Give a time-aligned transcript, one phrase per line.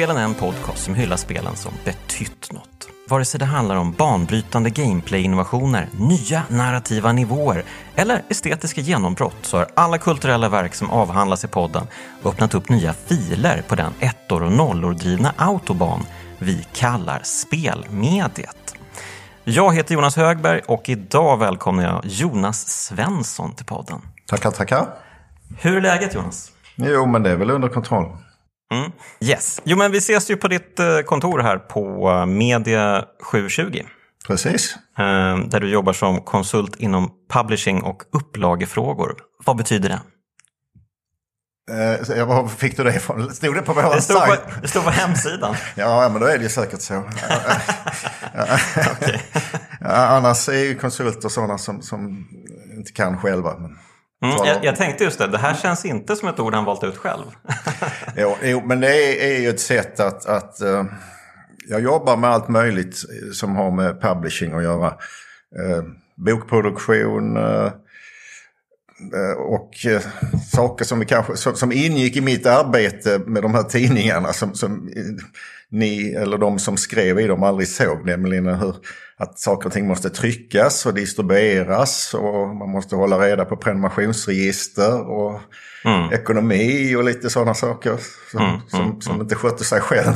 [0.00, 2.88] Spelen är en podcast som hyllar spelen som betytt något.
[3.08, 7.64] Vare sig det handlar om banbrytande gameplay-innovationer, nya narrativa nivåer
[7.96, 11.86] eller estetiska genombrott så har alla kulturella verk som avhandlas i podden
[12.24, 16.06] öppnat upp nya filer på den ettor och nollor drivna autobahn
[16.38, 18.74] vi kallar spelmediet.
[19.44, 24.00] Jag heter Jonas Högberg och idag välkomnar jag Jonas Svensson till podden.
[24.26, 24.86] Tackar, tackar.
[25.58, 26.52] Hur är läget Jonas?
[26.76, 28.16] Jo, men det är väl under kontroll.
[28.74, 28.92] Mm.
[29.20, 29.60] Yes.
[29.64, 33.82] Jo, men vi ses ju på ditt eh, kontor här på eh, Media 720.
[34.26, 34.76] Precis.
[34.98, 39.16] Eh, där du jobbar som konsult inom publishing och upplagefrågor.
[39.44, 40.00] Vad betyder det?
[41.70, 43.34] Eh, var fick du det ifrån?
[43.34, 44.16] Stod det på vår det stod?
[44.16, 45.54] På, det stod på hemsidan.
[45.74, 46.94] ja, men då är det ju säkert så.
[49.84, 52.28] annars är ju konsulter sådana som, som
[52.76, 53.58] inte kan själva.
[53.58, 53.78] Men...
[54.24, 56.84] Mm, jag, jag, tänkte just det, det här känns inte som ett ord han valt
[56.84, 57.24] ut själv.
[58.16, 60.26] jo, jo, men det är, är ju ett sätt att...
[60.26, 60.84] att uh,
[61.68, 62.96] jag jobbar med allt möjligt
[63.32, 64.86] som har med publishing att göra.
[64.88, 65.82] Uh,
[66.16, 67.72] bokproduktion uh,
[69.38, 69.70] och
[70.52, 74.54] saker som, vi kanske, som, som, ingick i mitt arbete med de här tidningarna som,
[74.54, 74.90] som
[75.70, 78.06] ni eller de som skrev i dem aldrig såg.
[78.06, 78.74] Nämligen hur
[79.20, 85.10] att saker och ting måste tryckas och distribueras och man måste hålla reda på prenumerationsregister
[85.10, 85.40] och
[85.84, 86.12] mm.
[86.12, 87.96] ekonomi och lite sådana saker
[88.30, 89.22] som, mm, som, mm, som mm.
[89.22, 90.14] inte skötte sig själv.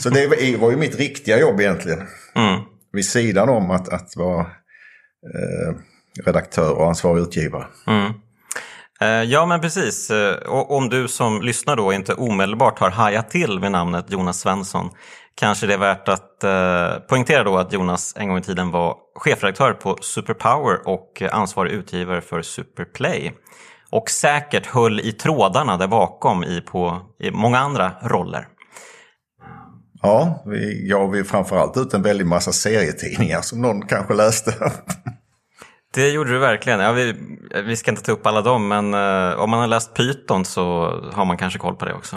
[0.00, 1.98] Så det var ju mitt riktiga jobb egentligen.
[2.34, 2.60] Mm.
[2.92, 5.74] Vid sidan om att, att vara eh,
[6.24, 7.66] redaktör och ansvarig utgivare.
[7.86, 8.12] Mm.
[9.02, 13.30] Eh, ja men precis, eh, och om du som lyssnar då inte omedelbart har hajat
[13.30, 14.90] till vid namnet Jonas Svensson
[15.34, 18.96] kanske det är värt att eh, poängtera då att Jonas en gång i tiden var
[19.14, 23.32] chefredaktör på Superpower och ansvarig utgivare för Superplay.
[23.90, 28.48] Och säkert höll i trådarna där bakom i, på, i många andra roller.
[30.02, 34.54] Ja, vi gav ju framförallt ut en väldig massa serietidningar som någon kanske läste.
[35.94, 36.80] Det gjorde du verkligen.
[36.80, 37.14] Ja, vi,
[37.64, 40.62] vi ska inte ta upp alla dem, men uh, om man har läst Python så
[41.12, 42.16] har man kanske koll på det också.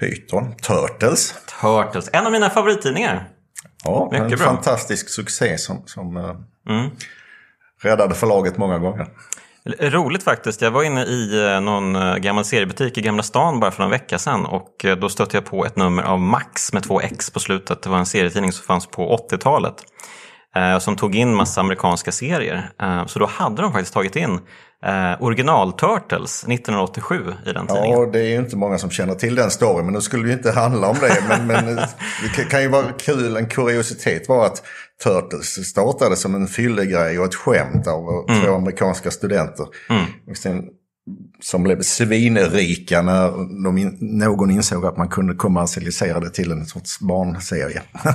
[0.00, 1.34] Python, Turtles.
[1.60, 3.28] Turtles, en av mina favorittidningar.
[3.84, 4.46] Ja, Mycket en bra.
[4.46, 6.30] fantastisk succé som, som uh,
[6.68, 6.90] mm.
[7.82, 9.06] räddade förlaget många gånger.
[9.80, 10.62] Roligt faktiskt.
[10.62, 14.18] Jag var inne i eh, någon gammal seriebutik i Gamla stan bara för någon vecka
[14.18, 17.82] sedan och då stötte jag på ett nummer av Max med två X på slutet.
[17.82, 19.74] Det var en serietidning som fanns på 80-talet.
[20.56, 22.70] Eh, som tog in massa amerikanska serier.
[22.82, 24.40] Eh, så då hade de faktiskt tagit in
[24.84, 27.16] eh, original Turtles 1987
[27.46, 28.00] i den tidningen.
[28.00, 30.28] Ja, det är ju inte många som känner till den storyn, men nu skulle det
[30.28, 31.24] ju inte handla om det.
[31.28, 31.76] Men, men
[32.36, 34.62] det kan ju vara kul, en kuriositet var att
[35.04, 38.42] Turtles startade som en fyllegrej och ett skämt av mm.
[38.42, 39.66] två amerikanska studenter.
[39.90, 40.04] Mm.
[40.34, 40.64] Sen,
[41.42, 43.30] som blev svinrika när
[43.64, 47.82] de in, någon insåg att man kunde kommersialisera det till en sorts barnserie.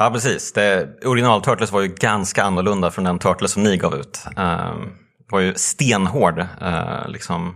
[0.00, 0.52] Ja, precis.
[0.52, 4.24] Det, original Turtles var ju ganska annorlunda från den Turtles som ni gav ut.
[4.38, 4.74] Uh,
[5.30, 6.38] var ju stenhård.
[6.38, 7.54] Uh, liksom.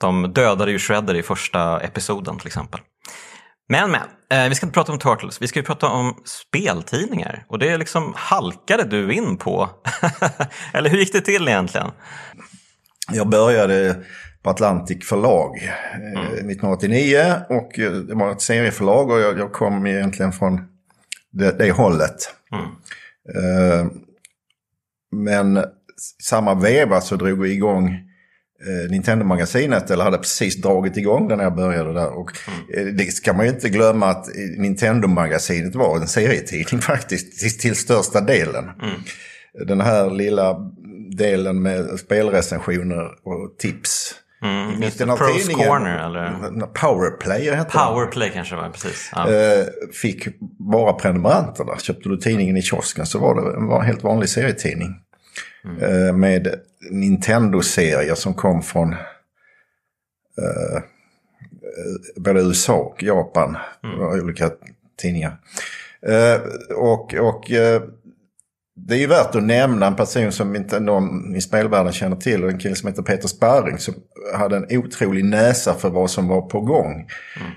[0.00, 2.80] De dödade ju Shredder i första episoden till exempel.
[3.68, 7.44] Men, men, eh, vi ska inte prata om Turtles, vi ska ju prata om speltidningar.
[7.48, 9.70] Och det liksom halkade du in på.
[10.72, 11.90] Eller hur gick det till egentligen?
[13.12, 13.96] Jag började
[14.42, 15.56] på Atlantic förlag
[15.94, 16.24] mm.
[16.26, 17.72] 1989 och
[18.08, 20.69] det var ett serieförlag och jag, jag kom egentligen från
[21.32, 22.34] det, det hållet.
[22.52, 22.64] Mm.
[22.64, 23.92] Uh,
[25.12, 25.64] men
[26.22, 31.44] samma veva så drog vi igång uh, Nintendo-magasinet, eller hade precis dragit igång det när
[31.44, 32.18] jag började där.
[32.18, 32.88] Och mm.
[32.88, 34.26] uh, det ska man ju inte glömma att
[34.58, 38.64] Nintendo-magasinet var en serietidning faktiskt, till, till största delen.
[38.64, 39.00] Mm.
[39.66, 40.72] Den här lilla
[41.16, 46.66] delen med spelrecensioner och tips Mm, just det, Pros Corner eller?
[46.66, 49.10] Powerplay hette Powerplay kanske var precis.
[49.16, 49.32] Ja.
[49.32, 50.26] Eh, fick
[50.58, 51.78] bara prenumeranterna.
[51.78, 54.94] Köpte du tidningen i kiosken så var det en helt vanlig serietidning.
[55.64, 55.82] Mm.
[55.82, 56.54] Eh, med
[56.90, 60.82] Nintendo-serier som kom från eh,
[62.16, 63.56] både USA och Japan.
[63.84, 64.00] Mm.
[64.00, 64.50] Olika
[65.02, 65.36] tidningar.
[66.76, 67.50] och och
[68.86, 72.44] det är ju värt att nämna en person som inte någon i spelvärlden känner till.
[72.44, 73.94] En kille som heter Peter Sparring som
[74.34, 76.92] hade en otrolig näsa för vad som var på gång.
[76.92, 77.50] Mm.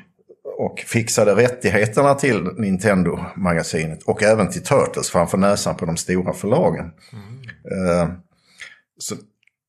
[0.57, 6.91] Och fixade rättigheterna till Nintendo-magasinet och även till Turtles framför näsan på de stora förlagen.
[7.13, 7.89] Mm.
[7.89, 8.13] Uh,
[8.97, 9.15] så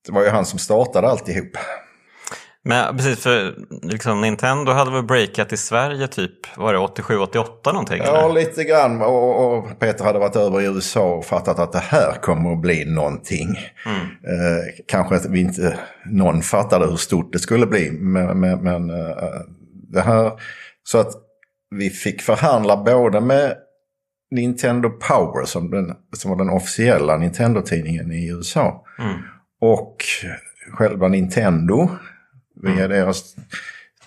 [0.06, 1.56] det var ju han som startade alltihop.
[2.66, 8.02] Men precis, för liksom, Nintendo hade väl breakat i Sverige typ, var det 87-88 någonting?
[8.04, 8.34] Ja, eller?
[8.34, 9.02] lite grann.
[9.02, 12.60] Och, och, Peter hade varit över i USA och fattat att det här kommer att
[12.60, 13.58] bli någonting.
[13.86, 14.00] Mm.
[14.00, 17.90] Eh, kanske att vi inte, någon fattade hur stort det skulle bli.
[17.90, 19.16] Men, men, men eh,
[19.92, 20.32] det här,
[20.82, 21.12] så att
[21.70, 23.54] vi fick förhandla både med
[24.30, 28.84] Nintendo Power som, den, som var den officiella Nintendo-tidningen i USA.
[28.98, 29.18] Mm.
[29.60, 29.96] Och
[30.72, 31.90] själva Nintendo
[32.62, 33.36] via deras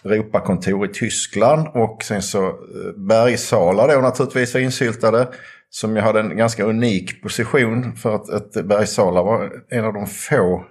[0.03, 1.67] Europakontor i Tyskland.
[1.67, 2.53] Och sen så eh,
[2.95, 5.27] Bergsala då naturligtvis var insyltade.
[5.69, 10.07] Som jag hade en ganska unik position för att, att Bergsala var en av de
[10.07, 10.65] få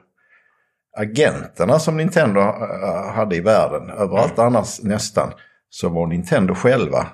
[0.96, 3.90] agenterna som Nintendo eh, hade i världen.
[3.90, 5.32] Överallt annars nästan
[5.70, 7.06] så var Nintendo själva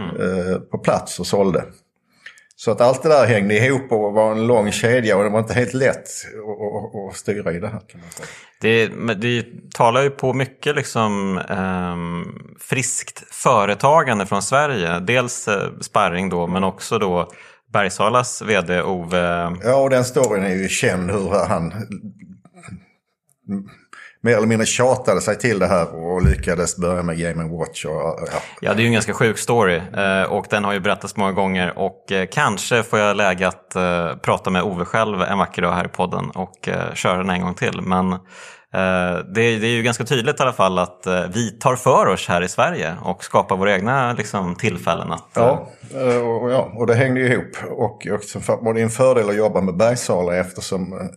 [0.00, 1.64] eh, på plats och sålde.
[2.56, 5.38] Så att allt det där hängde ihop och var en lång kedja och det var
[5.38, 7.80] inte helt lätt att, att, styra i det här.
[7.88, 8.28] Kan man säga.
[8.60, 12.24] Det, det talar ju på mycket liksom, ehm,
[12.60, 15.00] friskt företagande från Sverige.
[15.00, 17.30] Dels eh, Sparring då, men också då
[17.72, 19.56] Bergsalas vd Ove.
[19.62, 21.72] Ja, och den storyn är ju känd hur han
[24.24, 27.84] mer eller mindre tjatade sig till det här och lyckades börja med Game Watch.
[27.84, 28.38] Och, ja.
[28.60, 31.32] Ja, det är ju en ganska sjuk story eh, och den har ju berättats många
[31.32, 35.62] gånger och eh, kanske får jag läge att eh, prata med Ove själv en vacker
[35.62, 37.80] dag här i podden och köra den en gång till.
[37.80, 38.18] Men
[39.34, 42.42] det, det är ju ganska tydligt i alla fall att vi tar för oss här
[42.42, 45.28] i Sverige och skapar våra egna liksom, tillfällen att...
[45.34, 45.68] Ja,
[46.40, 47.56] och, ja, och det hängde ju ihop.
[47.70, 48.20] Och, och
[48.62, 51.10] var det en fördel att jobba med Bergsala eftersom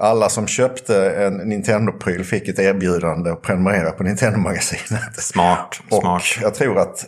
[0.00, 5.16] alla som köpte en Nintendo-pryl fick ett erbjudande att prenumerera på Nintendo-magasinet.
[5.22, 6.22] Smart, Och smart.
[6.42, 7.04] jag tror att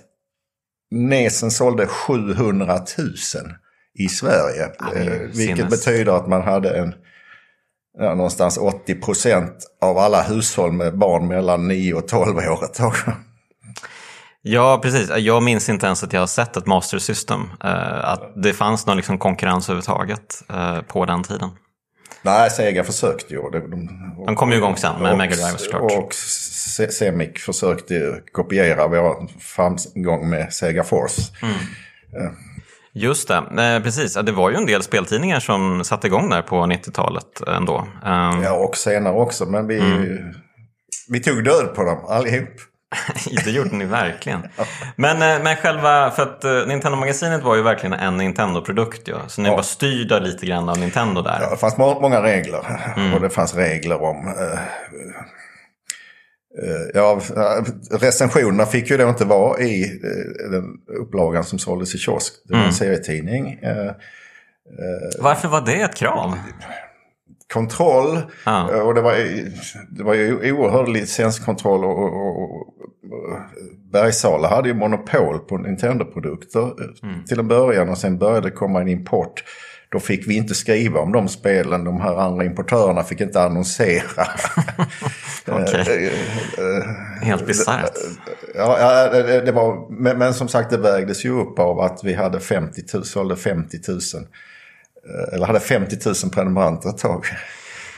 [0.91, 3.09] Nesen sålde 700 000
[3.99, 4.65] i Sverige.
[4.95, 5.71] eh, vilket sinnes.
[5.71, 6.95] betyder att man hade en
[7.99, 12.75] ja, någonstans 80 procent av alla hushåll med barn mellan 9 och 12 år ett
[12.75, 12.95] tag.
[14.43, 15.11] Ja, precis.
[15.17, 17.41] Jag minns inte ens att jag har sett ett Master System.
[17.65, 21.51] eh, att det fanns någon liksom konkurrens överhuvudtaget eh, på den tiden.
[22.23, 23.41] Nej, Sega försökte ju.
[23.51, 23.59] De,
[24.27, 25.93] de, kom ju igång sen med Mega Drive såklart.
[25.93, 31.23] Och Se- Semic försökte kopiera vår framgång med Sega Force.
[32.95, 33.35] Just det,
[33.77, 34.15] eh, precis.
[34.15, 37.87] Det var ju en del speltidningar som satte igång där på 90-talet ändå.
[38.05, 39.47] Eh, Ja, och senare också.
[39.47, 40.19] Men vi, Mm.
[41.09, 42.49] vi tog död på dem allihop.
[43.45, 44.43] det gjorde ni verkligen.
[44.97, 49.09] Men, eh, men själva, för att eh, Nintendo-magasinet var ju verkligen en Nintendo-produkt.
[49.09, 49.17] Ja.
[49.29, 49.57] Så ni Ja.
[49.57, 51.39] var styrda lite grann av Nintendo där.
[51.41, 52.93] Ja, det fanns må- många regler.
[52.97, 53.15] Mm.
[53.15, 54.29] Och det fanns regler om...
[54.29, 54.59] eh,
[56.63, 57.21] eh, ja,
[57.91, 60.65] recensionerna fick ju då inte vara i eh, den
[61.01, 62.33] upplagan som såldes i kiosk.
[62.45, 62.69] Det var Mm.
[62.69, 63.53] en serietidning.
[63.63, 63.93] Eh,
[65.21, 66.39] Varför var det ett krav?
[67.53, 68.19] kontroll.
[68.47, 68.73] Ja.
[68.75, 69.13] Eh, Och det var,
[69.91, 71.85] det var ju oerhörd licenskontroll.
[71.85, 72.67] Och, och, och
[73.93, 77.25] Bergsala hade ju monopol på Nintendo-produkter eh, Mm.
[77.25, 77.89] till en början.
[77.89, 79.45] Och sen började det komma en import.
[79.89, 81.85] Då fick vi inte skriva om de spelen.
[81.85, 84.25] De här andra importörerna fick inte annonsera.
[85.47, 86.85] Eh, eh,
[87.23, 87.93] Helt bisarrt.
[88.55, 89.09] Ja,
[89.45, 93.05] det, var, men, som sagt det vägdes ju upp av att vi hade 50 000,
[93.05, 93.99] sålde 50 000.
[94.19, 97.25] eh, Eller hade 50 000 prenumeranter ett tag.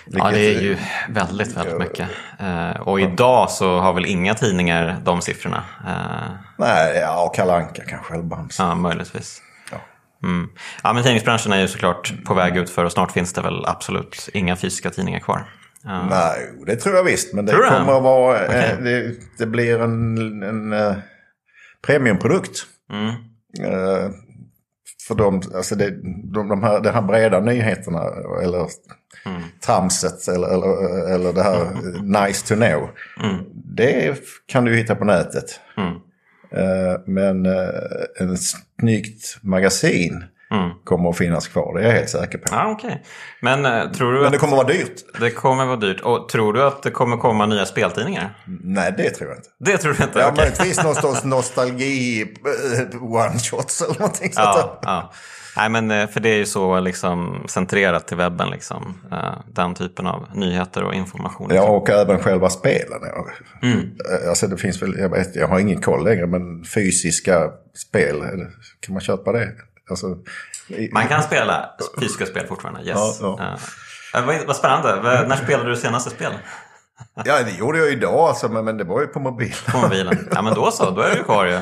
[0.06, 0.76] Ja, Vilket- det är ju
[1.08, 2.08] väldigt, väldigt mycket.
[2.40, 5.64] Eh, och idag så har väl inga tidningar de siffrorna.
[5.86, 8.62] Eh, Nej, ja, Kalle Anka kanske, eller Bamse.
[8.62, 9.42] ja, möjligtvis.
[9.72, 9.76] Ja.
[10.28, 10.48] Mm.
[10.82, 13.64] Ja, men tidningsbranschen är ju såklart på väg ut för och snart finns det väl
[13.66, 15.48] absolut inga fysiska tidningar kvar.
[15.84, 16.06] Ja.
[16.10, 17.34] Nej, det tror jag visst.
[17.34, 18.38] Men det kommer att vara...
[18.38, 18.76] eh, Okej.
[18.80, 20.94] Det, det blir en, en
[21.86, 22.58] premiumprodukt.
[22.92, 23.14] Mm.
[25.08, 25.90] För de, alltså det,
[26.34, 28.02] de, de här, de här breda nyheterna
[28.42, 28.66] eller
[29.26, 29.42] Mm.
[29.66, 31.66] tramset eller, eller, eller det här
[32.26, 32.88] nice to know.
[33.22, 33.44] Mm.
[33.54, 35.60] Det kan du hitta på nätet.
[35.76, 35.92] Mm.
[36.56, 37.68] Eh, men eh,
[38.20, 40.70] en snyggt magasin Mm.
[40.84, 41.74] kommer att finnas kvar.
[41.74, 42.44] Det är jag helt säker på.
[42.50, 43.02] Ja, okej.
[43.40, 45.20] Men eh, tror du Men det kommer att vara dyrt.
[45.20, 46.00] det kommer vara dyrt?
[46.00, 48.34] Och tror du att det kommer komma nya speltidningar?
[48.46, 49.48] Nej, det tror jag inte.
[49.60, 50.18] Det tror du inte?
[50.18, 50.36] Ja, Okej.
[50.36, 55.12] möjligtvis någon sorts nostalgi eh, one-shots eller någonting sånt Ja, ja.
[55.56, 58.94] Nej, men eh, för det är ju så liksom centrerat till webben, liksom.
[59.12, 61.50] eh, den typen av nyheter och information.
[61.54, 63.00] Ja, och även själva spelen.
[63.62, 63.78] Mm.
[63.78, 68.16] Eh, Alltså det finns väl, jag, vet, jag har ingen koll längre, men fysiska spel,
[68.80, 69.48] kan man köpa det?
[69.90, 70.06] Alltså,
[70.68, 71.70] i- Man kan spela
[72.00, 73.18] fysiska spel fortfarande, yes.
[73.20, 73.36] Ja,
[74.12, 74.20] ja.
[74.20, 74.94] Eh, vad, spännande.
[75.28, 76.32] När spelade du senaste spel?
[77.24, 79.54] Ja, det gjorde jag idag alltså, men, det var ju på mobil.
[79.72, 80.28] På mobilen?
[80.34, 80.90] Ja, men då så.
[80.90, 81.60] Då är du kvar ju.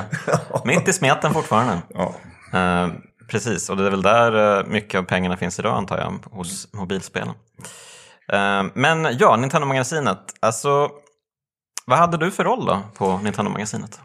[0.65, 1.79] Mitt i smeten fortfarande.
[1.95, 2.15] Ja.
[2.53, 2.89] Eh,
[3.33, 6.73] precis, och det är väl där eh, mycket av pengarna finns idag antar jag, hos
[6.73, 7.35] mobilspelen.
[8.33, 10.19] Eh, men ja, Nintendo-magasinet.
[10.41, 10.91] Alltså,
[11.87, 14.01] vad hade du för roll då på Nintendo-magasinet?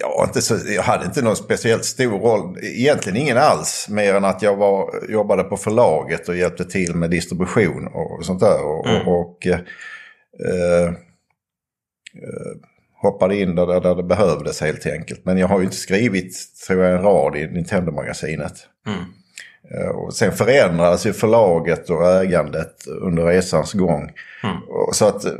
[0.00, 2.58] Ja, inte så, jag hade inte någon speciellt stor roll.
[2.62, 3.86] Egentligen ingen alls.
[3.90, 8.40] Mer än att jag var, jobbade på förlaget och hjälpte till med distribution och sånt
[8.40, 8.64] där.
[8.64, 9.08] Och, Mm.
[9.08, 9.60] och, och eh,
[10.46, 10.92] eh,
[13.02, 15.24] hoppade in där, där det behövdes helt enkelt.
[15.24, 18.66] Men jag har ju inte skrivit, tror jag, en rad i Nintendo-magasinet.
[18.86, 19.00] Mm.
[19.74, 24.12] Eh, Och sen förändrades ju förlaget och ägandet under resans gång.
[24.42, 24.56] Mm.
[24.92, 25.24] Så att...
[25.24, 25.32] eh,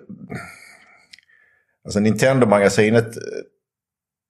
[1.85, 3.23] Alltså Nintendo-magasinet, eh,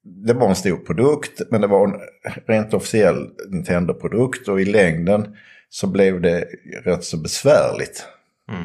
[0.04, 2.00] det var en stor produkt, men det var en
[2.46, 4.48] rent officiell Nintendo-produkt.
[4.48, 5.36] Och i längden
[5.68, 6.48] så blev det
[6.84, 8.06] rätt så besvärligt.
[8.50, 8.62] Mm.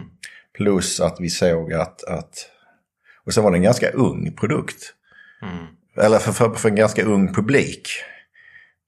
[0.53, 2.03] Plus att vi såg att...
[2.03, 2.51] att
[3.25, 4.93] och sen var det en ganska ung produkt.
[5.41, 5.65] Mm.
[6.05, 7.89] Eller för, för, för en ganska ung publik.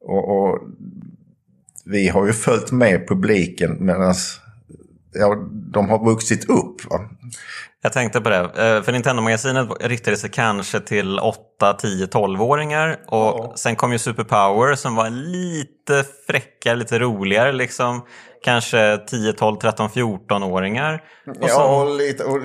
[0.02, 0.60] Och, och
[1.86, 4.14] vi har ju följt med publiken medan
[5.14, 5.36] ja,
[5.74, 6.86] de har vuxit upp.
[6.90, 7.10] Va?
[7.82, 8.38] Jag tänkte på det.
[8.38, 12.90] Eh, För Nintendo-magasinet riktade sig kanske till 8, 10, 12-åringar.
[13.08, 13.54] Och Ja.
[13.56, 17.52] sen kom ju Super Power som var lite fräckare, lite roligare.
[17.52, 18.02] Liksom.
[18.44, 21.04] Kanske 10, 12, 13, 14-åringar.
[21.28, 22.40] Och Ja, och lite, och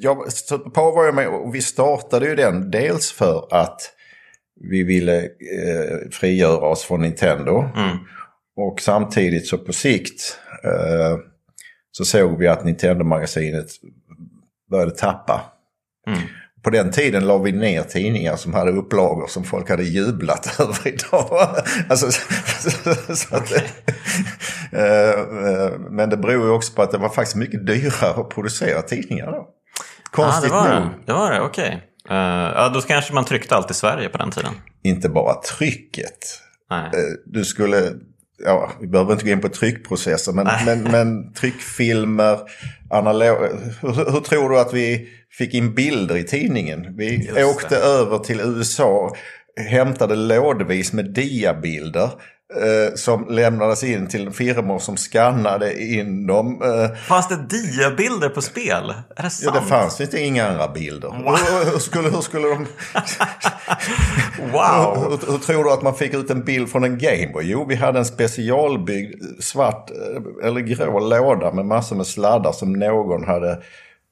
[0.00, 3.92] jag, Superpower var jag med och vi startade ju den dels för att
[4.60, 7.64] vi ville eh, frigöra oss från Nintendo.
[7.76, 7.96] Mm.
[8.56, 11.18] Och samtidigt så på sikt eh,
[11.90, 13.66] så såg vi att Nintendo-magasinet
[14.70, 15.40] började tappa.
[16.06, 16.20] Mm.
[16.62, 20.88] På den tiden la vi ner tidningar som hade upplagor som folk hade jublat över
[20.88, 21.56] idag.
[21.88, 23.62] alltså, så, så att, eh,
[24.80, 28.82] eh, men det beror ju också på att det var faktiskt mycket dyrare att producera
[28.82, 29.48] tidningar då.
[30.06, 30.82] Ah, Konstigt det var nog.
[30.82, 30.90] det.
[31.06, 31.82] Det var det, okej.
[32.10, 32.16] Eh,
[32.54, 34.52] ja, då kanske man tryckte allt i Sverige på den tiden.
[34.84, 36.18] Inte bara trycket.
[36.70, 36.84] Nej.
[36.84, 36.90] Eh,
[37.26, 37.92] Du skulle,
[38.44, 42.38] ja, vi behöver inte gå in på tryckprocesser, men, men, men tryckfilmer,
[42.90, 43.36] analog,
[43.82, 45.08] hur, hur tror du att vi
[45.38, 46.96] fick in bilder i tidningen?
[46.96, 49.14] Vi Just åkte över till USA,
[49.70, 52.10] hämtade lådvis med diabilder.
[52.54, 56.62] Eh, som lämnades in till firmor som skannade in dem.
[56.62, 58.94] Eh, Fanns det diabilder på spel?
[59.16, 59.54] Är det ja, sant?
[59.54, 61.10] det fanns inte inga andra bilder.
[61.10, 62.66] Hur, hur, skulle, hur skulle de...
[64.52, 64.96] Wow!
[64.96, 67.44] Hur, hur tror du att man fick ut en bild från en Gameboy?
[67.50, 72.72] Jo, vi hade en specialbyggd svart eh, eller grå låda med massor med sladdar som
[72.72, 73.62] någon hade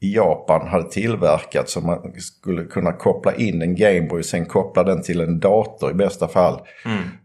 [0.00, 4.84] i Japan hade tillverkat så man skulle kunna koppla in en Gameboy och sen koppla
[4.84, 6.60] den till en dator i bästa fall.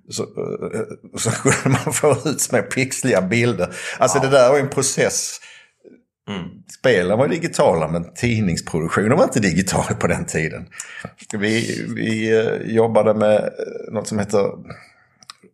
[0.10, 0.82] Så, eh,
[1.20, 3.76] så skulle man få ut små pixliga bilder.
[3.98, 5.40] Alltså det där var en process.
[6.80, 10.68] Spelen var digitala men tidningsproduktionen var inte digital på den tiden.
[11.34, 14.52] Vi, vi eh, jobbade med eh, något som heter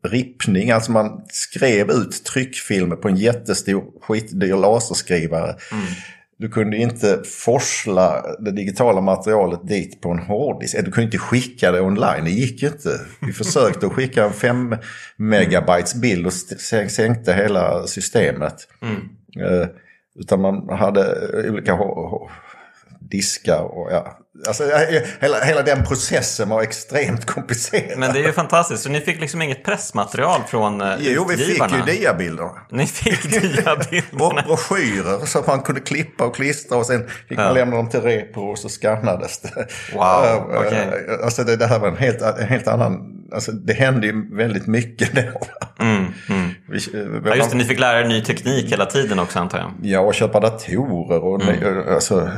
[0.07, 0.71] rippning.
[0.71, 5.55] Alltså man skrev ut tryckfilmer på en jättestor skitdyr laserskrivare.
[6.37, 10.77] Du kunde inte forsla det digitala materialet dit på en hårddisk.
[10.85, 12.89] Du kunde inte skicka det online, det gick inte.
[13.21, 14.75] Vi försökte att skicka en 5
[15.17, 16.33] megabytes bild och
[16.89, 18.67] sänkte hela systemet.
[19.39, 19.67] Eh,
[20.19, 21.15] utan man hade
[21.49, 21.73] olika
[23.09, 24.17] diskar och ja.
[24.47, 24.63] Alltså,
[25.21, 27.97] hela, hela den processen var extremt komplicerad.
[27.99, 28.83] Men det är ju fantastiskt.
[28.83, 32.49] Så ni fick liksom inget pressmaterial från eh, Jo, vi fick ju diabilder.
[32.71, 34.41] Ni fick diabilderna?
[34.47, 37.51] Broschyrer så man kunde klippa och klistra och sen fick man Ja.
[37.53, 39.67] lämna dem till repro och så skannades det.
[39.93, 40.77] Wow, Eh, okej.
[41.19, 43.11] eh, Alltså det, det här var en helt, en helt annan...
[43.33, 45.21] Alltså det hände ju väldigt mycket då.
[45.83, 46.49] Mm, mm.
[46.69, 46.79] Vi,
[47.25, 49.71] Ja, just det, ni fick lära er ny teknik hela tiden också antar jag.
[49.81, 51.93] Ja, och köpa datorer och Mm.
[51.93, 52.29] alltså...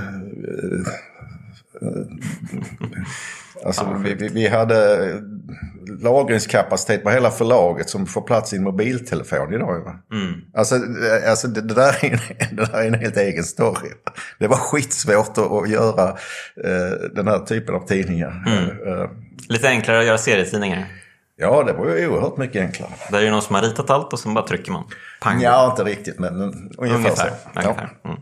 [0.43, 2.03] eh, eh,
[3.65, 4.97] Alltså, vi, vi, vi hade
[6.01, 9.99] lagringskapacitet på hela förlaget som får plats i en mobiltelefon idag.
[10.11, 10.33] Mm.
[10.53, 12.19] Alltså, eh, alltså det, det, där är en,
[12.55, 13.89] det där är en helt egen story.
[14.39, 16.09] Det var skitsvårt att, att göra
[16.63, 18.43] eh, den här typen av tidningar.
[18.47, 18.99] Mm.
[18.99, 19.09] Eh,
[19.49, 20.85] Lite enklare att göra serietidningar.
[21.35, 22.91] ja, det var ju oerhört mycket enklare.
[23.11, 24.83] Där är det någon som har ritat allt och sen bara trycker man.
[25.21, 25.41] Pang.
[25.41, 27.15] Ja, inte riktigt, men ungefär, ungefär.
[27.15, 27.27] så.
[27.53, 27.61] Ja.
[27.61, 27.89] ungefär.
[28.05, 28.17] Mm.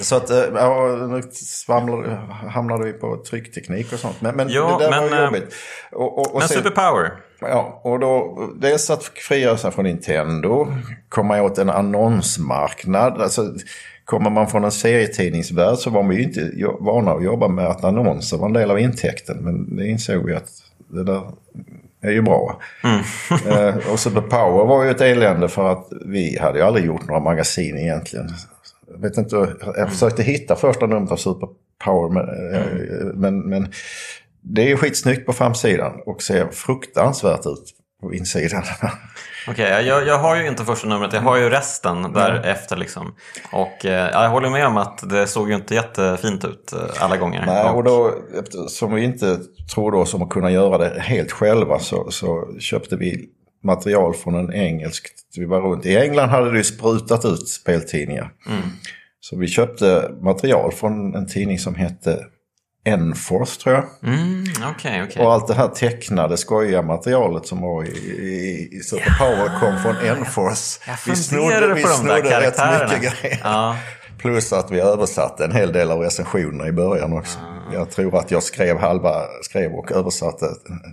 [0.00, 2.16] Så att, eh, ja, nu svamlar,
[2.50, 4.20] hamnade vi på tryckteknik och sånt.
[4.20, 5.54] Men, men Ja, det där men, var eh, jobbigt.
[5.92, 7.10] Och, och, och Men sen- Superpower.
[7.40, 10.66] Ja, och då dels att frigöra sig från Nintendo,
[11.08, 13.20] komma åt en annonsmarknad.
[13.22, 13.54] Alltså,
[14.04, 17.84] kommer man från en serietidningsvärld så var man ju inte vana att jobba med att
[17.84, 19.36] annonser var en del av intäkten.
[19.40, 20.48] Men det insåg vi att
[20.88, 21.22] det där
[22.02, 22.60] är ju bra.
[23.46, 27.20] eh, och Superpower var ju ett elände för att vi hade ju aldrig gjort några
[27.20, 28.28] magasin egentligen.
[29.02, 33.72] Vet inte, jag försökte hitta första numret av Superpower men, eh, men, men
[34.40, 38.62] det är skitsnyggt på framsidan och ser fruktansvärt ut på insidan.
[39.48, 43.14] Okej, jag, jag har ju inte första numret, jag har ju resten därefter liksom.
[43.52, 47.16] Och eh, jag håller med om att det såg ju inte jättefint ut eh, alla
[47.16, 47.46] gånger.
[47.46, 49.38] Nej, och då, eftersom vi inte
[49.74, 53.28] trodde oss om att kunna göra det helt själva så, så köpte vi
[53.62, 55.08] material från en engelsk.
[55.36, 55.86] Vi var runt.
[55.86, 58.30] I England hade det ju sprutat ut speltidningar.
[59.20, 62.18] Så vi köpte material från en tidning som hette
[62.84, 64.12] Enforce tror jag.
[64.12, 65.22] Mm, okej, okej.
[65.22, 69.96] Och allt det här tecknade skojiga materialet som var i, i, i Superpower kom från
[69.96, 70.80] Enforce.
[70.86, 73.40] Jag Vi snodde, på vi snodde rätt mycket grejer.
[73.42, 73.76] Ja.
[74.20, 77.38] Plus att vi översatte en hel del av recensionerna i början också.
[77.72, 79.12] Jag tror att jag skrev halva,
[79.42, 80.46] skrev och översatte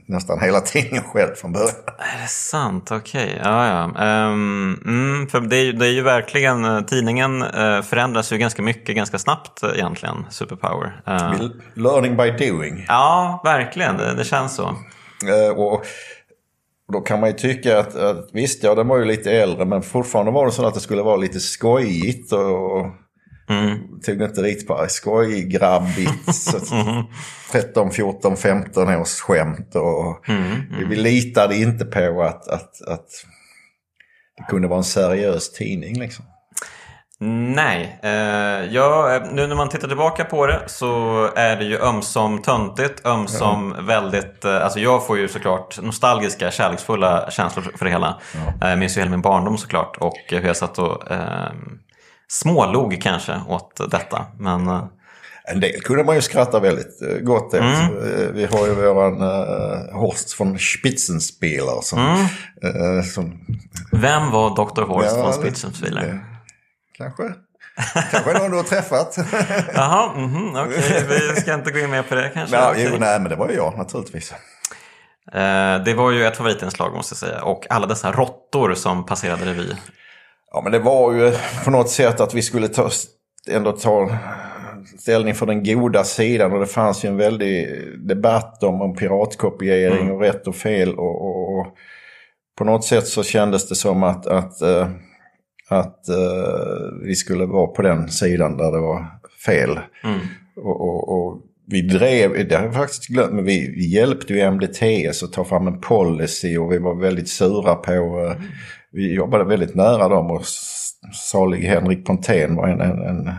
[0.05, 1.69] nästan hela tidningen själv från början.
[1.97, 2.91] Är det sant?
[2.91, 3.41] Okej.
[3.43, 4.03] Ja, ja.
[4.05, 8.37] Ehm, mm, för det är, ju- det är ju verkligen, eh, tidningen eh, förändras ju
[8.37, 11.01] ganska mycket, ganska snabbt eh, egentligen, Superpower.
[11.07, 11.33] Eh,
[11.73, 12.85] Learning by doing.
[12.87, 13.97] ja, verkligen.
[13.97, 14.75] Det, det känns så.
[15.55, 15.83] Och
[16.87, 19.65] och då kan man ju tycka att, att visst, ja den var ju lite äldre
[19.65, 22.85] men fortfarande var det så att det skulle vara lite skojigt och
[23.49, 23.77] Mm.
[24.05, 26.35] tog inte riktigt på skojgrabbigt.
[26.35, 26.69] så att
[27.51, 33.07] 13, 14, 15 års skämt och Mm, vi litade inte på att, att, att
[34.37, 36.25] det kunde vara en seriös tidning liksom.
[37.55, 38.09] Nej, eh,
[38.73, 43.05] ja, eh, nu när man tittar tillbaka på det så är det ju ömsom töntigt,
[43.05, 44.45] ömsom väldigt...
[44.45, 48.19] Eh, alltså jag får ju såklart nostalgiska, kärleksfulla känslor för det hela.
[48.61, 51.51] Eh, Jag minns ju hela min barndom såklart och hur jag satt och eh,
[52.29, 54.25] smålog kanske åt detta.
[54.39, 54.83] Men eh,
[55.49, 57.53] En del kunde man ju skratta väldigt eh, gott åt.
[57.53, 57.97] Mm.
[57.97, 62.97] Eh, Vi har ju våran uh, Horst von Spitzenspieler som, Mm.
[62.97, 63.39] eh, som
[63.91, 64.81] vem var Dr.
[64.81, 66.01] Horst Ja, von Spitzenspieler?
[66.01, 66.19] det-
[66.97, 67.23] Kanske.
[68.11, 69.17] Kanske någon du har träffat.
[69.73, 71.05] Jaha, mhm, okej.
[71.35, 72.59] Vi ska inte gå in mer på det kanske.
[72.59, 74.33] nej, jo, nej, men det var ju jag naturligtvis.
[75.85, 77.43] Det var ju ett favoritinslag måste jag säga.
[77.43, 79.73] Och alla dessa råttor som passerade revy.
[80.51, 81.33] Ja, men det var ju
[81.65, 82.89] på något sätt att vi skulle ta,
[83.49, 84.17] ändå ta
[84.99, 86.53] ställning för den goda sidan.
[86.53, 87.67] Och det fanns ju en väldig
[88.07, 90.93] debatt om, om piratkopiering och rätt och fel.
[90.93, 91.67] Och, och, och
[92.57, 94.89] på något sätt så kändes det som att, att, eh,
[95.69, 99.05] att eh, vi skulle vara på den sidan där det var
[99.45, 99.79] fel.
[100.03, 100.19] Mm.
[100.55, 105.23] Och, och, vi drev, det har jag faktiskt glömt, men vi, vi hjälpte ju MDTS
[105.23, 108.43] att ta fram en policy och vi var väldigt sura på, eh,
[108.91, 110.41] vi jobbade väldigt nära dem och
[111.13, 113.29] salig Henrik Pontén var en, en, en,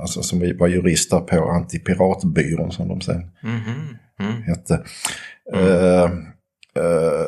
[0.00, 3.96] alltså som vi var jurister på Antipiratbyrån som de sen Mhm.
[4.20, 4.42] Mm.
[4.42, 4.74] hette.
[5.54, 6.04] Eh,
[6.84, 7.26] eh,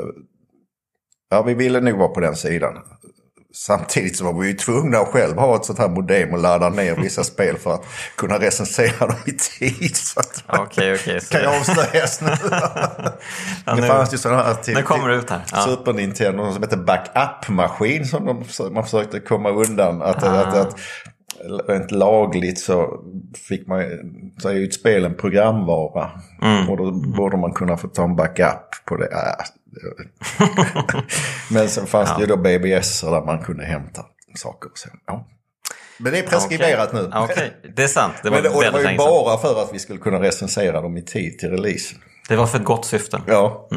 [1.30, 2.74] ja, vi ville nog vara på den sidan.
[3.54, 6.68] Samtidigt så var vi ju tvungna att själv ha ett sånt här modem och ladda
[6.68, 7.84] ner vissa spel för att
[8.16, 9.96] kunna recensera dem i tid.
[9.96, 11.20] Så att Okej, okej.
[11.20, 12.28] så kan jag det- avslöjas nu.
[13.66, 15.40] Ja, det nu- fanns ju sådana här till, Nu kommer det ut här.
[15.52, 15.58] Ja.
[15.58, 20.02] Super Nintendo som heter backup-maskin som de, man försökte komma undan.
[20.02, 20.30] Att, Ah.
[20.40, 20.76] att, att
[21.68, 23.00] rent lagligt så
[23.48, 23.82] fick man
[24.38, 26.10] så är ju ett spel en programvara.
[26.42, 26.68] Mm.
[26.70, 29.04] Och då borde man kunna få ta en backup på det.
[29.06, 29.59] Äh, det-
[31.50, 34.02] Men sen fanns det ju då BBS där man kunde hämta
[34.34, 34.88] saker och så.
[35.06, 35.26] Ja.
[35.98, 37.08] Men det är preskriberat nu.
[37.12, 38.14] Ja, Okej, det är sant.
[38.22, 40.80] Det var, Men det, och det var ju bara för att vi skulle kunna recensera
[40.80, 41.98] dem i tid till releasen.
[42.28, 43.22] Det var för ett gott syfte.
[43.26, 43.68] Ja,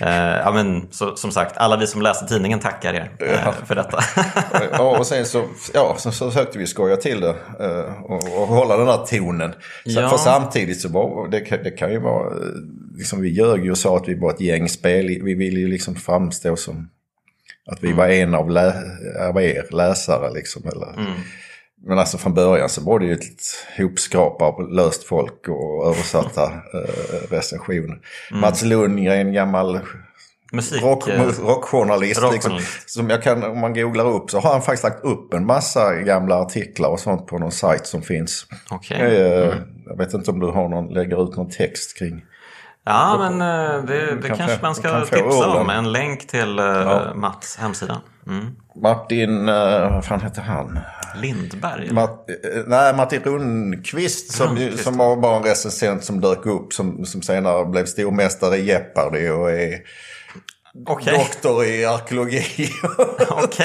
[0.00, 3.74] Eh, ja, men, så, som sagt, alla vi som läste tidningen tackar er eh, för
[3.74, 3.98] detta.
[4.72, 8.46] ja och sen så, ja, så, så försökte vi skoja till det eh, och, och
[8.48, 9.52] hålla den här tonen.
[9.52, 10.08] Så, Ja.
[10.08, 12.30] För samtidigt så var det, kan- det kan ju vara,
[12.96, 15.06] liksom vi ljög ju och sa att vi var ett gäng spel.
[15.06, 16.90] Vi ville ju liksom framstå som
[17.66, 18.74] att vi var en av, lä,
[19.28, 20.62] av er läsare liksom.
[20.68, 21.16] Eller.
[21.86, 23.42] Men alltså från början så var det ju ett
[23.78, 26.42] hopskrap av löst folk och översatta
[26.74, 27.98] eh, recensioner.
[28.30, 29.80] Mats Lundgren, gammal
[30.52, 30.82] Musik.
[30.82, 32.20] rock, eh, rockjournalist.
[32.22, 32.90] Liksom, rockjournalist.
[32.90, 35.94] som jag kan, om man googlar upp så har han faktiskt lagt upp en massa
[35.94, 38.46] gamla artiklar och sånt på någon sajt som finns.
[38.70, 38.96] Okej.
[39.16, 39.54] Eh,
[39.86, 42.24] Jag vet inte om du har någon, lägger ut någon text kring.
[42.84, 45.70] Ja, men eh, det, det kan kanske få- man ska kan tipsa om.
[45.70, 47.14] En länk till eh, Ja.
[47.14, 48.00] Mats hemsida.
[48.26, 48.46] Mm.
[48.82, 50.78] Martin, eh, vad fan heter han?
[51.16, 51.92] Lindberg.
[51.92, 52.24] Mart,
[52.66, 54.84] nej, Martin Rundqvist som, Rundqvist.
[54.84, 59.28] som var bara en recensent som dök upp som, som senare blev stormästare i Jeopardy
[59.28, 59.78] och är
[60.88, 61.18] Okej.
[61.18, 62.68] doktor i arkeologi.
[63.30, 63.60] Och,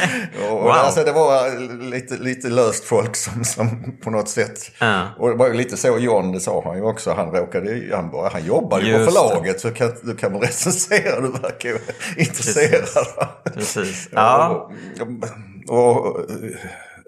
[0.52, 0.70] Wow.
[0.70, 4.72] alltså, det var lite, lite löst folk som, som på något sätt.
[4.80, 5.04] Ja.
[5.20, 7.12] Och det var lite så John, det sa han ju också.
[7.14, 11.22] Han råkade han, bara, han jobbade ju på förlaget så kan, du kan väl recensera,
[11.22, 11.78] du verkar ju
[12.18, 12.88] intresserad.
[13.54, 14.10] Precis.
[14.14, 14.70] Ja.
[15.70, 16.16] Och, och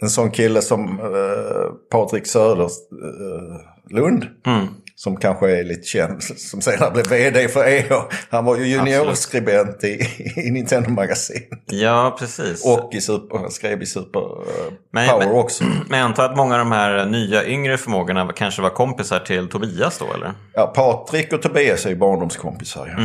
[0.01, 4.25] en sån kille som uh, Patrik Söderlund.
[4.45, 4.67] Mm.
[5.01, 8.03] Som kanske är lite känd, som senare blev vd för EA.
[8.29, 9.99] Han var ju juniorskribent i,
[10.35, 11.41] i Nintendo Magasin.
[11.65, 12.65] ja, precis.
[12.65, 15.63] Och i super, han skrev i Super eh, Men- Power men- också.
[15.89, 19.49] Men jag antar att många av de här nya yngre förmågorna kanske var kompisar till
[19.49, 20.31] Tobias då, eller?
[20.53, 22.95] Ja, Patrik och Tobias är ju barndomskompisar.
[22.97, 23.03] Ja.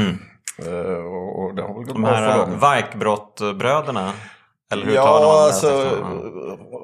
[0.67, 2.59] Eh, och, och det har väl gått De bra för dem.
[2.61, 4.13] Varkbrott-bröderna.
[4.73, 5.91] Eller hur Ja, alltså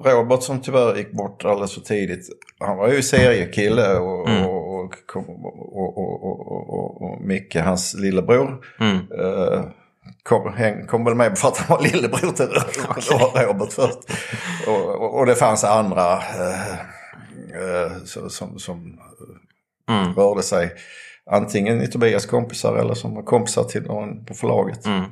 [0.05, 2.29] Robert som tyvärr gick bort alldeles för tidigt.
[2.59, 4.47] Han var ju seriekille och, Mm.
[4.47, 4.70] och,
[5.15, 5.29] och,
[5.77, 8.97] och, och, och, och, Micke, hans lillebror, Mm.
[8.97, 9.65] eh,
[10.23, 12.49] kom, häng, kom väl med för att han var lillebror till
[13.47, 13.99] Robert först.
[14.67, 16.73] Och, och, det fanns andra eh,
[17.55, 17.93] eh,
[18.29, 18.99] som, som
[19.89, 20.15] Mm.
[20.15, 20.73] rörde sig.
[21.31, 24.87] Antingen i Tobias kompisar eller som var kompisar till någon på förlaget.
[24.87, 25.05] Mm.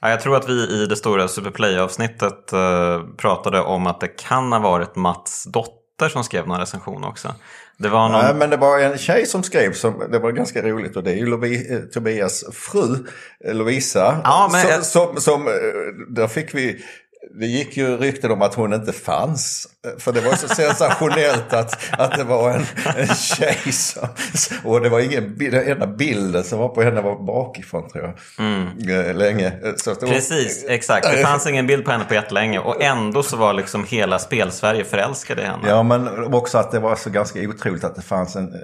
[0.00, 4.52] Ja, jag tror att vi i det stora Superplay-avsnittet eh, pratade om att det kan
[4.52, 7.34] ha varit Mats dotter som skrev någon recension också.
[7.78, 8.24] Det var någon...
[8.24, 11.10] Nej, men det var en tjej som skrev, som, det var ganska roligt och det
[11.10, 12.96] är ju Lovi, Tobias fru
[13.44, 14.20] Lovisa.
[14.24, 15.52] Ja, men som, som, som, eh,
[16.08, 16.84] där fick vi,
[17.40, 19.68] det gick ju rykten om att hon inte fanns.
[19.98, 22.64] För det var så sensationellt att, att det var en,
[22.96, 24.08] en tjej som,
[24.64, 28.14] och det var ingen bild, den enda bilden som var på henne var bakifrån tror
[28.38, 29.16] jag.
[29.16, 29.46] Länge.
[29.46, 30.20] Eh, Så att det var- Mm.
[30.20, 31.10] Precis, exakt.
[31.12, 34.84] Det fanns ingen bild på henne på jättelänge och ändå så var liksom hela spel-Sverige
[34.84, 35.68] förälskade i henne.
[35.68, 38.58] Ja, men också att det var så ganska otroligt att det fanns en eh,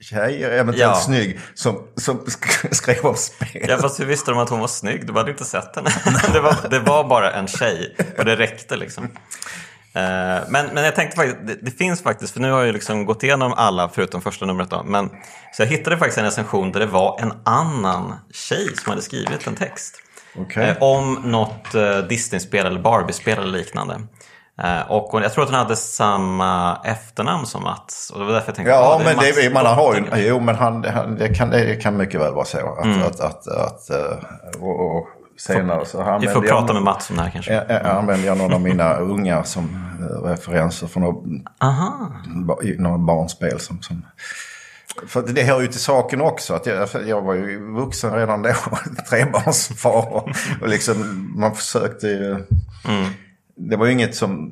[0.00, 0.94] tjej, eventuellt Ja.
[0.94, 3.66] snygg, som, som sk- skrev om spel.
[3.68, 5.06] Ja, fast hur visste de att hon var snygg?
[5.06, 5.90] Du hade inte sett henne.
[6.32, 9.04] Det var, det var bara en tjej och det räckte liksom.
[9.94, 10.00] Eh,
[10.48, 13.04] Men, men jag tänkte faktiskt, det, det finns faktiskt, för nu har jag ju liksom
[13.06, 14.82] gått igenom alla förutom första numret då.
[14.82, 15.10] Men,
[15.56, 19.46] så jag hittade faktiskt en recension där det var en annan tjej som hade skrivit
[19.46, 19.94] en text.
[20.36, 20.68] Okej.
[20.68, 24.00] Eh, om något eh, Disney-spel eller Barbie-spel eller liknande.
[24.62, 28.10] Eh, och jag tror att hon hade samma efternamn som Mats.
[28.10, 30.40] Och det var därför jag tänkte, Ja, ah, men Mats det, man har ju, jo,
[30.40, 32.58] men han, han, det, kan, det kan mycket väl vara så.
[32.58, 33.02] Att, Mm.
[33.02, 35.06] att, att, att, eh, och, och
[35.38, 37.52] senare så Vi får använder prata jag, med Mats om det här kanske.
[37.52, 39.64] jag, jag använder jag någon av mina unga som
[40.00, 41.02] eh, referenser från
[42.78, 43.60] något barnspel.
[43.60, 44.06] Som, som,
[45.06, 46.54] för det hör ju till saken också.
[46.54, 48.52] Att jag, för jag var ju vuxen redan då,
[49.10, 50.14] trebarnsfar.
[50.14, 50.28] Och,
[50.62, 52.32] och liksom, man försökte ju...
[52.88, 53.10] Mm.
[53.70, 54.50] Det var ju inget som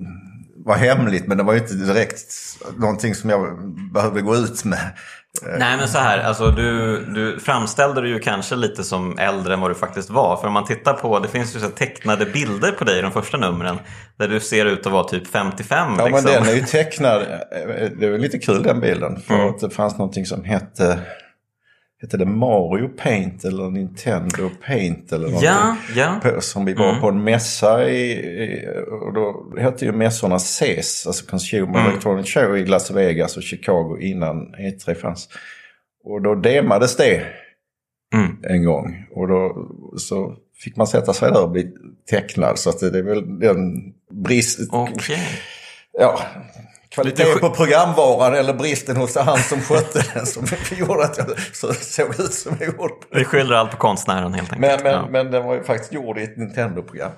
[0.64, 2.21] var hemligt, men det var ju inte direkt
[2.77, 3.59] någonting som jag
[3.95, 4.79] behövde gå ut med.
[5.59, 9.61] Nej men så här, alltså du, du framställde dig ju kanske lite som äldre än
[9.61, 10.37] vad du faktiskt var.
[10.37, 13.12] För om man tittar på, det finns ju så tecknade bilder på dig i de
[13.12, 13.79] första numren.
[14.19, 16.25] Där du ser ut att vara typ 55 Ja, liksom.
[16.25, 17.23] men den är ju tecknad.
[17.99, 19.21] Det var lite kul den bilden.
[19.27, 19.47] För Mm.
[19.49, 20.99] att det fanns någonting som hette...
[22.02, 25.48] Hette det Mario Paint eller Nintendo Paint eller någonting?
[25.48, 26.20] Ja, ja.
[26.22, 27.00] På- Som vi var Mm.
[27.00, 31.90] på en mässa i, i och då hette ju mässorna CES, alltså Consumer Mm.
[31.90, 35.28] Electronic Show i Las Vegas och Chicago innan E3 fanns.
[36.04, 37.22] Och då demades det
[38.14, 38.37] Mm.
[38.42, 39.06] en gång.
[39.11, 41.66] Och då så fick man sätta sig där och bli
[42.11, 42.59] tecknad.
[42.59, 43.61] Så att det, det är väl den
[44.24, 44.59] brist...
[44.72, 45.18] Okej.
[45.92, 46.20] Ja,
[46.96, 50.44] kvalitet Lite sk- på programvaran eller bristen hos han som skötte den som
[50.76, 52.94] gjorde att jag så, såg ut som jag gjorde.
[53.11, 54.61] Vi skyller allt på konstnären helt enkelt.
[54.61, 55.09] Men, men, ja.
[55.11, 57.11] men den var ju faktiskt gjord i ett Nintendo-program.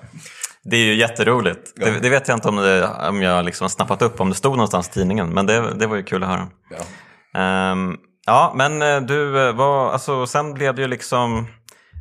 [0.63, 1.73] Det är ju jätteroligt.
[1.75, 1.85] Ja.
[1.85, 4.35] Det, det vet jag inte om, det, om jag liksom har snappat upp, om det
[4.35, 5.29] stod någonstans i tidningen.
[5.29, 6.47] Men det, det var ju kul att höra.
[6.69, 7.39] Ja.
[7.39, 11.47] Ehm, ja, men eh, du, eh, var, alltså, sen blev det ju liksom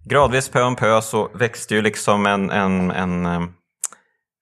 [0.04, 3.40] gradvis pö om pö så växte ju liksom en, en, en, eh,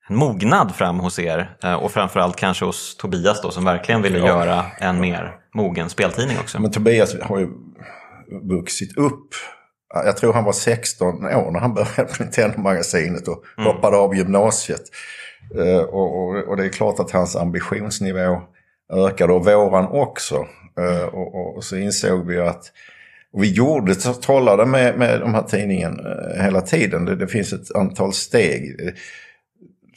[0.09, 1.55] en mognad fram hos er.
[1.63, 4.25] Eh, Och framförallt kanske hos Tobias då som verkligen ville Ja.
[4.27, 6.61] göra en mer mogen speltidning också.
[6.61, 7.47] Men Tobias har ju
[8.49, 9.29] vuxit upp.
[10.05, 13.71] Jag tror han var 16 år när han började på Nintendo-magasinet och Mm.
[13.73, 14.81] hoppade av gymnasiet.
[15.55, 18.41] Eh, och, och, och det är klart att hans ambitionsnivå
[18.93, 20.35] ökade och våran också.
[20.79, 22.63] Eh, och, och, så insåg vi att
[23.37, 25.99] vi gjorde, trollade med, med de här tidningen
[26.41, 27.05] hela tiden.
[27.05, 28.75] Det, det finns ett antal steg.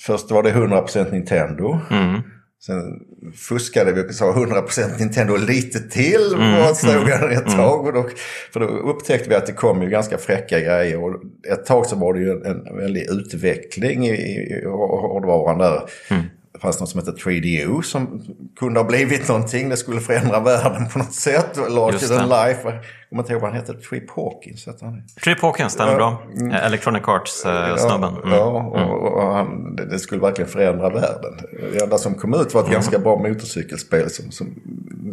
[0.01, 1.79] Först var det 100% Nintendo.
[1.91, 2.21] Mm.
[2.67, 3.01] Sen
[3.37, 7.87] fuskade vi och sa 100% Nintendo lite till Mm, var sloganen ett tag.
[7.87, 8.09] Och då,
[8.53, 11.05] för då upptäckte vi att det kom ju ganska fräcka grejer.
[11.05, 11.15] Och
[11.53, 15.83] ett tag så var det ju en, väldig utveckling i, i hårdvaran där.
[16.11, 16.23] Mm.
[16.53, 18.23] Det fanns något som hette 3DO som
[18.59, 19.69] kunde ha blivit någonting.
[19.69, 21.57] Det skulle förändra världen på något sätt.
[21.57, 22.73] Larger than life.
[23.11, 23.75] Kommer inte ihåg vad han hette.
[23.75, 25.03] Trip Hawkins hette han.
[25.25, 25.97] Trip Hawkins, stämmer Ja.
[26.37, 26.49] bra.
[26.51, 28.15] Eh, Electronic Arts-snubben.
[28.25, 31.33] Ja, ja och, och han, det, det skulle verkligen förändra världen.
[31.73, 32.73] Det enda som kom ut var ett Mm.
[32.75, 34.55] ganska bra motorcykelspel som, som,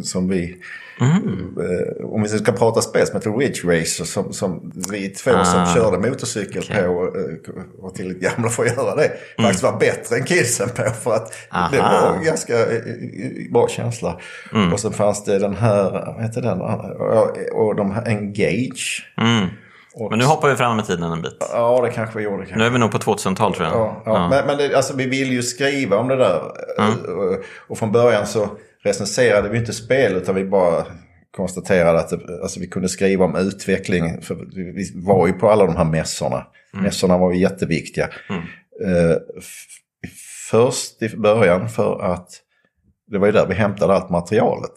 [0.02, 0.56] som vi...
[1.00, 1.18] Mm.
[1.60, 5.60] Eh, om vi ska prata spel som heter Ridge Racer som, som vi två som
[5.60, 5.74] Ah.
[5.74, 6.82] körde motorcykel Okej.
[6.82, 9.12] på eh, och tillräckligt gamla för att göra det.
[9.42, 11.80] Faktiskt var bättre än kidsen på för att det Mm.
[11.84, 12.08] Aha.
[12.10, 14.18] var en ganska eh, eh, bra känsla.
[14.54, 14.72] Mm.
[14.72, 16.60] Och sen fanns det den här, vad heter den?
[17.54, 19.12] Och de här Engage.
[19.20, 19.46] Mm.
[19.94, 21.36] Och, Men nu hoppar vi fram med tiden en bit.
[21.52, 22.36] Ja, det kanske vi gjorde.
[22.38, 22.56] Kanske.
[22.58, 23.76] Nu är vi nog på 2000-tal tror jag.
[23.76, 24.28] Ja, ja.
[24.28, 26.40] Men, men det, alltså, vi vill ju skriva om det där.
[27.16, 28.48] Och, och från början så
[28.84, 30.84] recenserade vi inte spel utan vi bara
[31.36, 34.22] konstaterade att det, alltså, vi kunde skriva om utveckling.
[34.22, 34.34] För
[34.74, 36.46] vi var ju på alla de här mässorna.
[36.72, 38.04] Mässorna var ju jätteviktiga.
[38.84, 39.66] Eh, f-
[40.50, 42.28] först i början för att
[43.10, 44.72] det var ju där vi hämtade allt materialet.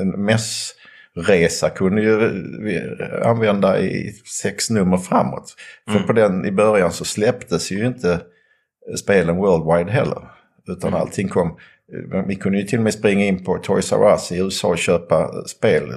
[0.00, 0.24] En
[1.16, 2.42] mässresa kunde ju
[3.24, 5.54] använda i sex nummer framåt.
[5.86, 6.06] För Mm.
[6.06, 8.20] på den i början så släpptes ju inte
[8.96, 10.28] spelen worldwide heller.
[10.68, 11.00] Utan Mm.
[11.00, 11.56] allting kom.
[12.26, 14.78] Vi kunde ju till och med springa in på Toys R Us i USA och
[14.78, 15.94] köpa spel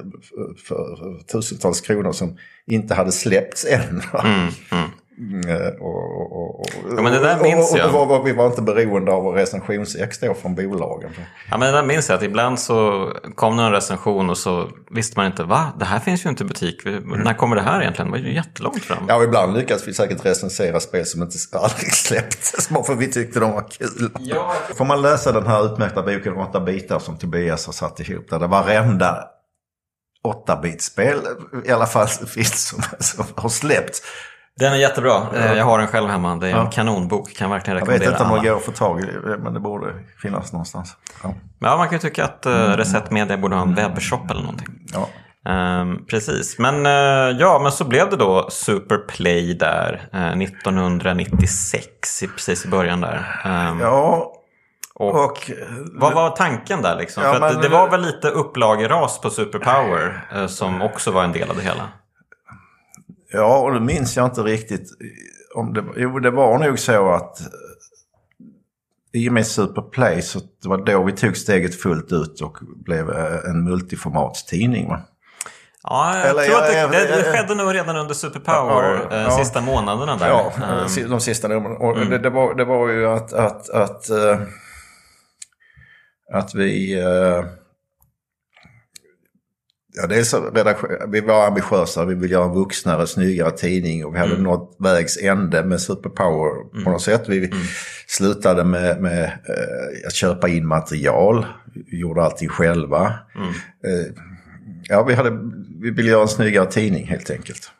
[0.67, 4.01] för tusentals kronor som inte hade släppts än.
[4.23, 4.89] Mm, mm.
[5.47, 6.65] Eh, Och, och, och, och,
[6.97, 7.87] Ja, men det där minns och, jag.
[7.87, 11.11] och, var, var, vi var inte beroende av recensionsex då från bolagen.
[11.51, 14.69] Ja, men det där minns jag att ibland så kom det en recension och så
[14.91, 15.73] visste man inte va?
[15.79, 16.81] Det här finns ju inte i butik.
[16.85, 18.11] Vi- När kommer det här egentligen?
[18.11, 18.97] Det var ju jättelångt fram.
[18.97, 19.09] Mm.
[19.09, 22.69] Ja, ibland lyckades vi säkert recensera spel som inte aldrig släpptes.
[22.69, 24.09] Bara för vi tyckte de var kul.
[24.19, 24.53] Ja.
[24.77, 28.29] Får man läsa den här utmärkta boken Åtta bitar som Tobias har satt ihop.
[28.29, 29.23] Där det varenda
[30.27, 31.17] 8-bitspel
[31.65, 34.01] i alla fall finns som, som har släppts.
[34.59, 35.21] Den är jättebra.
[35.35, 36.35] Eh, Jag har den själv hemma.
[36.35, 36.69] Det är en Ja.
[36.71, 37.33] kanonbok.
[37.37, 39.53] Kan verkligen Jag vet rekommendera inte om det går att få tag i det, men
[39.53, 39.87] det borde
[40.21, 40.97] finnas någonstans.
[41.23, 41.33] Ja.
[41.59, 44.41] Men ja, man kan ju tycka att uh, Reset Media borde ha en webbshop eller
[44.41, 44.67] någonting.
[44.93, 45.07] Ja.
[45.51, 52.27] Ehm, precis, men eh, ja, men så blev det då Superplay där eh, 1996, i-
[52.27, 53.41] precis i början där.
[53.45, 54.31] Ehm, ja,
[54.95, 55.51] och, och...
[55.99, 57.23] vad var tanken där liksom?
[57.23, 61.23] Ja, För att men- det var väl lite upplageras på Superpower eh, som också var
[61.23, 61.83] en del av det hela.
[63.35, 64.89] Ja, och då minns jag inte riktigt.
[65.55, 67.47] Om det, jo, det var nog så att eh,
[69.13, 73.09] i och med Superplay så det var då vi tog steget fullt ut och blev
[73.09, 74.87] eh, en multiformatstidning.
[74.87, 75.01] Va?
[75.83, 79.23] Ja, jag Eller, tror att det, det, det skedde nog redan under Superpower, Ja, eh,
[79.23, 79.31] ja.
[79.31, 80.27] sista månaderna där.
[80.27, 80.51] Ja,
[80.97, 81.77] Ehm, de sista numren.
[81.77, 84.39] Och det, det, var, det var ju att, att, att, eh,
[86.33, 86.99] att vi...
[86.99, 87.45] eh,
[89.97, 90.35] Ja, dels
[91.07, 94.43] vi var ambitiösa, vi ville göra en vuxnare, snyggare tidning och vi hade Mm.
[94.43, 97.29] nått vägs ände med Superpower på något sätt.
[97.29, 97.51] Vi
[98.07, 101.45] slutade med, med eh, att köpa in material,
[101.91, 103.13] vi gjorde allting själva.
[103.35, 103.47] Mm.
[103.83, 104.05] Eh,
[104.83, 105.29] ja, vi, hade,
[105.81, 107.71] vi ville göra en snyggare tidning helt enkelt.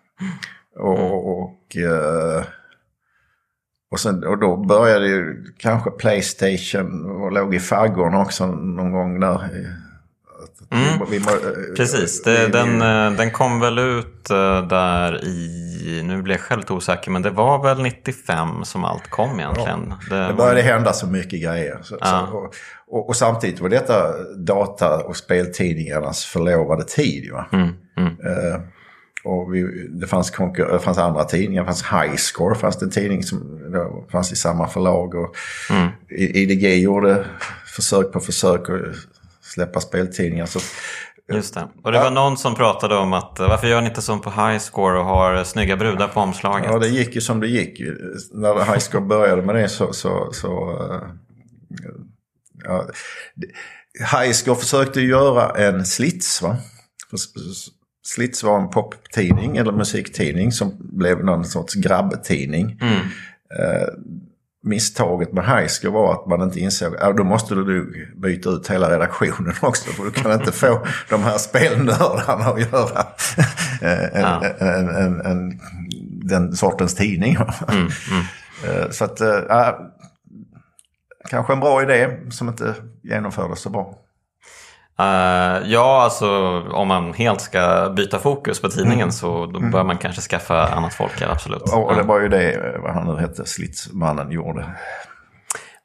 [0.79, 2.43] Och, och, eh,
[3.91, 9.19] och, sen, och då började ju kanske Playstation och låg i faggorna också någon gång
[9.19, 9.49] där.
[10.71, 10.99] Mm.
[11.11, 11.25] vi- vi
[11.75, 12.79] Precis, det, den,
[13.17, 17.63] den kom väl ut eh, där i, nu blir jag själv osäker, men det var
[17.63, 19.93] väl 95 som allt kom egentligen.
[20.09, 21.79] Det började hända så mycket grejer.
[21.83, 22.27] Så, Ja.
[22.31, 22.53] så, och,
[22.87, 27.31] och, och samtidigt var detta data och speltidningarnas förlovade tid.
[27.31, 27.45] Va?
[27.53, 28.09] Mm, mm.
[28.11, 28.59] Eh,
[29.23, 30.31] och vi, det, fanns
[30.71, 34.35] det fanns andra tidningar, det fanns Highscore, fanns det en tidning som då fanns i
[34.35, 35.15] samma förlag.
[35.15, 35.35] Och
[35.69, 35.87] Mm.
[36.09, 37.25] IDG gjorde
[37.75, 38.95] försök på försök att
[39.55, 40.45] släppa speltidningar.
[40.45, 40.59] Så,
[41.33, 41.67] Just det.
[41.83, 44.29] Och det var någon som pratade om att eh, varför gör ni inte som på
[44.29, 46.65] Highscore och har eh, snygga brudar på omslaget?
[46.71, 47.79] ja, det gick ju som det gick.
[48.31, 49.93] När Highscore började med det så...
[49.93, 51.07] så, så eh,
[52.63, 52.87] ja,
[54.19, 56.41] Highscore försökte göra en slits.
[56.41, 56.57] Va?
[58.05, 62.79] Slits var en poptidning eller musiktidning som blev någon sorts grabbtidning.
[62.81, 62.99] Mm.
[64.65, 68.89] Misstaget med Highscore var att man inte insåg att då måste du byta ut hela
[68.89, 69.89] redaktionen också.
[69.89, 72.99] För du kan inte få de här spelnördarna att göra
[73.81, 74.43] eh, en, Ja.
[74.59, 75.59] en, en, en,
[76.27, 77.35] den sortens tidning.
[77.35, 77.89] Mm, mm.
[78.65, 79.79] Eh, Så att, ja,
[81.29, 82.73] kanske en bra idé som inte
[83.03, 83.95] genomfördes så bra.
[84.99, 89.97] Eh, ja, alltså om man helt ska byta fokus på tidningen så då bör man
[89.97, 91.67] kanske skaffa annat folk, ja, absolut.
[91.67, 91.79] Mm.
[91.79, 94.65] Och, och det var ju det, vad han nu hette, Slitsmannen gjorde.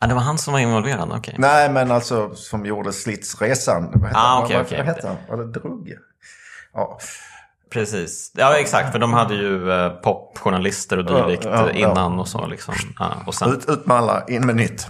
[0.00, 1.34] Ja, det var han som var involverad, okej.
[1.38, 3.90] Nej, men alltså som gjorde Slitsresan.
[3.94, 4.42] Vad hette Ah, han?
[4.44, 4.78] okej, vad, okej.
[4.78, 5.16] vad hette han?
[5.28, 5.96] Var det Drugge?
[6.74, 6.98] Ja.
[7.72, 8.32] Precis.
[8.36, 8.92] Ja, exakt.
[8.92, 12.74] För de hade ju eh, popjournalister och dylikt Ja, ja, innan och så liksom.
[12.98, 13.52] Ja, och sen...
[13.52, 14.86] Ut, ut med alla, in med nytt.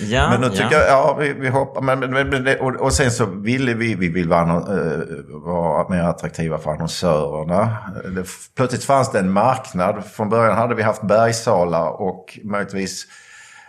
[0.00, 0.78] Ja, Men nu tycker ja.
[0.78, 1.80] jag, ja vi, vi hoppar.
[1.80, 6.02] Men, men, men och, och sen så ville vi, vi vill vara, uh, vara mer
[6.02, 7.76] attraktiva för annonsörerna.
[8.16, 10.04] Det, plötsligt fanns det en marknad.
[10.12, 13.06] Från början hade vi haft Bergsala och möjligtvis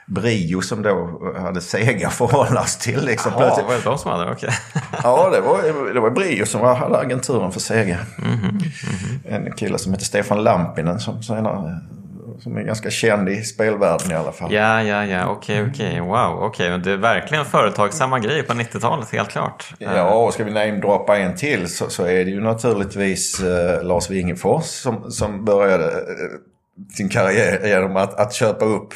[0.08, 3.06] Brio som då hade Sega att förhålla oss till.
[3.06, 3.32] Liksom.
[3.32, 4.32] Ja, Plötsligt, var det de som hade det?
[4.32, 4.50] Okej.
[5.04, 7.98] ja, det var, det var Brio som hade agenturen för Sega.
[8.18, 8.60] Mhm,
[9.26, 11.80] En kille som heter Stefan Lampinen som senare
[12.44, 14.54] som är ganska känd i spelvärlden i alla fall.
[14.54, 15.28] Ja, ja, ja.
[15.28, 16.00] Okej, okej.
[16.02, 16.70] Wow, okej.
[16.70, 19.74] Men Det är verkligen företagsamma grejer på 90-talet, helt klart.
[19.80, 24.10] Ja, och ska vi namedroppa en till så, så är det ju naturligtvis eh, Lars
[24.10, 28.94] Wingefors som, som började eh, sin karriär genom att, att köpa upp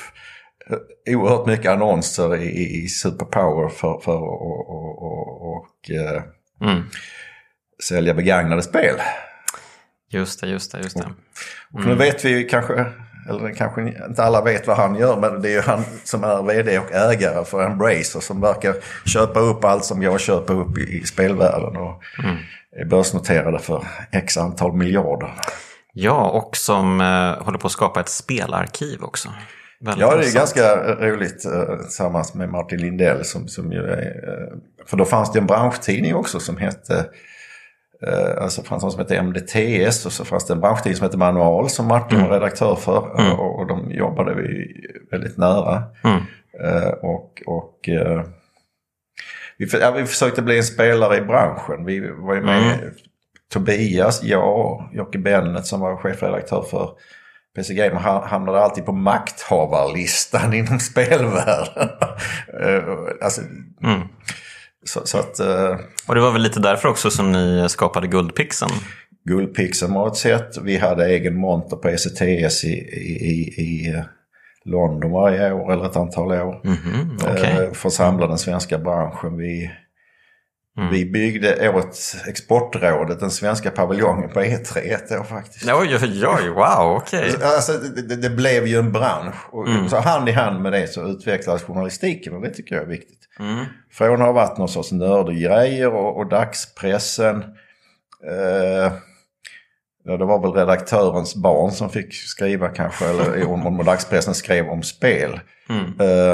[1.06, 6.22] eh, oerhört mycket annonser i, i- Superpower för, för och, och, och, och, eh,
[6.62, 6.84] Mm.
[7.84, 8.96] sälja begagnade spel.
[10.10, 11.10] Just det, just det, just det.
[11.74, 12.86] Och nu vet vi kanske
[13.30, 16.44] eller kanske inte alla vet vad han gör, men det är ju han som är
[16.44, 20.78] vd och ägare för Embracer som verkar köpa upp allt som går att köpa upp
[20.78, 22.36] i, i spelvärlden och mm.
[22.76, 25.34] är börsnoterade för x antal miljarder.
[25.94, 29.30] Ja, och som eh, håller på att skapa ett spelarkiv också.
[29.80, 33.26] Väldigt ja, det är ganska roligt eh, tillsammans med Martin Lindell.
[33.26, 37.06] Som, som ju är, eh, för då fanns det en branschtidning också som hette
[38.02, 41.18] Eh, alltså fanns något som hette MDTS och så fanns det en branschtidning som hette
[41.18, 42.40] Manual som Martin var mm.
[42.40, 43.20] redaktör för.
[43.20, 43.40] Mm.
[43.40, 44.74] Och, och, de jobbade vi
[45.12, 45.84] väldigt nära.
[46.04, 46.22] Mm.
[46.64, 47.80] Uh, och och
[49.58, 51.86] vi, ja, vi försökte bli en spelare i branschen.
[51.86, 52.94] Vi var ju med, mm.
[53.54, 56.90] Tobias, jag, Jocke Bennet som var chefredaktör för
[57.56, 61.90] PC Gamer hamnade alltid på makthavarlistan inom spelvärlden.
[63.22, 63.42] alltså,
[63.84, 64.08] mm.
[64.86, 65.76] Så, så att, eh,
[66.08, 68.72] och det var väl lite därför också som ni skapade Guldpixeln?
[69.26, 70.58] Guldpixeln var ett sätt.
[70.62, 74.04] Vi hade egen monter på ECTS i, i, i eh,
[74.66, 76.62] London varje år eller ett antal år.
[76.66, 77.74] Mm -hmm, okay.
[77.74, 79.38] För att samla den svenska branschen.
[79.38, 79.72] Vi,
[80.78, 80.94] mm.
[80.94, 85.70] vi byggde åt Exportrådet den svenska paviljongen på E3 ett år faktiskt.
[85.70, 87.30] Oj, oj, oj, wow, okej.
[87.30, 87.44] Okay.
[87.44, 89.36] Alltså, det, det, blev ju en bransch.
[89.52, 89.90] Och mm.
[89.90, 93.20] så hand i hand med det så utvecklades journalistiken och det tycker jag är viktigt.
[93.40, 93.66] Mm.
[93.92, 97.44] Från ha varit någon sorts nördiggrejer och, och dagspressen.
[98.28, 98.94] Eh,
[100.04, 104.70] ja, det var väl redaktörens barn som fick skriva kanske, eller om, om dagspressen skrev
[104.70, 105.40] om spel.
[105.70, 105.94] Mm.
[106.00, 106.34] Eh,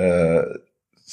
[0.00, 0.42] eh,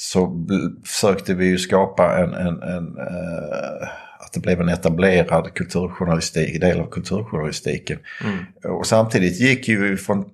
[0.02, 0.46] så
[0.84, 6.80] försökte vi ju skapa en, en, en eh, att det blev en etablerad kulturjournalistik, del
[6.80, 7.98] av kulturjournalistiken.
[8.24, 8.76] Mm.
[8.78, 10.24] Och samtidigt gick ju från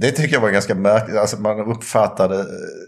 [0.00, 1.16] det tycker jag var ganska märkligt.
[1.16, 2.46] Alltså man uppfattade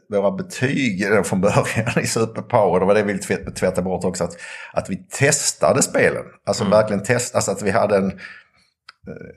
[0.08, 2.80] våra betyg från början i Superpower.
[2.80, 4.24] Det var det vi ville tvätta bort också.
[4.24, 4.36] Att,
[4.72, 6.22] att vi testade spelen.
[6.46, 6.70] Alltså mm.
[6.70, 7.38] verkligen testade.
[7.38, 8.12] Alltså att vi hade en, eh,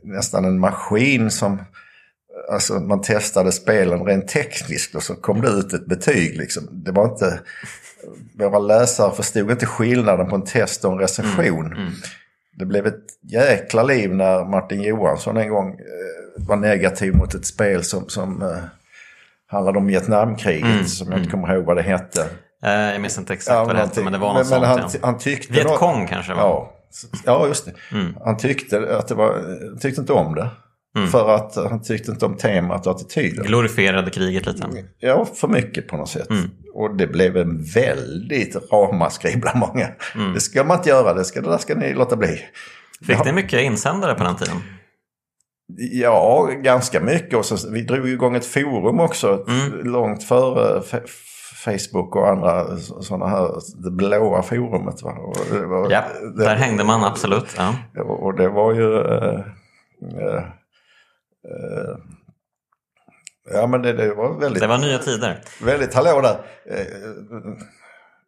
[0.04, 1.62] nästan en maskin som...
[2.52, 6.38] Alltså man testade spelen rent tekniskt och så kom det ut ett betyg.
[6.38, 6.68] Liksom.
[6.72, 7.40] Det var inte...
[8.34, 11.66] Våra läsare förstod inte skillnaden på en test och en recension.
[11.66, 11.78] Mm.
[11.78, 11.94] Mm.
[12.58, 17.46] Det blev ett jäkla liv när Martin Johansson en gång eh, var negativ mot ett
[17.46, 18.58] spel som, som eh,
[19.48, 20.86] handlade om Vietnamkriget, mm.
[20.86, 21.42] som jag inte mm.
[21.42, 22.22] kommer ihåg vad det hette.
[22.64, 24.66] Eh, jag minns inte exakt ja, vad det hette, men det var något men, sånt.
[24.66, 25.00] Han, ja.
[25.02, 26.34] han tyckte Vietkong något, kanske?
[26.34, 26.40] Va?
[26.40, 26.72] Ja,
[27.26, 27.74] ja, just det.
[27.92, 28.16] Mm.
[28.26, 29.42] Han tyckte, att det var,
[29.80, 30.50] tyckte inte om det.
[30.96, 31.08] Mm.
[31.08, 33.46] För att han tyckte inte om temat och attityden.
[33.46, 34.68] Glorifierade kriget lite.
[35.00, 36.30] Ja, för mycket på något sätt.
[36.30, 36.50] Mm.
[36.74, 39.88] Och det blev en väldigt ramaskri bland många.
[40.16, 40.34] Mm.
[40.34, 42.40] Det ska man inte göra, det, ska, det där ska ni låta bli.
[43.08, 44.58] Fick ni mycket insändare på den tiden?
[45.78, 47.34] Ja, ganska mycket.
[47.40, 49.84] Och så, vi drog igång ett forum också mm.
[49.84, 50.82] långt före
[51.66, 53.50] Facebook och andra sådana här,
[53.84, 55.04] det blåa forumet.
[55.04, 55.14] Va?
[55.52, 56.04] Det var, ja,
[56.38, 57.56] det, där hängde man absolut.
[57.58, 57.76] Ja.
[58.02, 58.88] Och det var ju...
[58.88, 59.40] Uh,
[60.04, 60.44] uh,
[61.52, 61.98] uh,
[63.54, 64.62] Ja men det, det, var väldigt...
[64.62, 65.42] Det var nya tider.
[65.62, 66.38] Väldigt, hallå där.
[66.70, 66.86] Eh,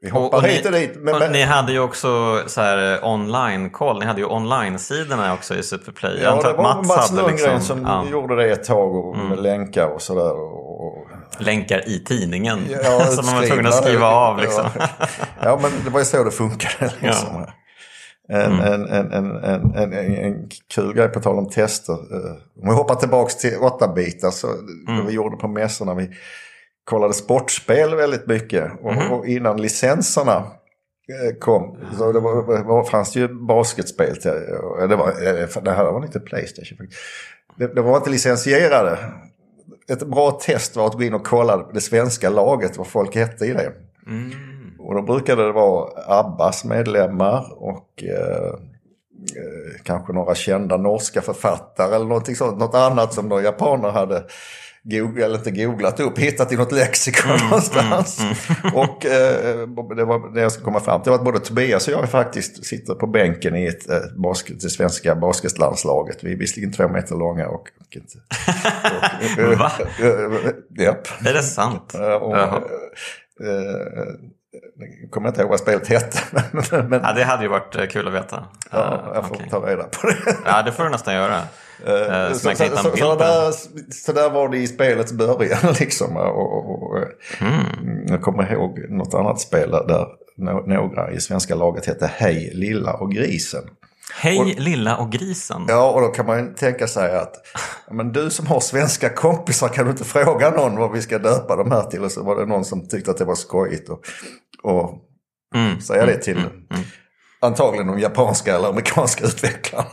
[0.01, 0.95] vi hoppar och, och hit och dit.
[0.95, 1.31] Men, men...
[1.31, 3.99] Ni hade ju också så här eh, online-koll.
[3.99, 6.19] Ni hade ju online-sidorna också i Superplay.
[6.23, 8.05] Ja, det var Mats, Mats Lundgren liksom, som ja.
[8.11, 9.27] gjorde det ett tag och, mm.
[9.27, 10.31] med länkar och sådär.
[10.31, 11.07] Och...
[11.39, 14.37] Länkar i tidningen ja, som man var tvungen att skriva av.
[14.37, 14.65] Liksom.
[14.79, 14.87] Ja.
[15.41, 16.93] ja, men det var ju så det funkade.
[16.99, 17.29] Liksom.
[17.33, 17.53] Ja.
[18.29, 18.73] En, mm.
[18.73, 21.93] en, en, en, en, en, kul grej på tal om tester.
[21.93, 24.47] Eh, om vi hoppar tillbaka till 8-bitar så
[24.87, 25.05] mm.
[25.05, 25.93] vi gjorde på mässorna.
[25.93, 26.09] Vi
[26.83, 28.71] kollade sportspel väldigt mycket.
[28.81, 29.11] Och, mm.
[29.11, 34.17] och innan licenserna eh, kom så det var, var, fanns det ju basketspel.
[34.17, 34.31] Till,
[34.89, 36.77] det, var, eh, det här var inte Playstation.
[37.55, 38.97] Det, det var inte licensierade.
[39.89, 43.45] Ett bra test var att gå in och kolla det svenska laget, vad folk hette
[43.45, 43.71] i det.
[44.07, 44.31] Mm.
[44.87, 48.47] Och då brukade det vara Abbas medlemmar och eh,
[49.35, 52.59] eh, kanske några kända norska författare eller någonting sånt.
[52.59, 54.23] Något annat som då japaner hade
[54.83, 58.19] googlat, eller inte googlat upp, hittat i något lexikon mm, någonstans.
[58.19, 58.33] Mm,
[58.63, 58.75] mm.
[58.75, 61.93] och eh, det var det jag ska komma fram till var att både Tobias och
[61.93, 66.23] jag faktiskt sitter på bänken i ett, eh, basket, det svenska basketlandslaget.
[66.23, 67.69] Vi är visserligen två meter långa och...
[67.79, 68.17] och, inte,
[69.51, 69.71] och Va?
[70.79, 71.07] Japp.
[71.25, 71.93] Är det sant?
[72.21, 72.35] Och,
[73.39, 73.49] Eh,
[73.95, 74.05] jag
[75.11, 76.19] kommer inte ihåg vad spelet hette.
[76.89, 78.45] Men, ja, det hade ju varit eh, kul att veta.
[78.71, 79.49] Ja, jag får okay.
[79.49, 80.35] ta reda på det.
[80.45, 81.37] Ja, det får du nästan göra.
[81.87, 83.51] Uh, så, så, så, så, där,
[83.91, 86.17] så där var det i spelets början liksom.
[86.17, 86.97] Och, och, och
[87.41, 88.07] mm.
[88.07, 90.05] Jag kommer ihåg något annat spel där
[90.67, 93.63] några i svenska laget hette Hej Lilla och Grisen.
[94.13, 95.65] Hej och, lilla och grisen.
[95.67, 97.35] Ja, och då kan man tänka sig att
[97.91, 101.55] men du som har svenska kompisar kan du inte fråga någon vad vi ska döpa
[101.55, 102.03] de här till?
[102.03, 104.05] Och så var det någon som tyckte att det var skojigt och,
[104.63, 105.01] och
[105.55, 106.83] mm, säga det till mm, mm, mm.
[107.39, 109.89] antagligen de japanska eller amerikanska utvecklarna.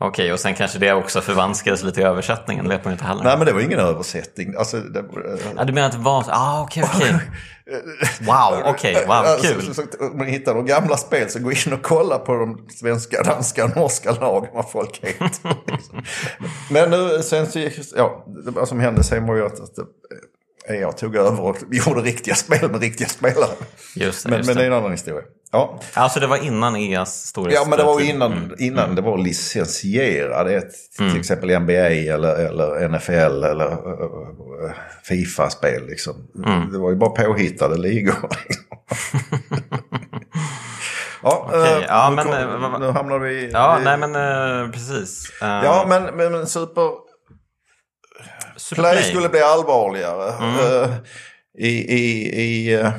[0.00, 3.24] Okej, och sen kanske det också förvanskades lite i översättningen, det vet man inte heller.
[3.24, 4.54] Nej men det var ingen översättning.
[4.58, 5.04] Alltså, det,
[5.56, 6.24] Ja, du menar att det var?
[6.28, 7.20] Ah, okej, okej.
[8.20, 9.62] Wow, okej, wow, Alltså, kul.
[9.62, 12.66] så, så, om man hittar de gamla spel så gå in och kolla på de
[12.68, 15.56] svenska, danska norska lagen vad folk heter.
[16.72, 19.84] Men nu, sen så gick, ja, vad som hände sen var ju att, att eh,
[20.68, 23.50] jag tog över och gjorde riktiga spel med riktiga spelare.
[23.96, 25.22] Just det, Men, just men det är en annan historia.
[25.52, 27.62] Ja, Alltså det var innan EAs storhetstid.
[27.64, 30.62] ja men det var innan, innan det var licensierade.
[30.96, 33.76] Till exempel NBA eller, eller NFL eller
[35.04, 35.86] Fifa-spel.
[35.86, 36.14] Liksom.
[36.72, 38.14] Det var ju bara påhittade ligor.
[41.22, 42.34] ja, Okej, eh, ja, nu, men, kom,
[42.74, 43.50] eh, nu hamnar vi...
[43.52, 45.30] Ja, i- nej men eh, precis.
[45.42, 47.03] Eh, Ja, men, men, men Super...
[48.74, 50.32] Play skulle bli allvarligare.
[50.32, 50.82] Mm.
[50.82, 50.90] Eh,
[51.58, 52.90] I i, i uh,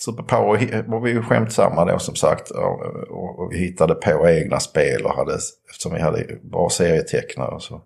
[0.00, 2.50] Superpower hi- var vi ju skämtsamma då som sagt.
[2.50, 2.80] Och,
[3.10, 5.34] och, vi hittade på egna spel och hade,
[5.70, 7.54] eftersom vi hade bra serietecknare.
[7.54, 7.82] och Så.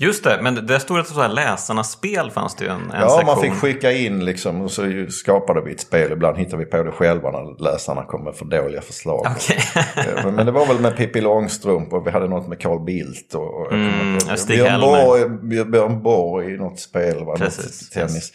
[0.00, 3.00] Just det, men det stod att så här läsarnas spel fanns det ju en, en
[3.00, 3.26] Ja, sektion.
[3.26, 6.12] man fick skicka in liksom och så skapade vi ett spel.
[6.12, 9.26] Ibland hittade vi på det själva när läsarna kom med för dåliga förslag.
[9.36, 9.58] Okej.
[9.96, 13.34] Eh, Men det var väl med Pippi Långstrump och vi hade något med Carl Bildt.
[13.34, 14.18] Och, och Mm,
[14.48, 14.80] Björn.
[14.80, 15.28] Borg,
[15.64, 17.24] Björn Borg i något spel.
[17.24, 18.32] Var Precis, tennis.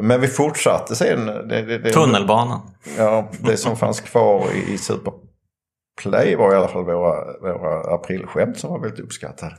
[0.00, 1.26] Men vi fortsatte sen.
[1.26, 2.60] Det, det, det, Tunnelbanan.
[2.98, 8.58] Ja, det som fanns kvar i, i Superplay var i alla fall våra, våra aprilskämt
[8.58, 9.52] som var väldigt uppskattade.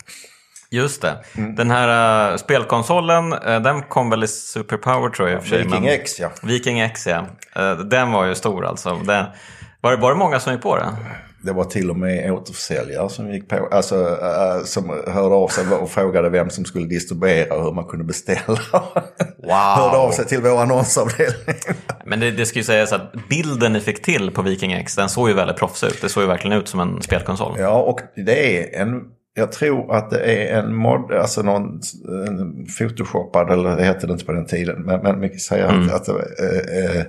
[0.70, 1.18] Just det.
[1.38, 1.56] Mm.
[1.56, 5.50] Den här uh, spelkonsolen, eh, den kom väl i Superpower tror jag i och för
[5.50, 5.58] sig.
[5.58, 6.30] Viking men- X ja.
[6.44, 7.26] Viking X ja.
[7.56, 8.96] Eh, den var ju stor alltså.
[8.96, 9.26] Den,
[9.82, 10.94] var, det, var det många som gick på den?
[11.44, 15.68] Det var till och med återförsäljare som gick på, alltså äh, som hörde av sig
[15.68, 18.60] och frågade vem som skulle distribuera och hur man kunde beställa.
[19.50, 21.56] hörde av sig till vår annonsavdelning.
[22.06, 25.10] Men det, det ska ju sägas att bilden ni fick till på Viking X, den
[25.10, 26.02] såg ju väldigt proffsig ut.
[26.02, 27.56] Det såg ju verkligen ut som en spelkonsol.
[27.60, 29.02] ja, och det är en,
[29.38, 31.82] jag tror att det är en mod, alltså någon
[32.28, 35.68] en photoshoppad, eller det hette det inte på den tiden, men, men vi kan säga
[35.68, 37.06] att, att det eh, eh,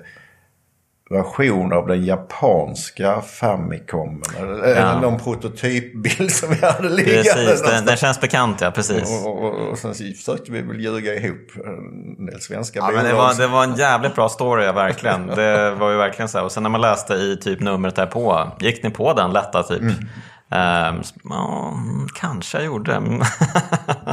[1.11, 4.23] version av den japanska Famicomen.
[4.39, 9.25] Eller, eller någon prototypbild som vi hade liggande Precis, den, den känns bekant ja, precis.
[9.25, 11.51] Och, och, och sen försökte vi väl ljuga ihop
[12.19, 13.25] en del svenska Ja, men det, bolag.
[13.25, 15.27] var, det var en jävligt bra story, ja, verkligen.
[15.27, 16.45] Det var ju verkligen så här.
[16.45, 19.83] Och sen när man läste i typ numret därpå, gick ni på den lätta typ?
[20.51, 21.75] Ehm, ja,
[22.15, 22.93] kanske jag gjorde.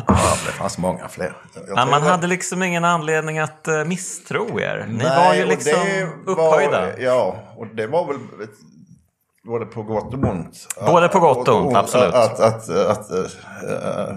[0.08, 1.34] Ja, det fanns många fler.
[1.54, 4.86] Tror man hade liksom ingen anledning att uh, misstro er.
[4.90, 5.74] Ni Nej, var ju liksom
[6.26, 6.82] upphöjda.
[6.82, 8.18] Var, ja, och det var väl
[9.46, 10.68] både på gott och ont.
[10.86, 12.14] Både på gott och ont, absolut.
[12.14, 14.16] Att, att, att, äh,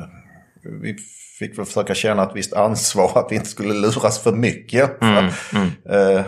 [0.82, 0.96] vi
[1.38, 5.02] fick väl försöka känna ett visst ansvar att vi inte skulle luras för mycket.
[5.02, 5.24] Mm,
[5.90, 6.22] Äh,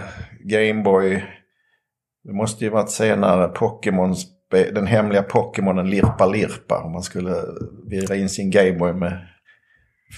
[0.44, 1.24] Gameboy,
[2.24, 6.82] det måste ju varit senare Pokémon, spe- den hemliga Pokémonen Lirpa Lirpa.
[6.82, 7.34] Om man skulle
[7.90, 9.26] vira in sin Gameboy med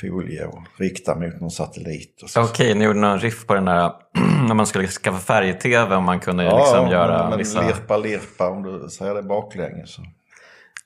[0.01, 2.23] folie och rikta mot någon satellit.
[2.23, 2.43] Och så.
[2.43, 3.93] Okej, ni gjorde någon riff på den där
[4.49, 7.67] när man skulle skaffa färg-tv och man kunde liksom göra men vissa...
[7.67, 9.91] lirpa lirpa om du säger det baklänges.
[9.95, 10.03] Så.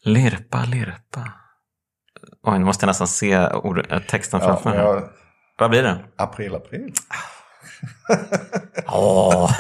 [0.05, 1.33] Lirpa, lirpa.
[2.43, 4.79] Oj, nu måste jag nästan se ord, eh, texten Ja, framför mig.
[4.79, 4.85] här.
[4.87, 5.09] ja,
[5.59, 5.99] Vad blir det?
[6.17, 6.93] april, april.
[8.93, 9.51] Åh!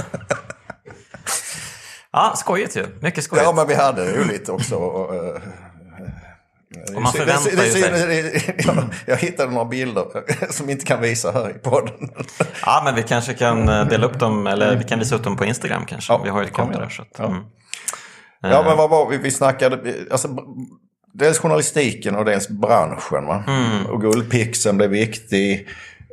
[2.17, 2.87] Ja, skojigt ju.
[3.01, 3.47] Mycket skojigt.
[3.47, 4.77] Ja, men vi hade roligt också.
[4.77, 5.35] Och, eh,
[6.97, 8.55] Och man förväntar det- det- sig.
[8.67, 8.75] ja,
[9.07, 10.05] Jag hittade några bilder
[10.53, 12.09] som inte kan visa här i podden.
[12.67, 15.37] Ja, men vi kanske kan eh, dela upp dem, eller vi kan visa upp dem
[15.37, 16.13] på Instagram kanske.
[16.13, 16.89] Ja, vi har ju ett konto där.
[16.89, 17.25] Så att, Ja.
[17.27, 17.43] mm.
[18.41, 19.17] Ja, men vad var vi?
[19.17, 20.29] Vi snackade, alltså,
[21.15, 23.27] dels journalistiken och dels branschen.
[23.27, 23.45] Va?
[23.47, 23.87] Mm.
[23.87, 25.69] Och guldpixeln blev viktig.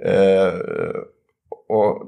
[0.05, 0.53] Eh,
[1.69, 2.01] och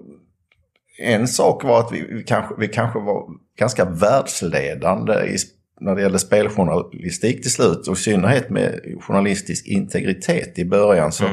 [0.99, 3.23] en sak var att vi, vi, kanske, vi kanske var
[3.59, 5.37] ganska världsledande i,
[5.81, 7.87] när det gällde speljournalistik till slut.
[7.87, 11.11] Och i synnerhet med journalistisk integritet i början.
[11.11, 11.25] Så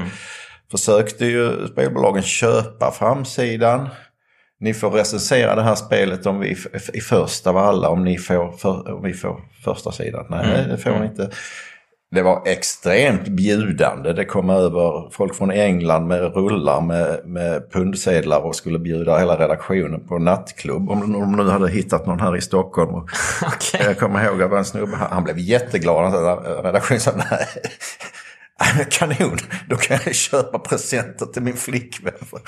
[0.71, 3.89] försökte ju spelbolagen köpa framsidan.
[4.61, 6.57] Ni får recensera det här spelet om vi
[6.93, 10.27] i första av alla om ni får, för, om vi får första sidan.
[10.31, 11.31] Nej, det får ni inte.
[12.15, 14.13] Det var extremt bjudande.
[14.13, 19.37] Det kom över folk från England med rullar med, med pundsedlar och skulle bjuda hela
[19.39, 20.91] redaktionen på nattklubb.
[20.91, 22.95] Om de, nu hade hittat någon här i Stockholm.
[23.43, 23.81] Okej.
[23.85, 26.15] jag kommer ihåg att det var en snubbe, han, blev jätteglad.
[26.65, 27.47] Redaktionen sa nej.
[28.91, 29.39] Kanon,
[29.69, 32.39] då kan jag köpa presenter till min flickvän för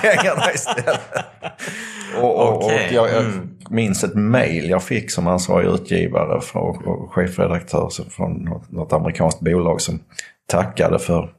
[0.00, 1.00] pengarna istället.
[2.20, 3.48] Och, och, Okej, och jag, jag mm.
[3.70, 9.40] minns ett mail jag fick som ansvarig utgivare från, och chefredaktör från något, något amerikanskt
[9.40, 10.00] bolag som
[10.46, 11.32] tackade för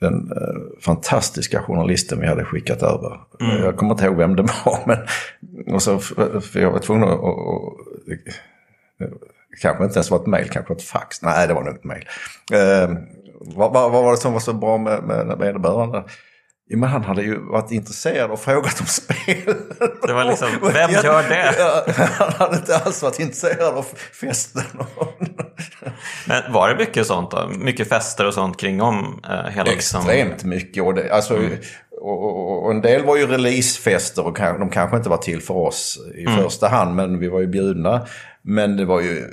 [0.00, 3.20] den eh, fantastiska journalisten vi hade skickat över.
[3.38, 4.98] Jag kommer inte ihåg vem det var, men
[5.74, 8.34] och så, för jag var tvungen att, att, att
[9.62, 11.22] kanske inte ens var ett mejl, kanske ett fax.
[11.22, 12.04] Nej, det var nog ett mejl.
[12.52, 12.90] Eh,
[13.46, 16.04] vad, vad, vad var det som var så bra med, med vederbörande?
[16.66, 19.54] Ja, men han hade ju varit intresserad och frågat om spel.
[20.06, 21.54] Det var liksom, vem gör det?
[22.18, 23.86] han hade inte alls varit intresserad av
[24.20, 24.62] festen.
[26.26, 27.50] men var det mycket sånt då?
[27.58, 30.50] Mycket fester och sånt kring om eh, hela liksom- Extremt liksom...
[30.50, 30.82] mycket.
[30.82, 31.58] Och, det, alltså, mm.
[32.00, 35.54] och, och, och, en del var ju releasefester och de kanske inte var till för
[35.54, 36.36] oss i mm.
[36.36, 36.94] första hand.
[36.96, 38.06] Men vi var ju bjudna.
[38.42, 39.24] Men det var ju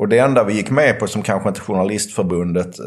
[0.00, 2.86] och det enda vi gick med på som kanske inte Journalistförbundet, eh,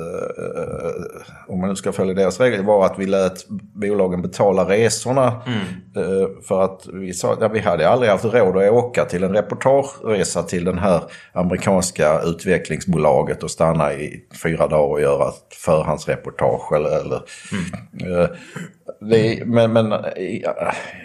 [1.47, 5.41] om man nu ska följa deras regler, var att vi lät bolagen betala resorna.
[5.45, 5.59] Mm.
[5.95, 9.33] Eh, för att vi sa ja, vi hade aldrig haft råd att åka till en
[9.33, 11.01] reportageresa till den här
[11.33, 16.73] amerikanska utvecklingsbolaget och stanna i fyra dagar och göra ett förhandsreportage.
[16.73, 18.29] Eller, eller mm.
[19.03, 19.93] Eh, det, men, men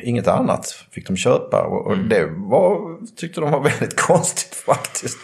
[0.02, 2.08] inget annat fick de köpa och, och mm.
[2.08, 5.18] det var, tyckte de var väldigt konstigt faktiskt.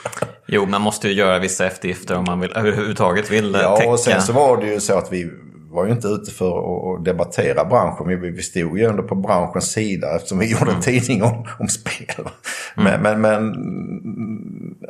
[0.47, 3.91] Jo, man måste ju göra vissa eftergifter om man vill, överhuvudtaget vill ja, täcka.
[3.91, 5.31] och sen så var det ju så att vi
[5.75, 8.09] var ju inte ute för att debattera branschen.
[8.09, 10.83] Vi, vi stod ju ändå på branschens sida eftersom vi gjorde en mm.
[10.83, 12.29] tidning om, om spel.
[12.77, 13.03] Mm.
[13.03, 13.53] Men, men, men,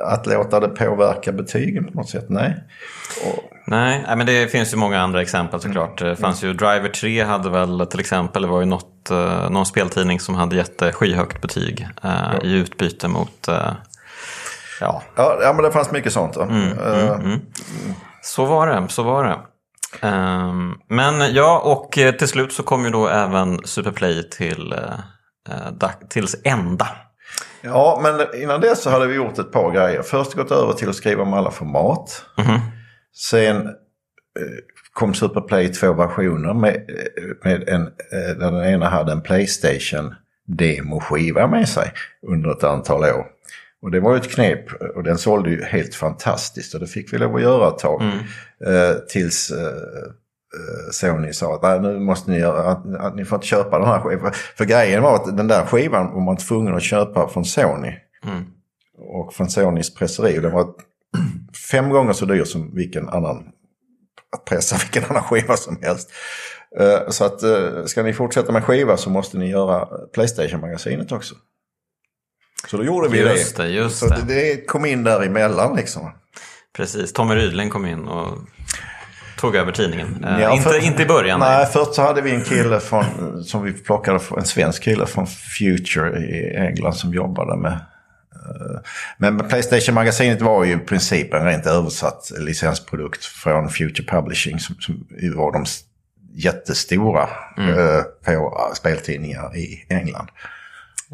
[0.03, 2.65] att låta det påverka betygen på något sätt, nej.
[3.27, 3.51] Och...
[3.67, 5.99] Nej, men det finns ju många andra exempel såklart.
[5.99, 9.67] Det fanns ju Driver 3 hade väl till exempel, det var ju något, eh, någon
[9.67, 12.41] speltidning som hade gett skyhögt betyg eh, ja.
[12.43, 13.73] i utbyte mot eh,
[14.81, 15.03] Ja.
[15.17, 16.37] ja, men det fanns mycket sånt.
[16.37, 17.41] Mm, uh, mm,
[18.23, 19.39] Så var det, så var det.
[20.09, 24.75] Um, men ja, och eh, till slut så kom ju då även Superplay till,
[25.49, 26.89] uh, tills ända.
[27.61, 30.03] Ja, men innan det så hade vi gjort ett par grejer.
[30.03, 32.25] Först gått över till att skriva om alla format.
[32.39, 32.61] Mm.
[33.17, 33.73] Sen uh,
[34.93, 36.91] kom Superplay i två versioner med,
[37.45, 40.15] med en, där den ena hade en Playstation
[40.47, 41.93] demoskiva med sig
[42.27, 43.27] under ett antal år.
[43.83, 47.13] Och det var ju ett knep och den sålde ju helt fantastiskt och det fick
[47.13, 48.03] vi lov att göra ett tag.
[48.03, 48.19] Mm.
[48.67, 50.13] Eh, tills eh, eh
[50.91, 54.01] Sony sa att nu måste ni göra, att, att, ni får inte köpa den här
[54.01, 54.33] skivan.
[54.33, 57.93] För grejen var att den där skivan var man tvungen att köpa från Sony.
[58.25, 58.45] Mm.
[58.99, 60.39] Och från Sonys presseri.
[60.39, 60.69] Den var
[61.71, 63.45] fem gånger så dyr som vilken annan,
[64.37, 66.11] att pressa vilken annan skiva som helst.
[66.81, 71.35] Eh, så att eh, ska ni fortsätta med skiva så måste ni göra Playstation-magasinet också.
[72.71, 73.69] Så då gjorde vi just det.
[73.69, 74.23] Just så det.
[74.27, 76.11] det kom in däremellan liksom.
[76.77, 78.39] Precis, Tommy Rydling kom in och
[79.37, 80.25] tog över tidningen.
[80.25, 81.41] Eh, ja, inte, inte i början.
[81.41, 83.05] Nej, nej, först så hade vi en kille från,
[83.45, 88.81] som vi plockade, en svensk kille från Future i England som jobbade med eh,
[89.19, 95.07] men Playstation-magasinet var ju i princip en rent översatt licensprodukt från Future Publishing som, som
[95.37, 95.65] var de
[96.35, 97.69] jättestora mm.
[97.69, 100.29] eh, på speltidningar i England.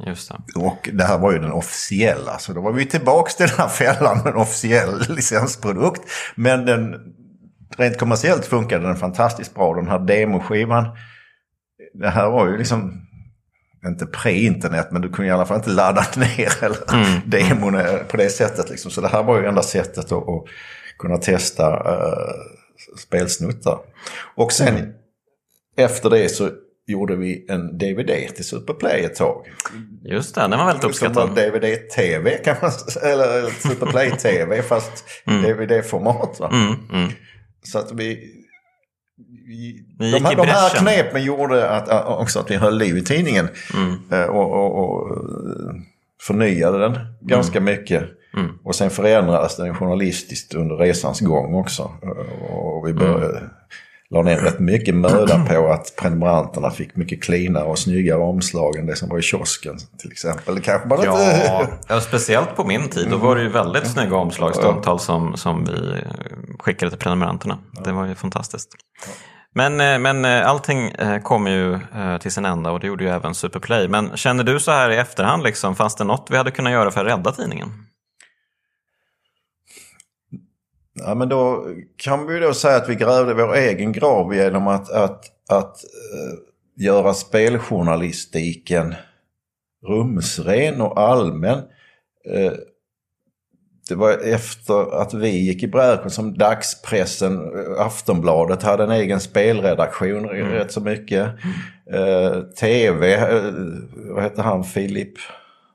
[0.06, 0.60] Just det.
[0.60, 2.38] Och det här var ju den officiella.
[2.38, 6.00] Så då var vi tillbaka till den här fällan med en officiell licensprodukt.
[6.34, 6.94] Men den,
[7.76, 9.74] rent kommersiellt funkade den fantastiskt bra.
[9.74, 10.86] Den här demoskivan.
[11.94, 13.06] Det här var ju liksom
[13.86, 17.20] inte pre-internet men du kunde i alla fall inte ladda ner eller mm.
[17.26, 18.70] demon på det sättet.
[18.70, 18.90] Liksom.
[18.90, 20.44] Så det här var ju enda sättet att, att
[20.98, 22.34] kunna testa uh,
[22.98, 23.78] spelsnuttar.
[24.34, 24.90] Och sen mm.
[25.76, 26.50] efter det så
[26.86, 29.46] gjorde vi en DVD till Superplay ett tag.
[30.04, 31.30] Just det, den var väldigt uppskattad.
[31.34, 32.70] DVD-TV kan man
[33.02, 35.42] eller Superplay-TV fast mm.
[35.42, 36.40] DVD-format.
[36.40, 37.10] Mm, mm.
[37.62, 38.34] Så att vi...
[39.46, 43.48] vi de, här, de här knepen gjorde att, också att vi höll liv i tidningen.
[43.74, 43.98] Mm.
[44.12, 45.18] Eh, och, och, och
[46.22, 47.74] förnyade den ganska mm.
[47.74, 48.04] mycket.
[48.36, 48.58] Mm.
[48.62, 51.82] Och sen förändrades den journalistiskt under resans gång också.
[52.50, 53.50] Och vi började
[54.10, 58.86] la ner rätt mycket möda på att prenumeranterna fick mycket cleanare och snyggare omslag än
[58.86, 60.60] det som var i kiosken till exempel.
[60.60, 61.72] Kanske bara ja, inte...
[61.88, 63.08] ja, speciellt på min tid.
[63.10, 63.94] Då var det ju väldigt mm.
[63.94, 65.94] snygga omslag stundtals som, som vi
[66.58, 67.58] skickade till prenumeranterna.
[67.84, 68.68] Det var ju fantastiskt.
[69.54, 71.78] Men, eh, men eh, allting eh, kom ju
[72.20, 73.88] till sin ända och det gjorde ju även Superplay.
[73.88, 76.90] Men känner du så här i efterhand, liksom, fanns det något vi hade kunnat göra
[76.90, 77.68] för att rädda tidningen?
[81.06, 84.90] Ja, men då kan vi då säga att vi grävde vår egen grav genom att,
[84.90, 85.84] att, att
[86.14, 86.38] uh,
[86.84, 88.94] göra speljournalistiken
[89.86, 91.58] rumsren och allmän.
[92.36, 92.52] Uh,
[93.88, 99.20] det var efter att vi gick i bräschen som dagspressen, eh, Aftonbladet hade en egen
[99.20, 100.52] spelredaktion mm.
[100.52, 101.28] rätt så mycket.
[101.94, 103.16] Uh, TV,
[103.94, 105.14] vad hette han, Filip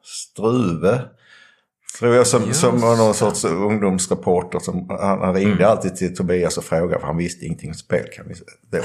[0.03, 0.99] Struve
[1.99, 4.59] Tror jag som, som var någon sorts ungdomsreporter.
[4.59, 5.69] Som, han, han ringde mm.
[5.69, 8.83] alltid till Tobias och frågade för han visste ingenting om spel kan vi säga.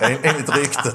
[0.22, 0.94] Enligt ryktet.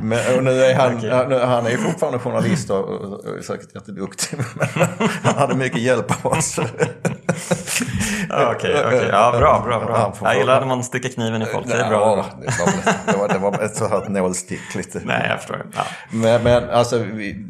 [0.00, 1.10] Men, och nu är han, okay.
[1.10, 4.38] han, han är fortfarande journalist och, och, och är säkert jätteduktig.
[4.54, 6.58] Men han hade mycket hjälp av oss.
[8.30, 9.08] Okej, okay, okay.
[9.08, 10.14] ja, bra, bra, bra.
[10.22, 11.66] Jag gillar när man sticker kniven i folk.
[11.66, 12.00] Det är bra.
[12.00, 15.00] Ja, det, var, det, var, det var ett så här nålstick lite.
[15.04, 15.66] Nej, jag förstår.
[15.74, 15.82] Ja.
[16.10, 17.46] Men, men alltså, vi,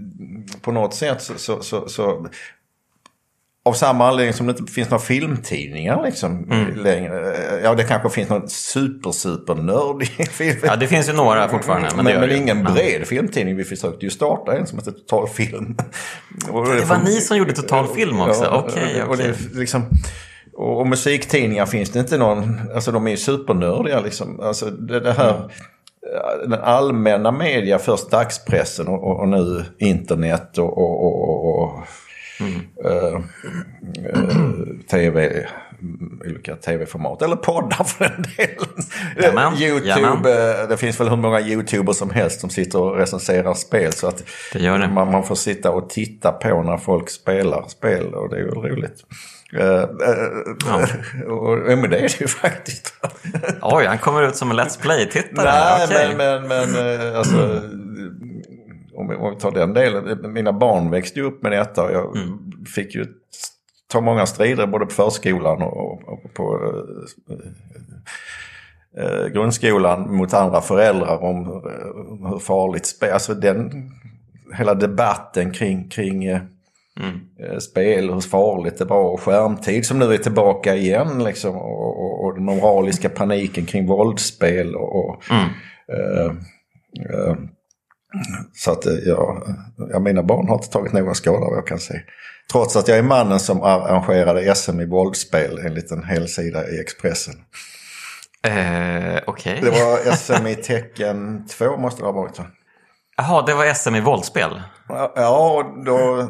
[0.63, 2.27] på något sätt så, så, så, så
[3.67, 6.75] av samma anledning som det inte finns några filmtidningar liksom mm.
[6.83, 7.37] längre.
[7.63, 10.61] Ja, det kanske finns någon super, super nördig film.
[10.63, 11.89] Ja, det finns ju några fortfarande.
[11.97, 13.05] Men, men, men ingen bred ja.
[13.05, 13.57] filmtidning.
[13.57, 15.77] Vi försökte ju starta en som heter Total Film.
[16.51, 18.45] Och det, var ni som gjorde Total Film också?
[18.45, 19.03] Okej, okej.
[19.03, 19.35] Okay, okay.
[19.53, 19.87] liksom,
[20.55, 24.41] och, och, musiktidningar finns det inte någon, alltså de är ju supernördiga liksom.
[24.41, 26.51] Alltså det, det här, mm.
[26.51, 31.79] den allmänna media, först dagspressen och, och nu internet och, och
[32.45, 32.61] Mm.
[32.85, 33.21] Uh,
[34.17, 35.47] uh, TV,
[36.27, 37.23] olika tv-format.
[37.23, 39.59] Eller poddar för den delen.
[39.59, 40.13] Youtube, Jamen.
[40.13, 43.93] Eh, det finns väl hur många YouTubers som helst som sitter och recenserar spel.
[43.93, 44.89] Så att det det.
[44.89, 48.51] Man, man, får sitta och titta på när folk spelar spel och det är ju
[48.51, 49.05] roligt.
[49.55, 49.87] Uh, uh,
[50.67, 50.87] ja.
[51.33, 52.95] och, men det är det ju faktiskt.
[53.63, 55.45] Oj, han kommer ut som en Let's Play-tittare.
[55.45, 56.17] Nej, okay.
[56.17, 57.61] men, men, men alltså
[58.97, 61.93] om vi, om vi tar den delen, mina barn växte ju upp med detta och
[61.93, 62.39] jag mm.
[62.75, 63.07] fick ju
[63.89, 66.61] ta många strider både på förskolan och, och på
[67.31, 73.91] eh, eh, grundskolan mot andra föräldrar om eh, hur farligt spel, alltså den,
[74.59, 76.41] hela debatten kring, kring eh,
[77.01, 77.21] Mm.
[77.39, 81.57] Eh, spel, hur farligt det var och skärmtid som nu är tillbaka igen liksom.
[81.57, 85.49] Och, och, och den moraliska paniken kring våldsspel och, och mm.
[88.55, 89.57] Så att eh, jag,
[89.91, 92.01] ja, mina barn har inte tagit någon skada vad jag kan se.
[92.53, 96.81] Trots att jag är mannen som arrangerade SM i våldsspel enligt en hel sida i
[96.81, 97.35] Expressen.
[98.43, 99.59] Eh, Okej.
[99.59, 99.61] Okay.
[99.61, 102.41] Det var SM i tecken 2 måste det ha varit.
[103.17, 104.63] Jaha, det var SM i våldsspel?
[104.89, 106.29] Ja, då...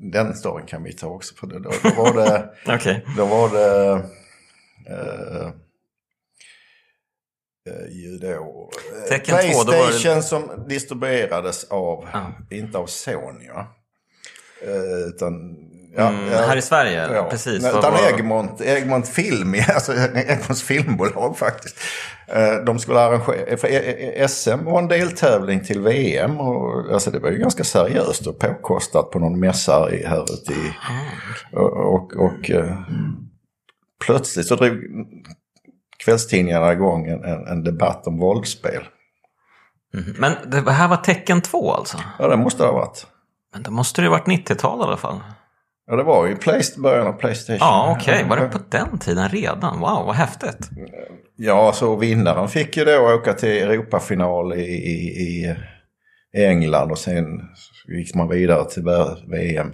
[0.00, 1.34] Den storyn kan vi ta också.
[1.34, 2.50] För då, då var det...
[2.74, 3.00] okay.
[3.16, 3.92] Då var det...
[4.90, 5.48] Eh,
[7.90, 8.70] ju då.
[8.96, 10.22] Eh, Tecken Playstation det...
[10.22, 12.26] som distribuerades av, ah.
[12.50, 13.66] inte av Sony va?
[14.62, 15.56] Eh, utan,
[15.96, 17.64] ja, mm, här i Sverige, ja, precis.
[17.64, 18.12] Utan var...
[18.14, 21.76] Egmont, Egmont Film, alltså Egmonts filmbolag faktiskt.
[22.66, 26.40] De skulle arrangera, för SM var en deltävling till VM.
[26.40, 30.72] Och, alltså det var ju ganska seriöst och påkostat på någon mässa här ute i...
[30.82, 32.50] Ah, och, och, och
[34.06, 34.78] plötsligt så drog
[36.04, 38.82] kvällstidningarna igång en, en debatt om våldsspel.
[39.94, 40.14] Mm.
[40.18, 41.98] Men det här var tecken två alltså?
[42.18, 43.06] Ja, det måste det ha varit.
[43.52, 45.20] Men då måste det ha varit 90-tal i alla fall.
[45.86, 46.36] Ja, det var ju
[46.76, 47.58] början av Playstation.
[47.60, 48.14] Ja, okej.
[48.14, 48.28] Okay.
[48.28, 49.80] Var det på den tiden redan?
[49.80, 50.70] Wow, vad häftigt.
[51.36, 55.56] Ja, så vinnaren fick ju då åka till Europafinal i, i, i
[56.36, 57.24] England och sen
[57.88, 58.82] gick man vidare till
[59.26, 59.72] VM.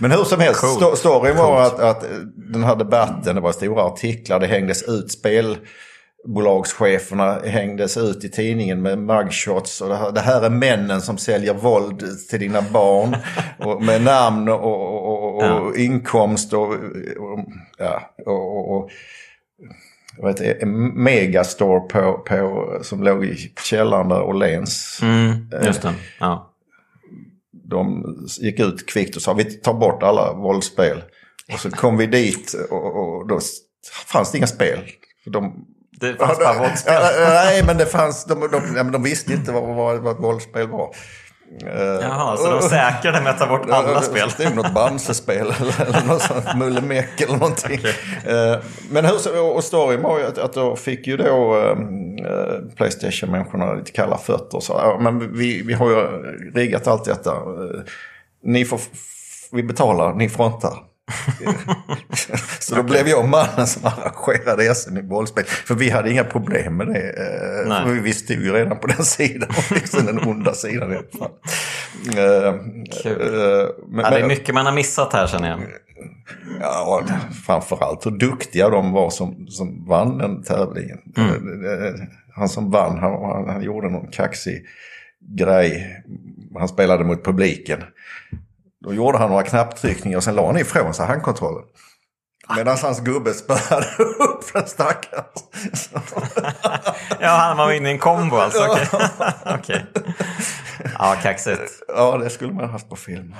[0.00, 0.96] Men hur som helst, cool.
[0.96, 2.04] storyn var att, att
[2.36, 5.56] den här debatten, det var stora artiklar, det hängdes ut spel
[6.24, 9.80] bolagscheferna hängdes ut i tidningen med mugshots.
[9.80, 13.16] Och det här, det här är männen som säljer våld till dina barn.
[13.58, 15.72] och med namn och, och, och, och ja.
[15.76, 16.74] inkomst och,
[17.78, 18.90] ja, och,
[20.22, 24.98] heter det, Megastore på, på, som låg i källaren där Åhléns.
[25.02, 25.94] Mm, just det.
[26.20, 26.50] Ja.
[27.52, 28.04] De
[28.40, 31.02] gick ut kvickt och sa vi tar bort alla våldsspel.
[31.52, 33.40] Och så kom vi dit och, och då
[34.06, 34.78] fanns det inga spel.
[35.26, 35.66] De,
[36.00, 37.02] det fanns bara våldsspel?
[37.18, 40.68] nej, men det fanns, de, de, de, de visste inte vad, vad, vad ett våldsspel
[40.68, 40.94] var.
[42.00, 44.28] Jaha, så de säkrade med att ta bort alla spel?
[44.36, 47.78] Det är något Bamse-spel eller något sånt Mullemäck eller någonting.
[47.78, 48.34] Okay.
[48.34, 48.58] Eh,
[48.90, 51.76] men hur, och storyn var ju att, att då fick ju då äh,
[52.76, 54.60] Playstation-människorna lite kalla fötter.
[54.60, 55.96] Så, ja, men vi, vi har ju
[56.54, 57.32] riggat allt detta.
[58.42, 58.80] Ni får,
[59.52, 60.74] vi betalar, ni frontar.
[62.60, 65.44] Så då blev jag mannen som arrangerade SM i bollspel.
[65.44, 67.08] För vi hade inga problem med det.
[67.08, 69.48] Eh, för vi visste ju redan på den sidan.
[69.70, 71.30] liksom den onda sidan i alla fall.
[72.06, 72.54] Eh,
[73.02, 73.20] Kul.
[73.22, 75.60] Uh, men, ja, det är mycket man har missat här känner jag.
[76.60, 77.02] Ja,
[77.46, 80.98] framförallt hur duktiga de var som, som vann den tävlingen.
[81.16, 81.96] Mm.
[82.36, 84.66] Han som vann, han, han, han gjorde någon kaxig
[85.38, 86.02] grej.
[86.58, 87.78] Han spelade mot publiken.
[88.84, 91.64] Då gjorde han några knapptryckningar och sen la han ifrån sig handkontrollen.
[92.56, 95.24] Medan hans gubbe spöade upp den stackaren.
[97.20, 98.64] ja, han var inne i en kombo alltså.
[98.64, 98.88] Okej.
[99.44, 99.58] Okay.
[99.58, 99.80] okay.
[100.98, 101.82] Ja, kaxigt.
[101.88, 103.34] Ja, det skulle man ha haft på film.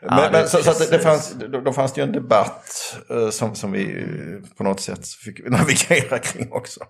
[0.00, 3.30] men, men, så, så det, det fanns, då, då, fanns det ju en debatt uh,
[3.30, 6.80] som, som vi uh, på något sätt fick navigera kring också.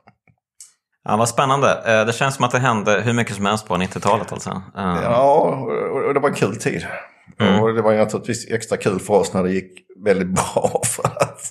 [1.05, 2.05] Ja, vad spännande.
[2.07, 4.63] Det känns som att det hände hur mycket som helst på 90-talet alltså.
[4.75, 6.87] Ja, och, och det var en kul tid.
[7.41, 7.63] Mm.
[7.63, 10.83] Och det var naturligtvis extra kul för oss när det gick väldigt bra.
[10.87, 11.43] För att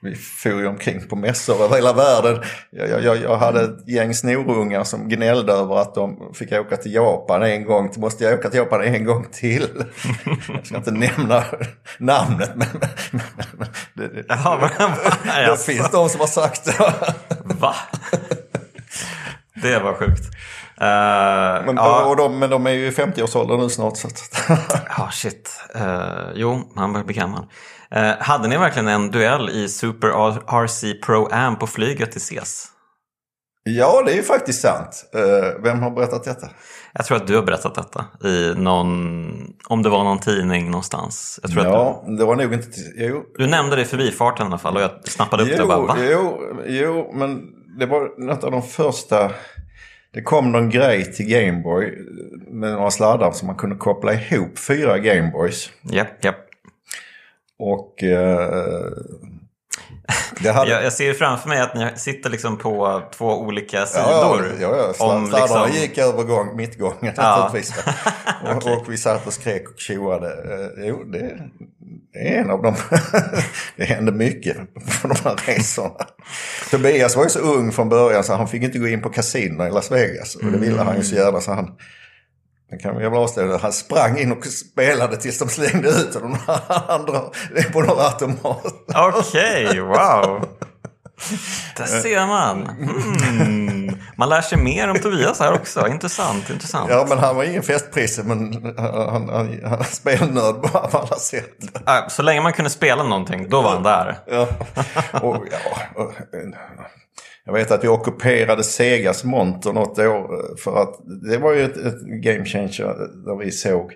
[0.00, 2.42] vi for ju omkring på mässor över hela världen.
[2.70, 6.94] Jag, jag, jag hade ett gäng snorungar som gnällde över att de fick åka till
[6.94, 7.92] Japan en gång.
[7.96, 9.68] Måste jag åka till Japan en gång till?
[10.48, 11.44] Jag ska inte nämna
[11.98, 12.68] namnet men,
[13.10, 14.70] men, men det, det, ja,
[15.24, 16.94] det, det finns de som har sagt det.
[17.44, 17.74] Va?
[19.62, 20.30] Det var sjukt.
[20.80, 22.14] Uh, men, ja.
[22.18, 23.96] de, men de är ju i 50-årsåldern nu snart.
[23.96, 24.08] Så
[24.98, 25.50] ja, shit.
[25.76, 25.82] Uh,
[26.34, 27.42] jo, han börjar bli gammal.
[27.96, 30.08] Uh, hade ni verkligen en duell i Super
[30.64, 32.66] RC Pro Am på flyget till CES?
[33.68, 35.04] Ja, det är ju faktiskt sant.
[35.62, 36.48] vem har berättat detta?
[36.92, 41.40] Jag tror att du har berättat detta i någon, om det var någon tidning någonstans.
[41.42, 42.68] Jag tror ja, du, det var nog inte...
[42.96, 43.22] Jo.
[43.38, 45.68] Du nämnde det i förbifarten i alla fall och jag snappade upp jo, det och
[45.68, 45.96] bara va?
[46.10, 47.42] Jo, jo, men
[47.78, 49.30] det var något av de första
[50.16, 51.98] det kom någon grej till Gameboy
[52.50, 55.70] med några sladdar som man kunde koppla ihop fyra Gameboys.
[55.82, 56.36] Japp, japp.
[57.58, 58.02] Och...
[58.02, 58.12] Uh,
[60.52, 60.70] hade...
[60.70, 64.06] jag, jag, ser framför mig att ni sitter liksom på två olika sidor.
[64.06, 65.14] Ja, ja, ja.
[65.14, 65.70] Om liksom...
[65.72, 67.36] gick över gång, mittgången ja.
[67.36, 67.84] naturligtvis.
[68.44, 68.76] och, okay.
[68.76, 70.28] och vi satt och skrek och tjoade.
[70.28, 71.50] Uh, jo, det,
[72.16, 72.74] det är en av dem.
[73.76, 74.56] det hände mycket
[75.02, 76.06] på de här resorna.
[76.70, 79.66] Tobias var ju så ung från början så han fick inte gå in på kasino
[79.66, 80.34] i Las Vegas.
[80.34, 81.24] Och det ville han ju så mm.
[81.24, 81.70] gärna så han
[82.70, 83.58] det kan vi väl avslöja.
[83.58, 86.36] Han sprang in och spelade tills de slängde ut de
[86.88, 87.20] andra
[87.72, 88.72] på några automater.
[88.94, 90.48] Okej, okay, wow.
[91.76, 92.62] Där ser man.
[93.40, 93.65] Mm.
[94.18, 95.88] Man lär sig mer om Tobias här också.
[95.88, 96.90] Intressant, intressant.
[96.90, 101.54] Ja, men han var ingen festprisse, men han, han, han spelnörd på alla sätt.
[102.08, 104.16] Så länge man kunde spela någonting, då var han där.
[104.26, 104.48] Ja.
[105.22, 106.12] Och, ja, och,
[107.44, 110.56] jag vet att vi ockuperade Segas monter något år.
[110.58, 110.94] För att
[111.30, 112.94] det var ju ett, ett game changer
[113.26, 113.92] där vi såg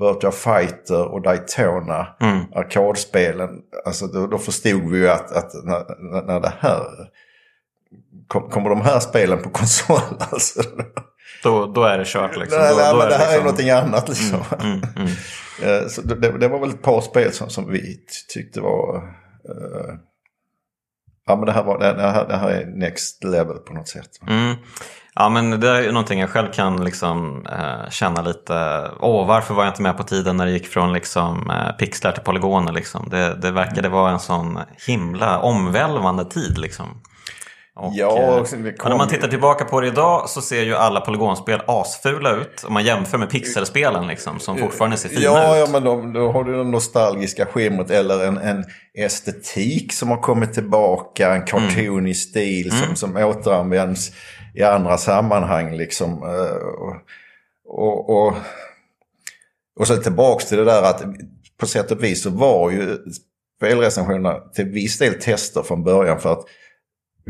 [0.00, 2.38] Virtua Fighter och Daytona, mm.
[2.54, 3.50] arkadspelen.
[3.84, 6.82] Alltså då, då, förstod vi ju att, att när, när det här
[8.28, 10.62] kom, kommer de här spelen på konsol alltså.
[11.42, 12.58] Då, då är det kört liksom.
[12.58, 13.40] Nej, då, nej, då men det, här liksom...
[13.40, 14.40] är någonting annat liksom.
[14.60, 15.10] Mm, mm, mm.
[15.62, 17.98] Eh, så det, det, var väl ett par spel som, som vi
[18.34, 18.96] tyckte var...
[18.96, 19.94] Uh,
[21.26, 24.10] ja men det här, var, det, här, det här är next level på något sätt.
[24.28, 24.56] Mm.
[25.14, 29.64] Ja men det är någonting jag själv kan liksom, eh, känna lite, åh varför var
[29.64, 33.08] jag inte med på tiden när det gick från liksom, eh, pixlar till polygoner liksom.
[33.10, 37.02] Det, det verkade vara en sån himla omvälvande tid liksom.
[37.80, 38.90] Och, ja, eh, kom...
[38.90, 42.64] när man tittar tillbaka på det idag så ser ju alla polygonspel asfula ut.
[42.66, 45.60] Om man jämför med pixelspelen liksom, som fortfarande ser fina ja, ut.
[45.60, 48.64] Ja, men då, då har du den nostalgiska skimret eller en, en
[48.94, 51.34] estetik som har kommit tillbaka.
[51.34, 52.14] En cartoonig mm.
[52.14, 52.96] stil som, mm.
[52.96, 54.10] som återanvänds
[54.54, 55.76] i andra sammanhang.
[55.76, 56.22] Liksom.
[56.22, 56.66] Eh,
[57.64, 58.34] och, och,
[59.80, 61.02] och så tillbaks till det där att
[61.60, 62.98] på sätt och vis så var ju
[63.58, 66.20] spelrecensionerna till viss del tester från början.
[66.20, 66.44] för att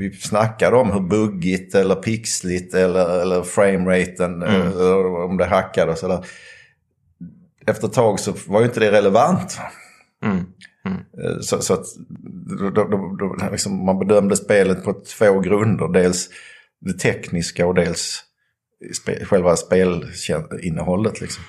[0.01, 4.67] vi snackade om hur buggigt eller pixligt eller, eller frameraten, mm.
[4.67, 6.27] eller om det hackade och sådär.
[7.67, 9.59] Efter ett tag så var ju inte det relevant.
[10.25, 10.45] Mm.
[10.85, 10.99] Mm.
[10.99, 11.87] Eh, så, så, att
[12.59, 15.89] då, då, då, liksom man bedömde spelet på två grunder.
[15.89, 16.29] Dels
[16.81, 18.25] det tekniska och dels
[18.93, 21.21] spe, själva spelinnehållet.
[21.21, 21.45] Liksom.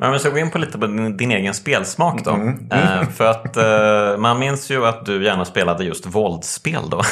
[0.00, 2.30] Men om vi ska gå in på lite på din, din egen spelsmak då.
[2.30, 2.68] Mm.
[2.70, 2.98] Mm.
[2.98, 7.02] Eh, för att eh, man minns ju att du gärna spelade just våldsspel då.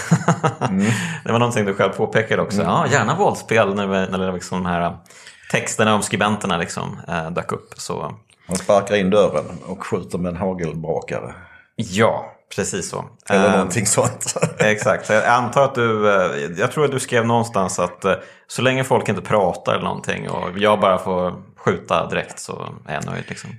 [0.60, 0.86] mm.
[1.24, 2.60] Det var någonting du själv påpekade också.
[2.60, 2.72] Mm.
[2.72, 4.96] Ja, gärna våldsspel när, vi, när liksom de här
[5.50, 7.74] texterna om skribenterna liksom, eh, dök upp.
[7.76, 8.14] Så...
[8.48, 11.34] Man sparkar in dörren och skjuter med en hagelbrakare.
[11.76, 13.04] Ja, Precis så.
[13.28, 14.34] Eller uh, någonting sånt.
[14.58, 15.08] exakt.
[15.08, 18.04] Jag antar att du, uh, jag tror att du skrev någonstans att
[18.46, 21.34] så länge folk inte pratar eller någonting och jag bara får
[21.66, 23.24] skjuta direkt så är jag nöjd.
[23.28, 23.50] Liksom.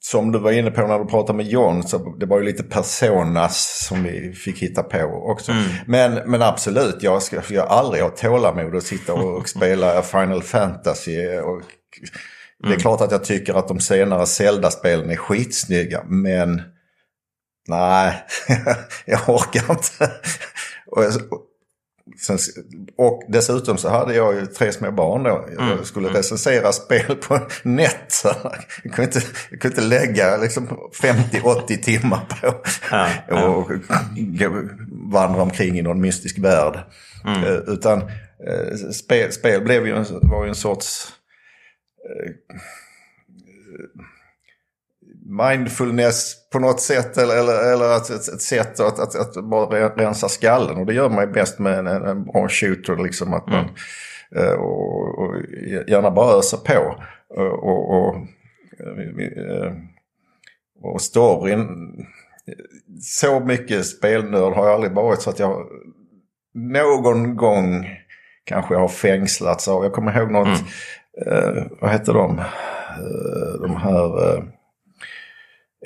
[0.00, 2.62] Som du var inne på när du pratade med John, så det var ju lite
[2.62, 5.52] personas som vi fick hitta på också.
[5.52, 5.64] Mm.
[5.86, 11.38] Men, men absolut, jag ska jag aldrig ha tålamod att sitta och spela Final Fantasy.
[11.38, 11.62] Och,
[12.58, 12.80] det är mm.
[12.80, 16.62] klart att jag tycker att de senare Zelda-spelen är skitsnygga, men
[17.68, 18.24] nej,
[19.04, 20.12] jag orkar inte.
[22.06, 22.38] Och, sen,
[22.96, 25.44] och dessutom så hade jag ju tre små barn då.
[25.56, 25.84] Jag mm.
[25.84, 26.16] skulle mm.
[26.16, 28.52] recensera spel på nätterna.
[28.84, 30.68] Jag kunde inte, jag kunde inte lägga liksom
[31.02, 32.54] 50-80 timmar på
[32.90, 33.44] ja, ja.
[33.44, 33.70] och
[34.90, 36.78] vandra omkring i någon mystisk värld.
[37.24, 37.44] Mm.
[37.44, 41.12] Uh, utan uh, spel, spel blev ju en, var ju en sorts
[42.10, 42.32] uh,
[45.32, 49.88] mindfulness på något sätt eller, eller, eller ett, ett, ett sätt att, att, att, bara
[49.88, 50.76] rensa skallen.
[50.76, 52.96] Och det gör man ju bäst med en, en bra shooter.
[52.96, 53.68] Liksom, att man,
[54.36, 54.60] mm.
[54.60, 55.36] och, och,
[55.88, 56.96] gärna bara öser på.
[57.28, 58.16] Och, och, och,
[60.82, 61.68] och storyn.
[63.00, 65.66] Så mycket spelnörd har jag aldrig varit så att jag
[66.54, 67.86] någon gång
[68.44, 69.84] kanske har fängslats av.
[69.84, 70.62] Jag kommer ihåg något,
[71.26, 71.56] mm.
[71.56, 72.38] eh, vad heter de?
[72.38, 74.42] Eh, de här eh,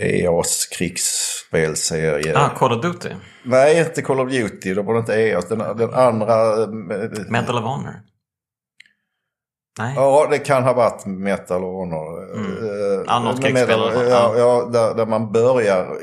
[0.00, 2.38] EAS krigsspelserie.
[2.38, 3.08] Ah, Call of Duty?
[3.42, 4.74] Nej, inte Call of Duty.
[4.74, 5.48] Det var inte EAS.
[5.48, 6.62] Den, den andra...
[6.62, 6.68] Eh,
[7.28, 8.00] Medal of Honor?
[9.78, 9.92] Nej.
[9.96, 12.34] Ja, det kan ha varit Metal of Honor.
[12.34, 13.04] Mm.
[13.06, 13.80] Ja, något krigsspel
[14.10, 15.96] Ja, ja där, där, man börjar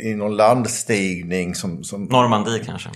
[0.00, 1.84] i någon landstigning som...
[1.84, 2.90] som Normandie kanske?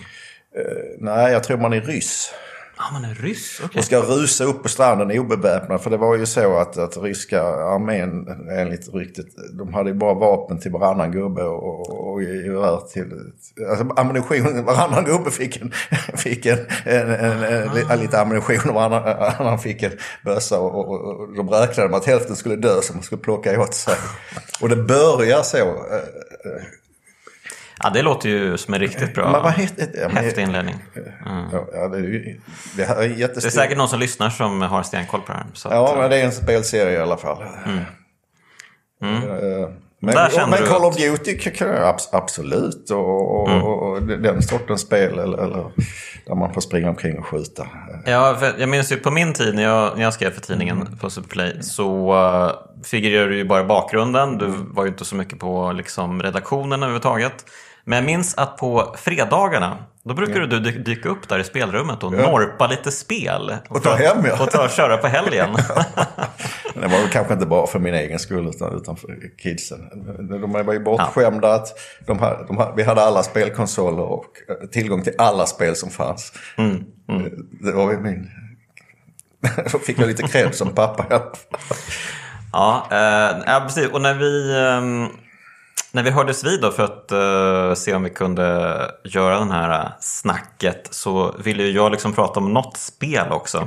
[0.98, 2.34] nej, jag tror man är ryss.
[2.82, 3.60] Ah, man är ryss?
[3.64, 3.78] Okay.
[3.78, 5.80] Och ska rusa upp på stranden obeväpnad.
[5.80, 9.26] För det var ju så att, att ryska armén enligt ryktet,
[9.58, 13.32] de hade ju bara vapen till varannan gubbe och, och gevär till...
[13.70, 15.72] Alltså ammunition, varannan gubbe fick en,
[16.16, 17.94] fick en, en, en, en, ah.
[17.94, 19.92] lite ammunition och varannan fick en
[20.24, 20.60] bössa.
[20.60, 23.74] Och, och, och de räknade med att hälften skulle dö som man skulle plocka åt
[23.74, 23.96] sig.
[24.60, 25.84] Och det börjar så.
[27.82, 30.24] Eh, eh, Ja, det låter ju som en riktigt bra, men vad heter, ja, men,
[30.24, 30.74] häftig inledning.
[31.26, 31.44] Mm.
[31.52, 32.36] Ja, det, är
[32.76, 33.40] det, är jättestor...
[33.40, 35.74] det är säkert någon som lyssnar som har stenkoll på det här.
[35.74, 37.42] ja, att, men det är en spelserie i alla fall.
[37.66, 37.84] Mm.
[39.02, 39.72] Mm.
[40.04, 40.14] Men,
[40.50, 41.38] men Call of Duty
[42.12, 42.90] absolut.
[42.90, 43.62] Och, och, mm.
[43.62, 45.64] och, den sortens spel eller, eller,
[46.26, 47.66] där man får springa omkring och skjuta.
[48.06, 50.98] Ja, jag minns ju på min tid när jag, när jag skrev för tidningen mm.
[50.98, 52.52] på Superplay så uh,
[52.84, 54.38] figurerade du ju bara i bakgrunden.
[54.38, 57.44] Du var ju inte så mycket på liksom, redaktionen överhuvudtaget.
[57.84, 60.46] Men jag minns att på fredagarna då brukar ja.
[60.46, 62.30] du dyka upp där i spelrummet och ja.
[62.30, 63.54] norpa lite spel.
[63.68, 64.42] Och, och ta hem ja.
[64.42, 65.50] Och ta, köra på helgen.
[66.74, 69.78] det var väl kanske inte bara för min egen skull utan, utan för kidsen.
[70.40, 71.54] De var ju bortskämda ja.
[71.54, 71.68] att
[72.06, 75.90] de här, de här, vi hade alla spelkonsoler och eh, tillgång till alla spel som
[75.90, 76.32] fanns.
[76.56, 76.84] Mm.
[77.08, 77.30] Mm.
[77.60, 78.30] Det var ju min...
[79.72, 81.22] Då fick jag lite cred som pappa.
[82.52, 83.88] Ja, eh, ja, precis.
[83.88, 84.50] Och när vi...
[84.50, 85.22] Eh,
[85.94, 89.84] när vi hördes vid då för att uh, se om vi kunde göra den här
[89.84, 93.58] eh, snacket så ville jag liksom prata om något spel också.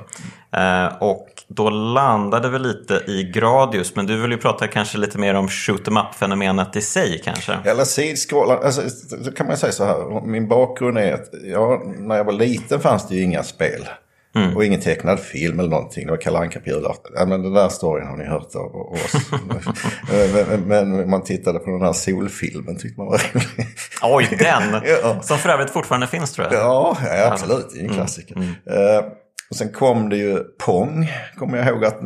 [0.57, 5.17] Uh, och då landade vi lite i Gradius, men du vill ju prata kanske lite
[5.17, 7.57] mer om shoot em up-fenomenet i sig kanske?
[7.63, 8.81] Eller sidskålar, alltså,
[9.25, 12.79] så kan man säga så här, min bakgrund är att jag, när jag var liten
[12.79, 13.87] fanns det ju inga spel.
[14.35, 14.55] Mm.
[14.55, 16.05] Och ingen tecknad film eller någonting.
[16.05, 17.11] Det var Kalle Anka på julafton.
[17.15, 19.15] Ja, men den där storyn har ni hört av oss.
[20.47, 23.67] men, men, man tittade på den här solfilmen tyckte man var rolig.
[24.01, 24.81] Oj, den!
[25.03, 25.21] ja.
[25.21, 26.53] Som för övrigt fortfarande finns tror jag.
[26.53, 27.69] Ja, ja absolut.
[27.73, 27.97] Det är en mm.
[27.97, 28.35] klassiker.
[28.35, 28.47] Mm.
[28.47, 29.11] Uh,
[29.49, 31.99] och sen kom det ju Pong, kommer jag ihåg att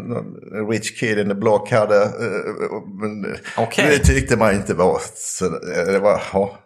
[0.71, 1.95] Rich Kid in the Block hade.
[1.95, 2.11] Uh,
[3.01, 3.89] men okay.
[3.89, 4.99] det tyckte man inte var.
[5.15, 5.49] Så
[5.85, 6.59] det var, ja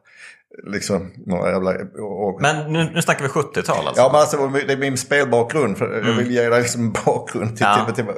[0.63, 1.71] liksom några jävla...
[2.01, 4.01] Och, men nu, nu snackar vi 70-tal alltså?
[4.01, 5.77] Ja, men alltså det är min spelbakgrund.
[5.77, 6.07] För mm.
[6.07, 7.65] Jag vill ge dig liksom en bakgrund till...
[7.65, 7.85] Ja.
[7.85, 8.13] till, till,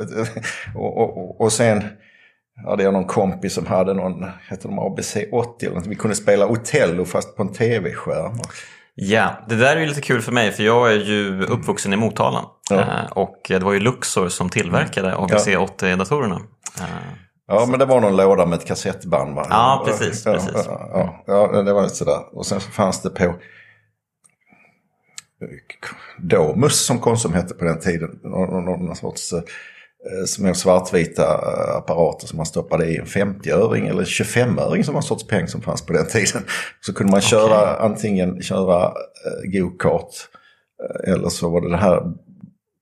[0.75, 1.83] och, och, och sen
[2.65, 5.87] hade jag någon kompis som hade någon, hette de ABC 80 eller något.
[5.87, 8.39] Vi kunde spela Otello fast på en tv-skärm.
[8.95, 11.95] Ja, det där är ju lite kul för mig för jag är ju uppvuxen i
[11.95, 12.45] Motala.
[12.69, 12.79] Ja.
[12.79, 16.41] Eh, och det var ju Luxor som tillverkade ABC 80-datorerna.
[17.47, 19.47] Ja, men det var någon låda med ett kassettband va?
[19.49, 20.25] Ja, precis.
[20.25, 20.65] Ja, precis.
[20.67, 22.37] Ja, ja, det var sådär.
[22.37, 23.35] Och sen så fanns det på
[26.17, 28.19] Domus som Konsum hette på den tiden.
[28.23, 34.03] Någon, någon sorts eh, små svartvita eh, apparater som man stoppade i en 50-öring eller
[34.03, 36.41] 25-öring som var en sorts peng som fanns på den tiden.
[36.81, 37.85] Så kunde man köra okay.
[37.85, 40.13] antingen köra eh, go-kart
[40.83, 42.01] eh, eller så var det det här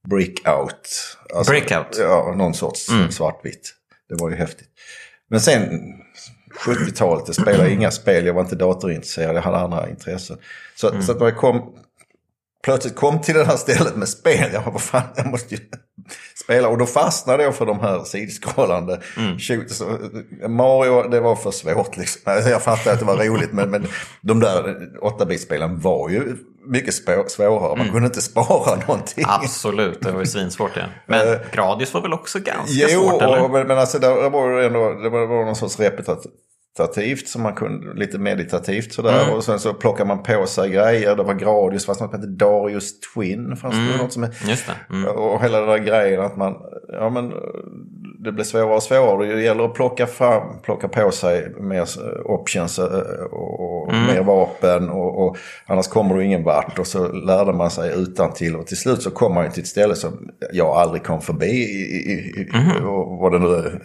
[0.07, 1.17] breakout.
[1.35, 1.97] Alltså, breakout?
[1.99, 3.11] Ja, någon sorts mm.
[3.11, 3.73] svartvitt.
[4.13, 4.67] Det var ju häftigt.
[5.29, 5.81] Men sen
[6.65, 8.25] 70-talet, det spelade inga spel.
[8.25, 10.37] Jag var inte datorintresserad, jag hade andra intressen.
[10.75, 11.01] Så, mm.
[11.01, 11.75] så att när jag kom,
[12.63, 15.61] plötsligt kom till det här stället med spel, jag bara, fan, jag måste ju
[16.43, 16.67] spela.
[16.67, 19.01] Och då fastnade jag för de här sidskrollande.
[19.17, 19.37] Mm.
[20.55, 22.21] Mario, det var för svårt liksom.
[22.49, 23.87] Jag fattade att det var roligt, men, men
[24.21, 24.63] de där
[25.01, 27.69] 8-bitspelen var ju mycket svårare.
[27.69, 27.91] Man mm.
[27.91, 29.25] kunde inte spara någonting.
[29.27, 30.89] Absolut, det var ju svinsvårt det.
[31.07, 33.21] Men uh, Gradius var väl också ganska jo, svårt?
[33.21, 36.33] Jo, men, men alltså, det var ändå det var någon sorts repetitivt
[37.25, 39.23] som man kunde, lite meditativt sådär.
[39.23, 39.35] Mm.
[39.35, 41.15] Och sen så plockar man på sig grejer.
[41.15, 43.55] Det var Gradius, fast något som hette Darius Twin.
[43.55, 43.97] Fanns mm.
[43.97, 44.95] något som är, Just det.
[44.95, 45.09] Mm.
[45.09, 46.55] Och hela den där grejen att man,
[46.87, 47.33] ja men
[48.23, 49.35] det blir svårare och svårare.
[49.35, 51.87] Det gäller att plocka fram, plocka på sig mer
[52.25, 52.89] options och,
[53.31, 54.05] och mm.
[54.05, 54.89] mer vapen.
[54.89, 56.79] Och, och, annars kommer du ingen vart.
[56.79, 59.67] Och så lärde man sig utan till Och till slut så kom man till ett
[59.67, 61.51] ställe som jag aldrig kom förbi.
[61.51, 62.85] I, i, mm.
[62.85, 63.79] och vad det nu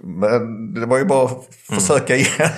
[0.00, 2.26] Men det var ju bara att försöka Mm.
[2.26, 2.50] igen.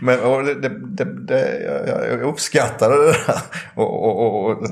[0.00, 1.62] Men det, det, det,
[2.10, 3.40] jag, uppskattade det där.
[3.74, 4.66] Och, och, och,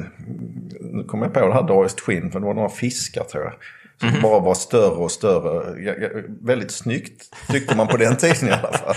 [0.80, 3.52] nu kom jag på det här Dariskt skinn, för det var några fiskar tror jag.
[4.00, 4.22] Som Mhm.
[4.22, 5.80] bara var större och större.
[5.82, 6.10] Jag, jag,
[6.42, 8.94] väldigt snyggt tyckte man på den tiden i alla fall.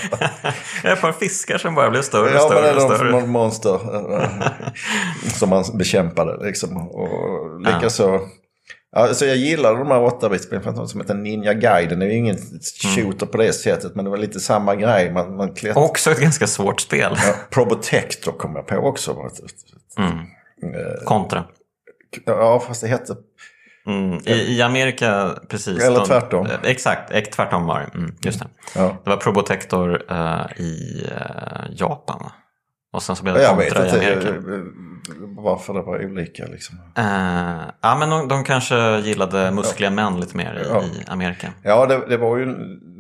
[0.94, 3.12] Ett par fiskar som bara blev större och Ja, men det större och de större.
[3.12, 3.80] mon- monster
[4.22, 4.30] eh,
[5.34, 6.46] som man bekämpade.
[6.46, 6.78] Liksom.
[6.78, 8.28] Och likaså, ja,
[9.14, 10.62] så jag gillade de här 8-bitsspelen.
[10.64, 12.00] för att de Som heter Ninja Gaiden.
[12.00, 12.38] Det är ju ingen
[12.96, 13.96] shooter på det sättet.
[13.96, 15.12] Men det var lite samma grej.
[15.12, 15.78] Man, man klätt...
[15.78, 17.14] Också ett ganska svårt spel.
[17.18, 19.30] ja, Probotector kom jag på också.
[21.06, 21.44] Kontra.
[22.26, 23.16] Ja, fast det hette...
[23.88, 24.18] Mm.
[24.26, 25.84] I, I Amerika, precis.
[25.84, 26.46] Eller de- tvärtom.
[26.46, 27.98] eh, Exakt, eh, tvärtom var det.
[27.98, 28.48] Mm, just det.
[28.76, 28.98] Ja.
[29.04, 32.30] Det var Probotector eh, i eh, Japan.
[32.92, 34.54] Och sen så blev det Jag vet Contra i inte Amerika.
[34.54, 34.62] eh,
[35.38, 36.46] varför det var olika.
[36.46, 36.78] Liksom.
[36.98, 40.84] Eh, ja, men de, de kanske gillade muskliga män lite mer i, Ja.
[40.84, 41.48] i Amerika.
[41.64, 42.46] Ja, det, det var ju...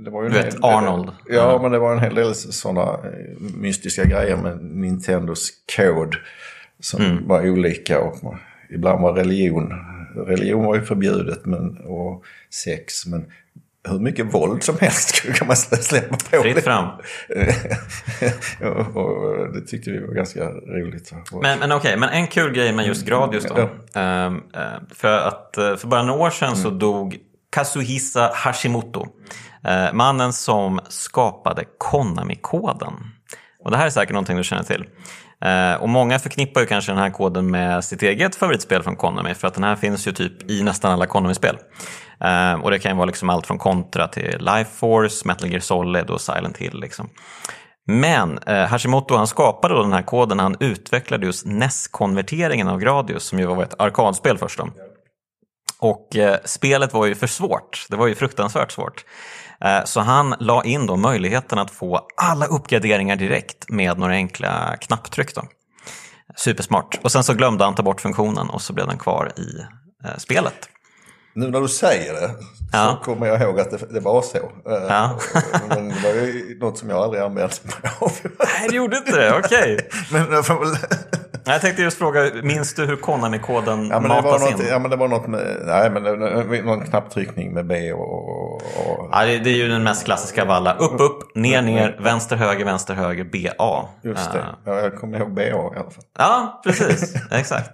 [0.05, 1.11] Det var ju Du vet, hel- Arnold.
[1.29, 1.61] Ja, Mm.
[1.61, 2.99] men det var en hel del sådana
[3.57, 6.15] mystiska grejer med Nintendos kod.
[6.79, 7.27] Som Mm.
[7.27, 8.35] var olika och
[8.69, 9.73] ibland var religion.
[10.27, 12.23] Religion var ju förbjudet men, och
[12.65, 13.05] sex.
[13.05, 13.25] Men
[13.89, 16.41] hur mycket våld som helst kan man slä- släppa på.
[16.41, 16.85] Fritt fram.
[18.95, 21.11] och, det tyckte vi var ganska roligt.
[21.41, 23.57] Men, men okej, men en kul grej med just Gradius då.
[23.99, 24.31] Eh,
[24.95, 27.17] för att eh, för bara några år sedan så dog
[27.51, 29.07] Kazuhisa Hashimoto.
[29.63, 32.93] Eh, mannen som skapade Konami-koden.
[33.63, 34.85] Och det här är säkert någonting du känner till.
[35.79, 39.33] Och många förknippar ju kanske den här koden med sitt eget favoritspel från Konami.
[39.33, 41.57] För att den här finns ju typ i nästan alla Konami-spel.
[42.23, 45.59] Eh, och det kan ju vara liksom allt från Contra till Life Force, Metal Gear
[45.59, 46.79] Solid och Silent Hill.
[46.79, 47.09] Liksom.
[47.87, 52.79] Men eh, Hashimoto han skapade då den här koden när han utvecklade just NES-konverteringen av
[52.79, 54.57] Gradius som ju var ett arkadspel först.
[54.57, 54.67] Då.
[55.79, 57.85] Och eh, spelet var ju för svårt.
[57.89, 59.05] Det var ju fruktansvärt svårt.
[59.61, 64.77] Eh, så han la in då möjligheten att få alla uppgraderingar direkt med några enkla
[64.77, 65.35] knapptryck.
[65.35, 65.43] Då.
[66.35, 66.99] Supersmart.
[67.03, 69.59] Och sen så glömde han ta bort funktionen och så blev den kvar i
[70.05, 70.70] eh, spelet.
[71.33, 72.31] Nu när du säger det
[72.73, 72.97] Ja.
[72.99, 74.37] så kommer jag ihåg att det, det var så.
[74.37, 75.19] Eh, Ja.
[75.69, 78.11] Men det var ju något som jag aldrig använt mig av.
[78.23, 79.33] Nej, det gjorde inte det.
[79.39, 79.89] Okej.
[80.11, 80.75] Men jag får väl...
[81.43, 84.67] Jag tänkte just fråga, minns du hur Konami-koden Ja matas något, in?
[84.69, 88.25] ja men det var något med, nej men det, någon knapptryckning med B och...
[88.25, 88.61] och
[89.11, 90.73] Ja, det, det är ju den mest klassiska av alla.
[90.73, 93.85] Upp, upp, ner, ner, vänster, höger, vänster, höger, BA.
[94.03, 96.03] just det, Eh, ja, jag kommer ihåg BA i alla fall.
[96.17, 97.15] Ja, precis.
[97.31, 97.69] Exakt.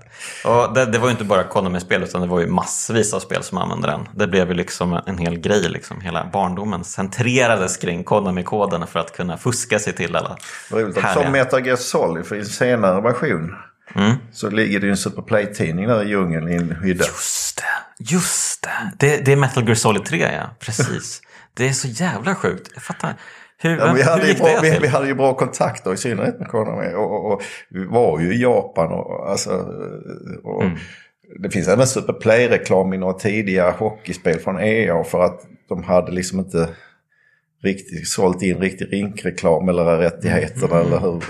[0.45, 3.43] Och det, det var ju inte bara Konami-spel utan det var ju massvis av spel
[3.43, 4.07] som använde den.
[4.15, 5.69] Det blev ju liksom en hel grej.
[5.69, 6.01] Liksom.
[6.01, 10.37] Hela barndomen centrerades kring Konami-koden för att kunna fuska sig till alla
[10.71, 13.55] roligt som Metal Gear Solid för i en senare version
[13.95, 14.15] Mm.
[14.31, 17.05] så ligger det ju en Super Play-tidning där i djungeln i en hydda.
[17.05, 19.07] Just det, just det.
[19.07, 19.25] det.
[19.25, 21.21] Det är Metal Gear Solid 3 ja, precis.
[21.53, 22.71] Det är så jävla sjukt.
[22.73, 23.13] Jag fattar.
[23.59, 24.81] Hur, Ja, vi, hur hade ju gick bra, det vi, till?
[24.81, 26.93] vi hade ju bra kontakter i synnerhet med Konami.
[26.95, 29.51] Och, och, och vi var ju i Japan och, alltså,
[30.43, 30.77] och Mm.
[31.39, 36.11] det finns även Super Play-reklam i några tidiga hockeyspel från EA för att de hade
[36.11, 36.69] liksom inte
[37.63, 40.87] riktigt sålt in riktig rinkreklam eller rättigheterna Mm.
[40.87, 41.21] eller hur.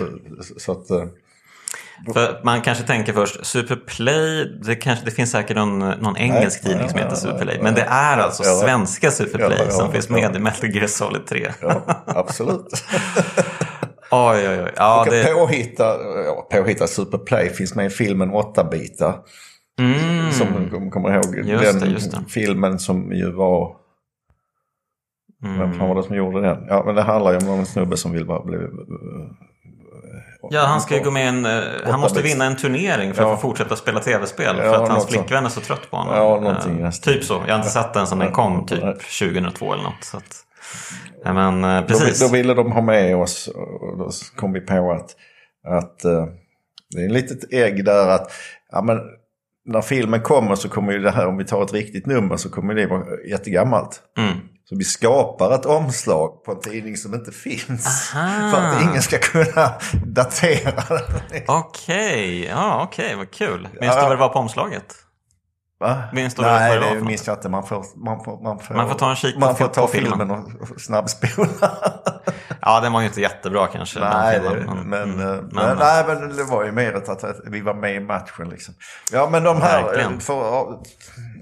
[0.59, 1.05] Så att, eh,
[2.13, 6.73] För man kanske tänker först, Superplay, det, kanske, det finns säkert någon, någon engelsk Nej,
[6.73, 7.59] tidning som heter Superplay.
[7.61, 11.51] Men det är alltså svenska Superplay som finns med i Metal Gear Solid 3.
[11.61, 12.67] ja, absolut.
[14.11, 14.71] Oj, oj, oj.
[14.75, 15.97] Ja, och det, påhitta,
[16.51, 19.15] påhitta Super Play finns med i filmen 8-bitar.
[19.79, 21.35] mm, Som du kommer ihåg.
[21.45, 22.23] Just den det, just det.
[22.27, 23.75] filmen som ju var...
[25.41, 25.87] Vem fan mm.
[25.87, 26.65] var det som gjorde den?
[26.67, 28.57] Ja, men det handlar ju om någon snubbe som vill bara bli...
[30.49, 31.45] Ja, han ska ju gå med i en...
[31.45, 33.35] eh, Han måste vinna en turnering för att Ja.
[33.35, 34.55] få fortsätta spela tv-spel.
[34.55, 36.15] För att hans flickvän är så trött på honom.
[36.15, 36.91] Ja, någonting Eh.
[36.91, 37.33] Typ så.
[37.47, 38.93] Jag har inte sett den sedan den kom, typ Nej.
[39.19, 40.03] 2002 eller något.
[40.03, 40.35] Så att,
[41.23, 42.19] men eh, Då, precis.
[42.19, 45.15] då ville de ha med oss och då kom vi på att,
[45.67, 46.25] att eh,
[46.95, 48.31] det är ett litet ägg där att
[48.71, 48.99] ja, men,
[49.65, 52.49] när filmen kommer så kommer ju det här, om vi tar ett riktigt nummer så
[52.49, 54.01] kommer det vara jättegammalt.
[54.17, 54.37] Mm.
[54.69, 58.11] Så vi skapar ett omslag på en tidning som inte finns.
[58.15, 58.51] Aha.
[58.51, 59.73] För att ingen ska kunna
[60.05, 61.43] datera den.
[61.47, 63.61] Okej, ja okej, vad kul.
[63.61, 63.95] Minns Ja.
[63.95, 64.95] du vad det var på omslaget?
[65.79, 66.03] Va?
[66.13, 67.49] Vad det Nej, det minns jag inte.
[67.49, 70.11] Man får, man får, man får, Man får ta en kik man får ta filmen.
[70.19, 71.47] filmen och och snabbspola.
[72.61, 73.99] Ja, den var ju inte jättebra kanske.
[73.99, 75.17] nej, det, men, mm, men,
[75.53, 78.49] men- nej, men det var ju mer att, att vi var med i matchen.
[78.49, 78.73] Liksom.
[79.11, 79.83] Ja, men de här...
[79.83, 80.19] Verkligen.
[80.19, 80.67] För,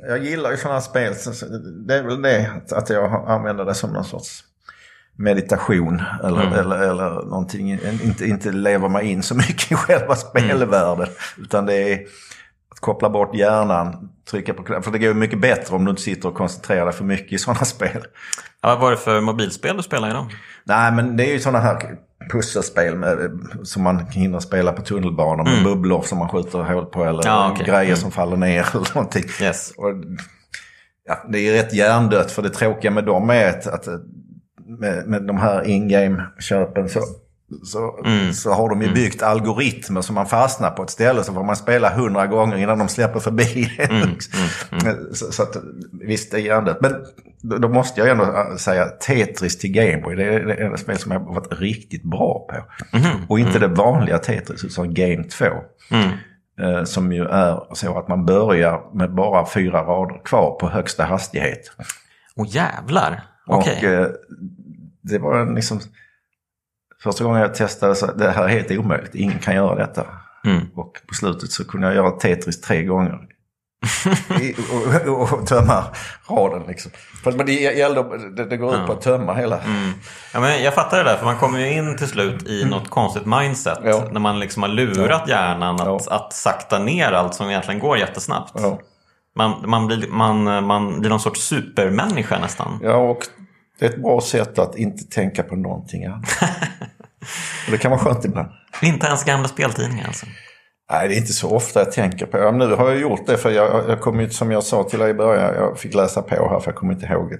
[0.08, 1.16] jag gillar ju sådana spel.
[1.16, 1.46] så-
[1.88, 4.44] Det är väl det att- att jag använder det som någon sorts
[5.18, 6.54] meditation eller, Mm.
[6.60, 7.72] eller, eller någonting.
[8.04, 11.08] Inte, inte leva mig in så mycket i själva spelvärlden.
[11.38, 12.00] Utan det är
[12.72, 14.84] att koppla bort hjärnan, trycka på knappen.
[14.84, 17.34] För det går ju mycket bättre om du inte sitter och koncentrerar dig för mycket
[17.34, 18.04] i sådana spel.
[18.62, 20.30] Ja, vad var det för mobilspel du spelade i dem?
[20.64, 21.98] Nej, men det är ju sådana här
[22.32, 23.18] pusselspel med,
[23.64, 27.52] som man hinner spela på tunnelbanan med bubblor som man skjuter hål på eller Ja,
[27.52, 27.66] okej.
[27.66, 27.96] grejer Mm.
[27.96, 29.24] som faller ner eller någonting.
[29.42, 29.72] Yes.
[29.78, 29.90] Och,
[31.08, 33.88] ja, det är ju rätt hjärndött för det tråkiga med dem är att, att
[34.80, 37.00] med, med de här in-game-köpen så,
[37.64, 38.34] så, Mm.
[38.34, 41.56] så har de ju byggt algoritmer som man fastnar på ett ställe så får man
[41.56, 44.10] spela hundra gånger innan de släpper förbi Mm.
[45.14, 45.56] så, så att,
[46.02, 46.82] visst, det är hjärndött.
[46.82, 46.94] Men
[47.62, 50.16] då, måste jag ändå säga Tetris till Gameboy.
[50.16, 52.56] Det är det enda spel som jag har varit riktigt bra på.
[53.30, 55.46] Och inte det vanliga Tetris utan Game 2.
[55.92, 56.10] Mm.
[56.62, 61.04] Eh, som ju är så att man börjar med bara fyra rader kvar på högsta
[61.04, 61.72] hastighet.
[62.36, 63.24] Åh jävlar!
[63.48, 63.78] Okej.
[63.78, 64.08] Och eh,
[65.02, 65.80] det var en liksom...
[67.06, 69.16] Första gången jag testade så det här är helt omöjligt.
[69.16, 70.06] Ingen kan göra detta.
[70.46, 70.68] Mm.
[70.76, 73.20] Och på slutet så kunde jag göra Tetris tre gånger.
[74.42, 75.84] I, och, och, och tömma
[76.30, 76.92] raden liksom.
[77.24, 79.60] För, men det, gäller, det, det går ut på att tömma hela.
[80.34, 82.90] Ja, men jag fattar det där, för man kommer ju in till slut i något
[82.90, 83.78] konstigt mindset.
[83.78, 83.90] Mm.
[83.90, 84.08] Ja.
[84.12, 86.16] När man liksom har lurat hjärnan att, Ja.
[86.16, 88.52] att sakta ner allt som egentligen går jättesnabbt.
[88.56, 88.80] Ja.
[89.36, 92.80] Man, man, blir, man, man blir någon sorts supermänniska nästan.
[92.84, 93.20] ja, och
[93.80, 96.30] det är ett bra sätt att inte tänka på någonting annat.
[97.66, 98.48] och det kan vara skönt ibland.
[98.82, 100.26] Inte ens gamla speltidningar alltså.
[100.92, 102.52] Nej, det är inte så ofta jag tänker på.
[102.52, 105.10] Nu har jag gjort det för jag, jag kom ju, som jag sa till dig
[105.10, 107.38] i början, jag fick läsa på här för jag kommer inte ihåg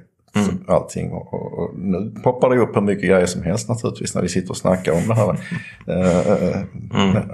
[0.68, 1.12] allting.
[1.12, 4.30] Och, och, och nu poppar det upp hur mycket grejer som helst naturligtvis när vi
[4.30, 5.38] sitter och snackar om det här.
[5.88, 6.62] Eh, eh,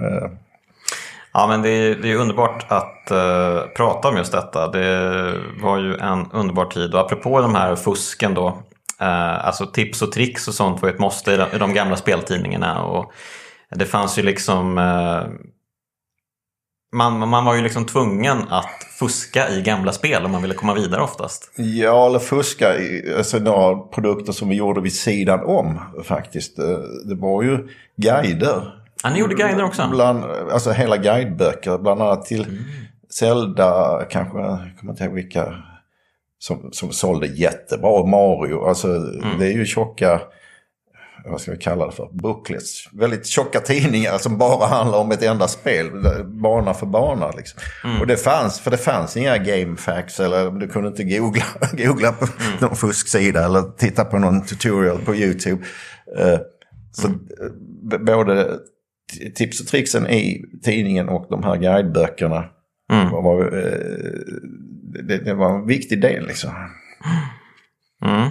[0.06, 0.30] eh,
[1.34, 4.68] Ja, men det är, det är underbart att eh, prata om just detta.
[4.68, 6.94] Det var ju en underbar tid.
[6.94, 8.62] Och apropå de här fusken då.
[9.02, 12.82] Eh, alltså tips och tricks och sånt var ju ett måste i de, gamla speltidningarna.
[12.84, 13.12] Och
[13.70, 14.78] det fanns ju liksom...
[14.78, 15.22] Eh,
[16.94, 20.74] man, man var ju liksom tvungen att fuska i gamla spel om man ville komma
[20.74, 21.52] vidare oftast.
[21.56, 22.78] Ja, eller fuska.
[22.78, 26.58] i- Alltså några produkter som vi gjorde vid sidan om faktiskt.
[26.58, 26.64] Eh,
[27.08, 28.78] Det var ju guider.
[29.04, 29.88] Ja, ni gjorde guider också?
[29.90, 32.58] Bland, alltså hela guideböcker, bland annat till Mm.
[33.10, 35.54] Zelda, kanske, jag kommer inte ihåg vilka,
[36.42, 38.06] som, som sålde jättebra.
[38.06, 39.38] Mario, alltså Mm.
[39.38, 40.20] det är ju tjocka,
[41.24, 42.88] vad ska vi kalla det för, booklets.
[42.92, 45.90] Väldigt tjocka tidningar som bara handlar om ett enda spel,
[46.24, 47.60] bana för bana liksom.
[47.84, 48.00] Mm.
[48.00, 51.44] Och det fanns, för det fanns inga game facts eller du kunde inte googla,
[51.86, 52.58] googla på Mm.
[52.60, 55.62] någon fusksida eller titta på någon tutorial på YouTube.
[56.18, 56.38] Eh,
[56.94, 57.20] Så Mm.
[57.92, 58.58] eh, både
[59.34, 62.44] tips och tricksen i tidningen och de här guideböckerna
[62.92, 63.10] Mm.
[63.10, 63.72] var, var, eh,
[64.92, 66.50] det, det var en viktig del liksom.
[68.04, 68.30] Mm.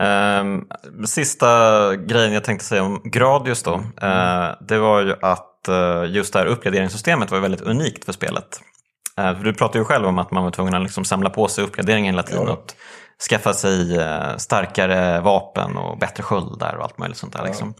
[0.00, 0.64] Ehm,
[1.06, 3.74] sista grejen jag tänkte säga om Gradius då.
[4.02, 8.60] eh, det var ju att eh, just det här uppgraderingssystemet var väldigt unikt för spelet.
[9.16, 11.64] För du pratade ju själv om att man var tvungen att liksom samla på sig
[11.64, 12.44] uppgraderingar hela tiden.
[12.46, 12.52] Ja.
[12.52, 12.72] Och
[13.30, 14.00] skaffa sig
[14.36, 17.44] starkare vapen och bättre sköldar och allt möjligt sånt där.
[17.44, 17.74] Liksom.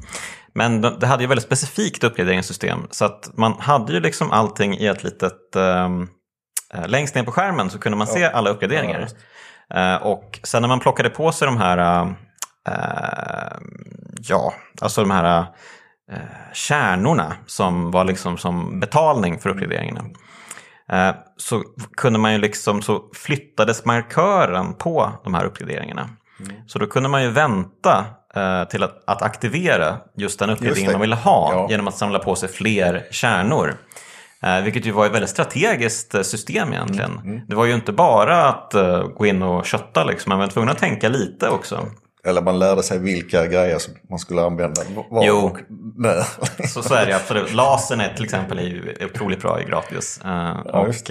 [0.55, 2.87] Men det hade ju väldigt specifikt uppgraderingssystem.
[2.91, 5.57] Så att man hade ju liksom allting i ett litet...
[5.57, 5.89] eh,
[6.87, 9.01] längst ner på skärmen så kunde man se alla uppgraderingar.
[9.01, 9.17] Just
[9.75, 12.07] Eh, och sen när man plockade på sig de här,
[12.69, 13.57] eh,
[14.29, 15.41] ja, alltså de här
[16.13, 16.19] eh,
[16.53, 20.01] kärnorna som var liksom som betalning för uppgraderingarna.
[20.93, 21.63] Eh, så
[21.97, 26.09] kunde man ju liksom, så flyttades markören på de här uppgraderingarna.
[26.67, 28.05] Så då kunde man ju vänta
[28.35, 30.93] eh, till att, att aktivera just den uppgraderingen det.
[30.93, 31.67] man ville ha Ja.
[31.71, 33.77] genom att samla på sig fler kärnor.
[34.43, 37.19] Eh, vilket ju var ett väldigt strategiskt eh, system egentligen.
[37.25, 40.47] Mm, Det var ju inte bara att eh, gå in och kötta liksom, man var
[40.47, 41.87] tvungen att tänka lite också.
[42.27, 44.83] Eller man lärde sig vilka grejer som man skulle använda.
[45.11, 45.37] Var Jo.
[45.37, 45.59] och
[45.97, 46.23] när.
[46.69, 47.55] Så, så är det absolut.
[47.55, 50.21] Lasern är till exempel är ju otroligt bra i gratis.
[50.87, 51.11] Just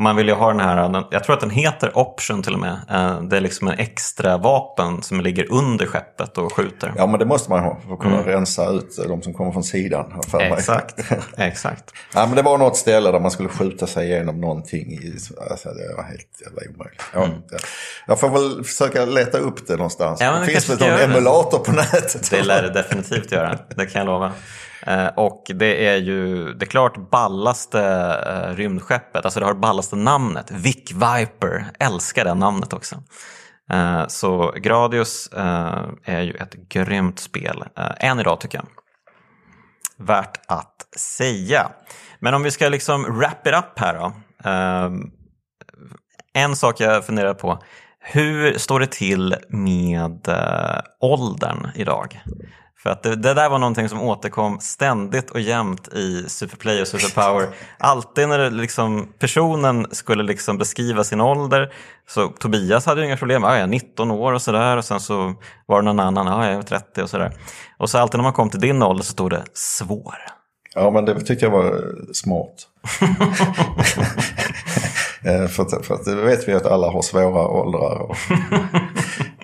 [0.00, 2.78] man vill ju ha den här, jag tror att den heter Option till och med.
[2.90, 6.92] Eh, det är liksom en extra vapen som ligger under skeppet och skjuter.
[6.96, 9.64] Ja men det måste man ha för att kunna rensa ut de som kommer från
[9.64, 10.22] sidan.
[10.30, 10.46] för mig.
[10.46, 10.58] Mm.
[10.58, 11.00] Exakt,
[11.36, 11.94] exakt.
[12.14, 14.92] Ja, men det var något ställe där man skulle skjuta sig igenom någonting.
[14.92, 15.14] I,
[15.50, 17.02] alltså, det var helt jävla omöjligt.
[17.14, 17.58] Ja, ja.
[18.06, 20.20] Jag får väl försöka leta upp det någonstans.
[20.20, 20.34] Mm.
[20.34, 22.30] Ja, det finns väl någon emulator på nätet?
[22.30, 24.32] Det lär det definitivt göra, det kan jag lova.
[24.86, 27.80] Eh, och det är ju det klart ballaste
[28.26, 32.96] eh, rymdskeppet, alltså det har det ballaste namnet, Vic Viper, älskar det namnet också.
[33.70, 38.66] Eh, så Gradius eh, är ju ett grymt spel, eh, än idag tycker jag.
[40.06, 41.70] Värt att säga.
[42.18, 44.12] Men om vi ska liksom wrap it up här då.
[44.50, 44.90] Eh,
[46.32, 47.58] en sak jag funderar på.
[48.00, 52.20] Hur står det till med eh, åldern idag?
[52.82, 56.88] För att det, det, där var någonting som återkom ständigt och jämt i Superplay och
[56.88, 57.48] Superpower.
[57.78, 61.72] Alltid när det liksom, personen skulle liksom beskriva sin ålder,
[62.08, 65.00] så Tobias hade ju inga problem, ah, jag är 19 år och sådär och sen
[65.00, 65.34] så
[65.66, 67.32] var det någon annan, ah, jag är 30 och sådär.
[67.78, 70.16] Och så alltid när man kom till din ålder så stod det svår.
[70.74, 72.66] Ja, men det tyckte jag var smart.
[75.24, 77.98] Eh, för, att, för att det vet vi att alla har svåra åldrar.
[77.98, 78.16] Och...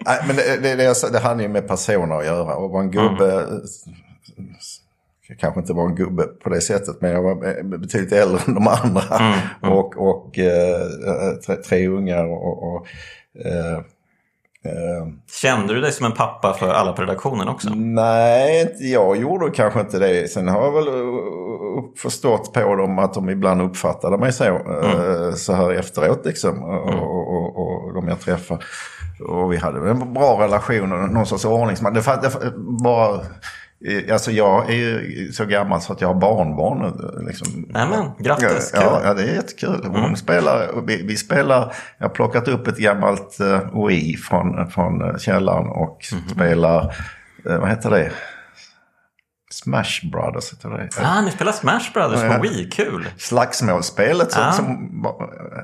[0.06, 2.56] Nej, men det, det, det, det hade ju med personer att göra.
[2.56, 4.54] Och var en gubbe, mm.
[5.38, 8.68] kanske inte var en gubbe på det sättet, men jag var betydligt äldre än de
[8.68, 9.16] andra.
[9.18, 9.38] Mm.
[9.62, 9.78] Mm.
[9.78, 10.86] Och, och eh,
[11.46, 12.86] tre, tre ungar och, och
[13.44, 13.82] eh.
[15.42, 17.68] Kände du dig som en pappa för alla på redaktionen också?
[17.74, 20.30] Nej, jag gjorde kanske inte det.
[20.30, 20.88] Sen har jag väl
[21.96, 25.32] förstått på dem att de ibland uppfattade mig så, mm.
[25.36, 26.56] så här efteråt liksom.
[26.56, 26.98] Mm.
[26.98, 28.64] Och, och, och, de jag träffade.
[29.28, 31.94] Och vi hade en bra relation och någon sorts ordningsman.
[31.94, 32.52] Det, det,
[32.82, 33.20] bara
[34.12, 36.92] Alltså jag är ju så gammal så att jag har barnbarn.
[37.26, 37.66] Liksom.
[37.68, 38.72] Nämen, grattis!
[38.74, 39.80] Ja, ja, det är jättekul.
[39.84, 40.16] Hon mm.
[40.16, 43.38] spelar, vi, vi, spelar, jag har plockat upp ett gammalt
[43.88, 46.28] Wii från, från källaren och mm.
[46.28, 46.96] spelar,
[47.44, 48.12] vad heter det?
[49.66, 50.88] Smash Brothers heter det.
[51.00, 53.08] Ah, ni spelar Smash Brothers på Wii, kul!
[53.18, 54.52] Slagsmålsspelet som, ah.
[54.52, 54.66] som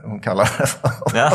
[0.05, 0.91] hon kallar det för.
[1.15, 1.33] Ja.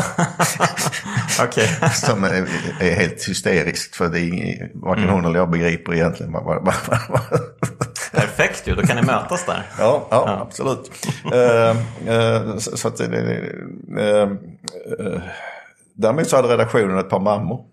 [1.44, 1.66] okay.
[1.92, 2.48] som är,
[2.80, 5.14] är, helt hysteriskt för det är varken mm.
[5.14, 6.32] hon eller jag begriper egentligen.
[8.12, 9.62] Perfekt ju, då kan ni mötas där.
[9.78, 10.38] Ja, ja, ja.
[10.42, 10.90] absolut.
[11.24, 11.32] uh,
[12.12, 13.04] uh, så, så, att det,
[13.98, 14.28] uh,
[15.94, 17.64] däremot så hade redaktionen ett par mammor.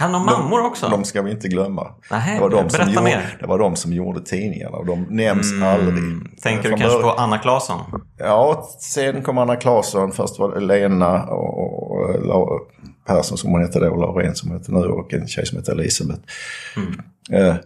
[0.00, 0.88] Han har mammor också?
[0.88, 1.94] De ska vi inte glömma.
[2.10, 3.36] Nähä, det, var de som gjorde, mer.
[3.40, 5.68] det var de som gjorde tidningarna och de nämns mm.
[5.68, 6.40] aldrig.
[6.42, 7.80] Tänker du kanske på Anna Claesson?
[8.18, 10.12] Ja, sen kom Anna Claesson.
[10.12, 11.90] Först var det Lena och,
[12.30, 12.70] och
[13.06, 15.58] Persson som hon hette då, och Laurén som hon heter nu och en tjej som
[15.58, 16.20] heter Elisabeth.
[16.76, 17.46] Mm.
[17.46, 17.56] Eh,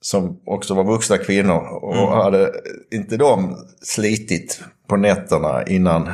[0.00, 1.78] som också var vuxna kvinnor.
[1.82, 2.08] Och mm.
[2.08, 2.50] hade
[2.90, 6.10] inte de slitit på nätterna innan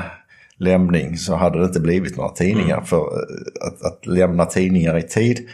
[0.58, 2.76] lämning så hade det inte blivit några tidningar.
[2.76, 2.86] Mm.
[2.86, 5.48] För eh, att, att, lämna tidningar i tid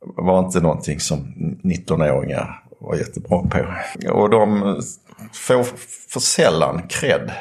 [0.00, 1.18] var inte någonting som
[1.64, 3.66] 19-åringar var jättebra på.
[4.12, 4.60] Och de
[5.32, 5.64] får
[6.08, 7.32] för sällan cred.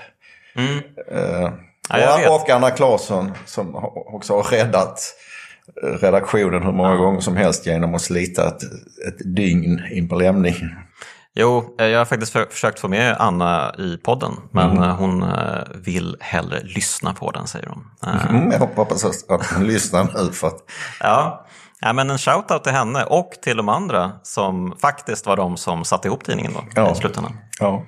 [0.55, 0.75] Mm.
[1.11, 1.53] Uh,
[1.89, 5.15] ja, och Anna Claesson som också har räddat
[6.01, 8.63] redaktionen hur många gånger som helst genom att slita ett,
[9.07, 10.55] ett dygn in på lämning.
[11.37, 14.83] Jo, eh, jag har faktiskt för, försökt få med Anna i podden men mm.
[14.83, 17.83] Eh, hon eh, vill hellre lyssna på den säger hon.
[18.29, 20.31] Mm, jag hoppas att hon lyssnar nu.
[20.31, 20.57] För att...
[20.99, 21.44] ja.
[21.85, 25.85] Ja, men en shout-out till henne och till de andra som faktiskt var de som
[25.85, 26.91] satte ihop tidningen då ja.
[26.91, 27.37] i slutändan.
[27.59, 27.83] Ja.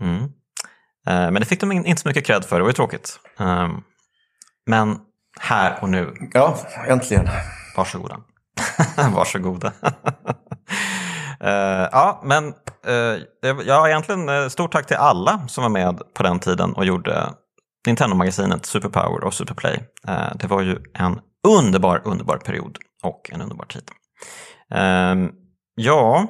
[0.00, 0.28] Mm.
[1.06, 3.20] Men det fick de inte så mycket cred för, det var ju tråkigt.
[3.38, 3.82] Ehm,
[4.66, 4.98] men
[5.40, 6.14] här och nu.
[6.32, 7.28] Ja, äntligen.
[7.76, 8.20] Varsågoda.
[9.14, 9.72] Varsågoda.
[11.44, 12.44] Uh, ja, men
[12.88, 17.30] uh, ja, egentligen stort tack till alla som var med på den tiden och gjorde
[17.86, 19.82] Nintendo-magasinet Superpower och Superplay.
[20.34, 23.90] Det var ju en underbar, underbar period och en underbar tid.
[24.74, 25.30] Uh,
[25.74, 26.26] ja,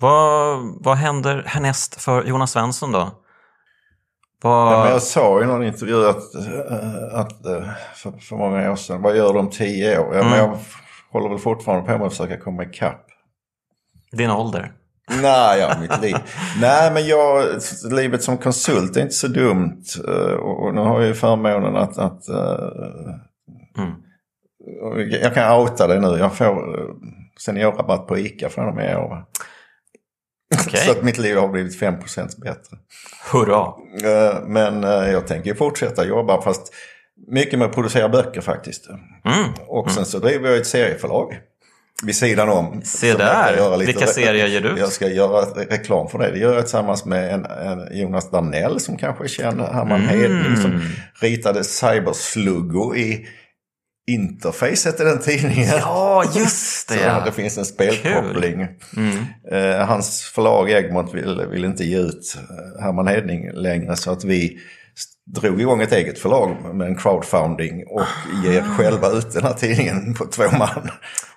[0.00, 3.10] vad, vad händer härnäst för Jonas Svensson då?
[4.42, 4.72] Vad...
[4.72, 6.34] Ja, jag sa i någon intervju att,
[7.12, 7.42] att
[7.94, 10.14] för, för många år sedan, vad gör du om tio år?
[10.14, 10.30] Ja, mm.
[10.30, 10.58] men jag
[11.10, 13.06] håller väl fortfarande på med att försöka komma ikapp.
[14.12, 14.72] Din ålder?
[15.22, 16.16] Nej, ja, mitt liv.
[16.60, 17.44] Nej, men jag,
[17.90, 19.84] livet som konsult är inte så dumt.
[20.08, 21.98] Eh, och nu har jag ju förmånen att...
[21.98, 22.28] att
[23.78, 23.92] mm.
[25.22, 26.18] Jag kan outa det nu.
[26.18, 26.94] Jag får eh,
[27.40, 29.24] seniorrabatt på ICA från och med i år.
[30.66, 30.80] Okay.
[30.86, 32.76] Så att mitt liv har blivit 5% bättre.
[33.32, 33.72] Hurra!
[34.46, 36.72] Men jag tänker fortsätta jobba fast
[37.26, 38.88] mycket med att producera böcker faktiskt.
[39.24, 39.50] Mm.
[39.66, 41.40] Och sen så driver jag ett serieförlag
[42.02, 42.82] vid sidan om.
[42.84, 44.78] Se där, vilka serier gör du?
[44.78, 46.30] Jag ska göra reklam för det.
[46.30, 50.08] Det gör jag tillsammans med en, en Jonas Danell som kanske känner Herman mm.
[50.08, 50.80] Hedling som
[51.20, 53.26] ritade Cybersluggo i
[54.06, 55.78] Interface hette den tidningen.
[55.80, 56.94] Ja, just det.
[57.18, 58.66] Så det finns en spelkoppling.
[58.96, 59.16] Mm.
[59.52, 64.24] Eh, hans förlag Egmont vill, vill inte ge ut eh, Herman Hedling längre så att
[64.24, 64.58] vi
[65.26, 68.06] drog igång ett eget förlag med en crowdfunding och
[68.44, 70.90] ger själva ut den här tidningen på två man.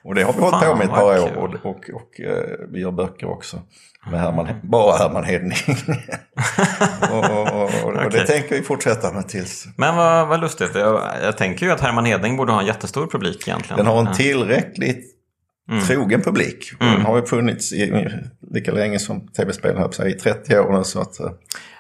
[0.04, 2.68] Och det har vi hållit på med ett par år och, och, och, och uh,
[2.72, 3.62] vi gör böcker också.
[4.12, 5.58] Med Herman, bara Herman Hedning.
[7.12, 7.57] och,
[8.08, 9.68] och, det tänker vi fortsätta med tills...
[9.76, 10.72] Men vad, vad lustigt.
[10.76, 13.78] Jag, jag tänker ju att Herman Hedning borde ha en jättestor publik egentligen.
[13.78, 15.06] Den har en tillräckligt
[15.72, 15.84] mm.
[15.84, 16.72] trogen publik.
[16.80, 16.94] Mm.
[16.94, 18.10] Den har ju funnits i,
[18.52, 20.84] lika länge som tv-spel, i 30 år.
[20.84, 21.30] Så att, eh,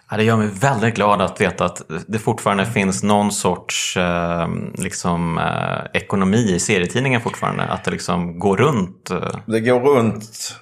[0.09, 4.47] Ja, det gör mig väldigt glad att veta att det fortfarande finns någon sorts eh,
[4.77, 7.63] liksom, eh, ekonomi i serietidningen fortfarande.
[7.63, 9.11] Att det liksom går runt.
[9.11, 9.39] Eh.
[9.45, 10.55] Det går runt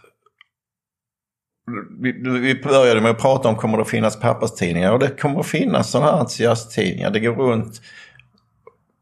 [1.99, 5.45] vi, vi började med att prata om kommer det finnas papperstidningar och det kommer att
[5.45, 7.09] finnas sådana här entusiasttidningar.
[7.09, 7.81] Det går runt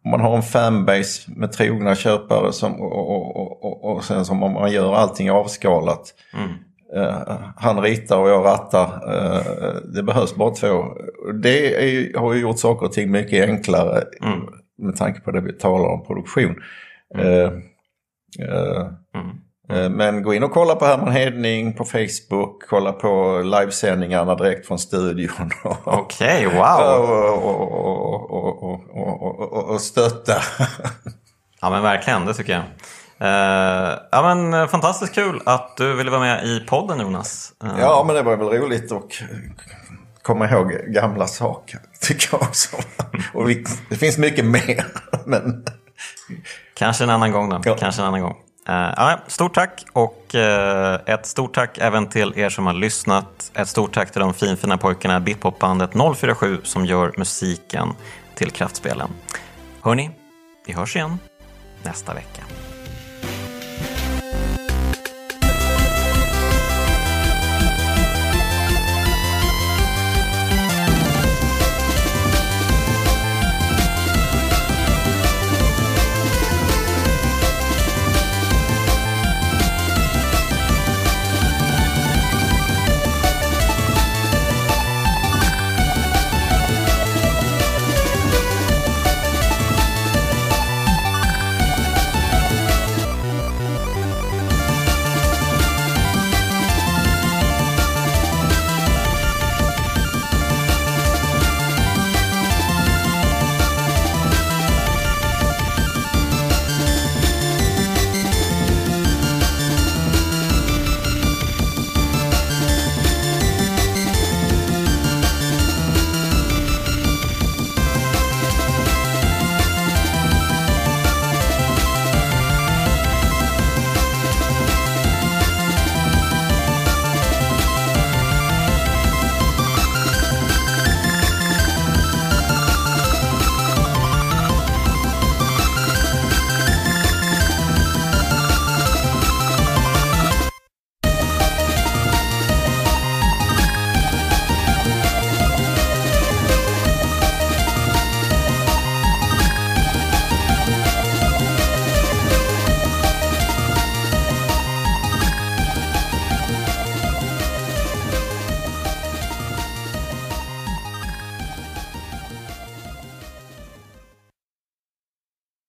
[0.06, 4.72] man har en fanbase med trogna köpare som, och, och, och, och sen som man
[4.72, 6.14] gör allting avskalat.
[6.34, 6.50] Mm.
[6.96, 8.86] Uh, han ritar och jag rattar.
[8.86, 10.84] Uh, det behövs bara två.
[11.42, 14.40] Det är, har ju gjort saker och ting mycket enklare mm.
[14.78, 16.56] med tanke på det vi talar om produktion.
[17.16, 17.62] Mm.
[19.72, 24.68] Uh, men gå in och kolla på Herman Hedning på Facebook, kolla på livesändningarna direkt
[24.68, 25.52] från studion.
[25.84, 27.04] Okej, okay, wow!
[29.52, 30.42] Och, stötta.
[31.62, 32.64] ja men verkligen, det tycker jag.
[33.22, 37.54] Uh, ja men eh, fantastiskt kul att du ville vara med i podden Jonas.
[37.64, 37.72] Uh.
[37.80, 39.12] Ja men det var väl roligt att
[40.22, 42.78] komma ihåg gamla saker tycker jag också.
[43.34, 43.48] Och
[43.90, 44.86] det finns mycket mer.
[45.26, 45.66] Men...
[46.74, 47.62] Kanske en annan gång då.
[47.66, 47.76] Ja.
[47.80, 48.36] Kanske en annan gång.
[48.70, 53.52] Uh, ja, stort tack och uh, ett stort tack även till er som har lyssnat.
[53.54, 57.94] Ett stort tack till de finfina pojkarna Bitpopbandet 047 som gör musiken
[58.36, 59.10] till kraftspelen.
[59.82, 60.12] Hörni,
[60.66, 61.20] vi hörs igen
[61.84, 62.63] nästa vecka.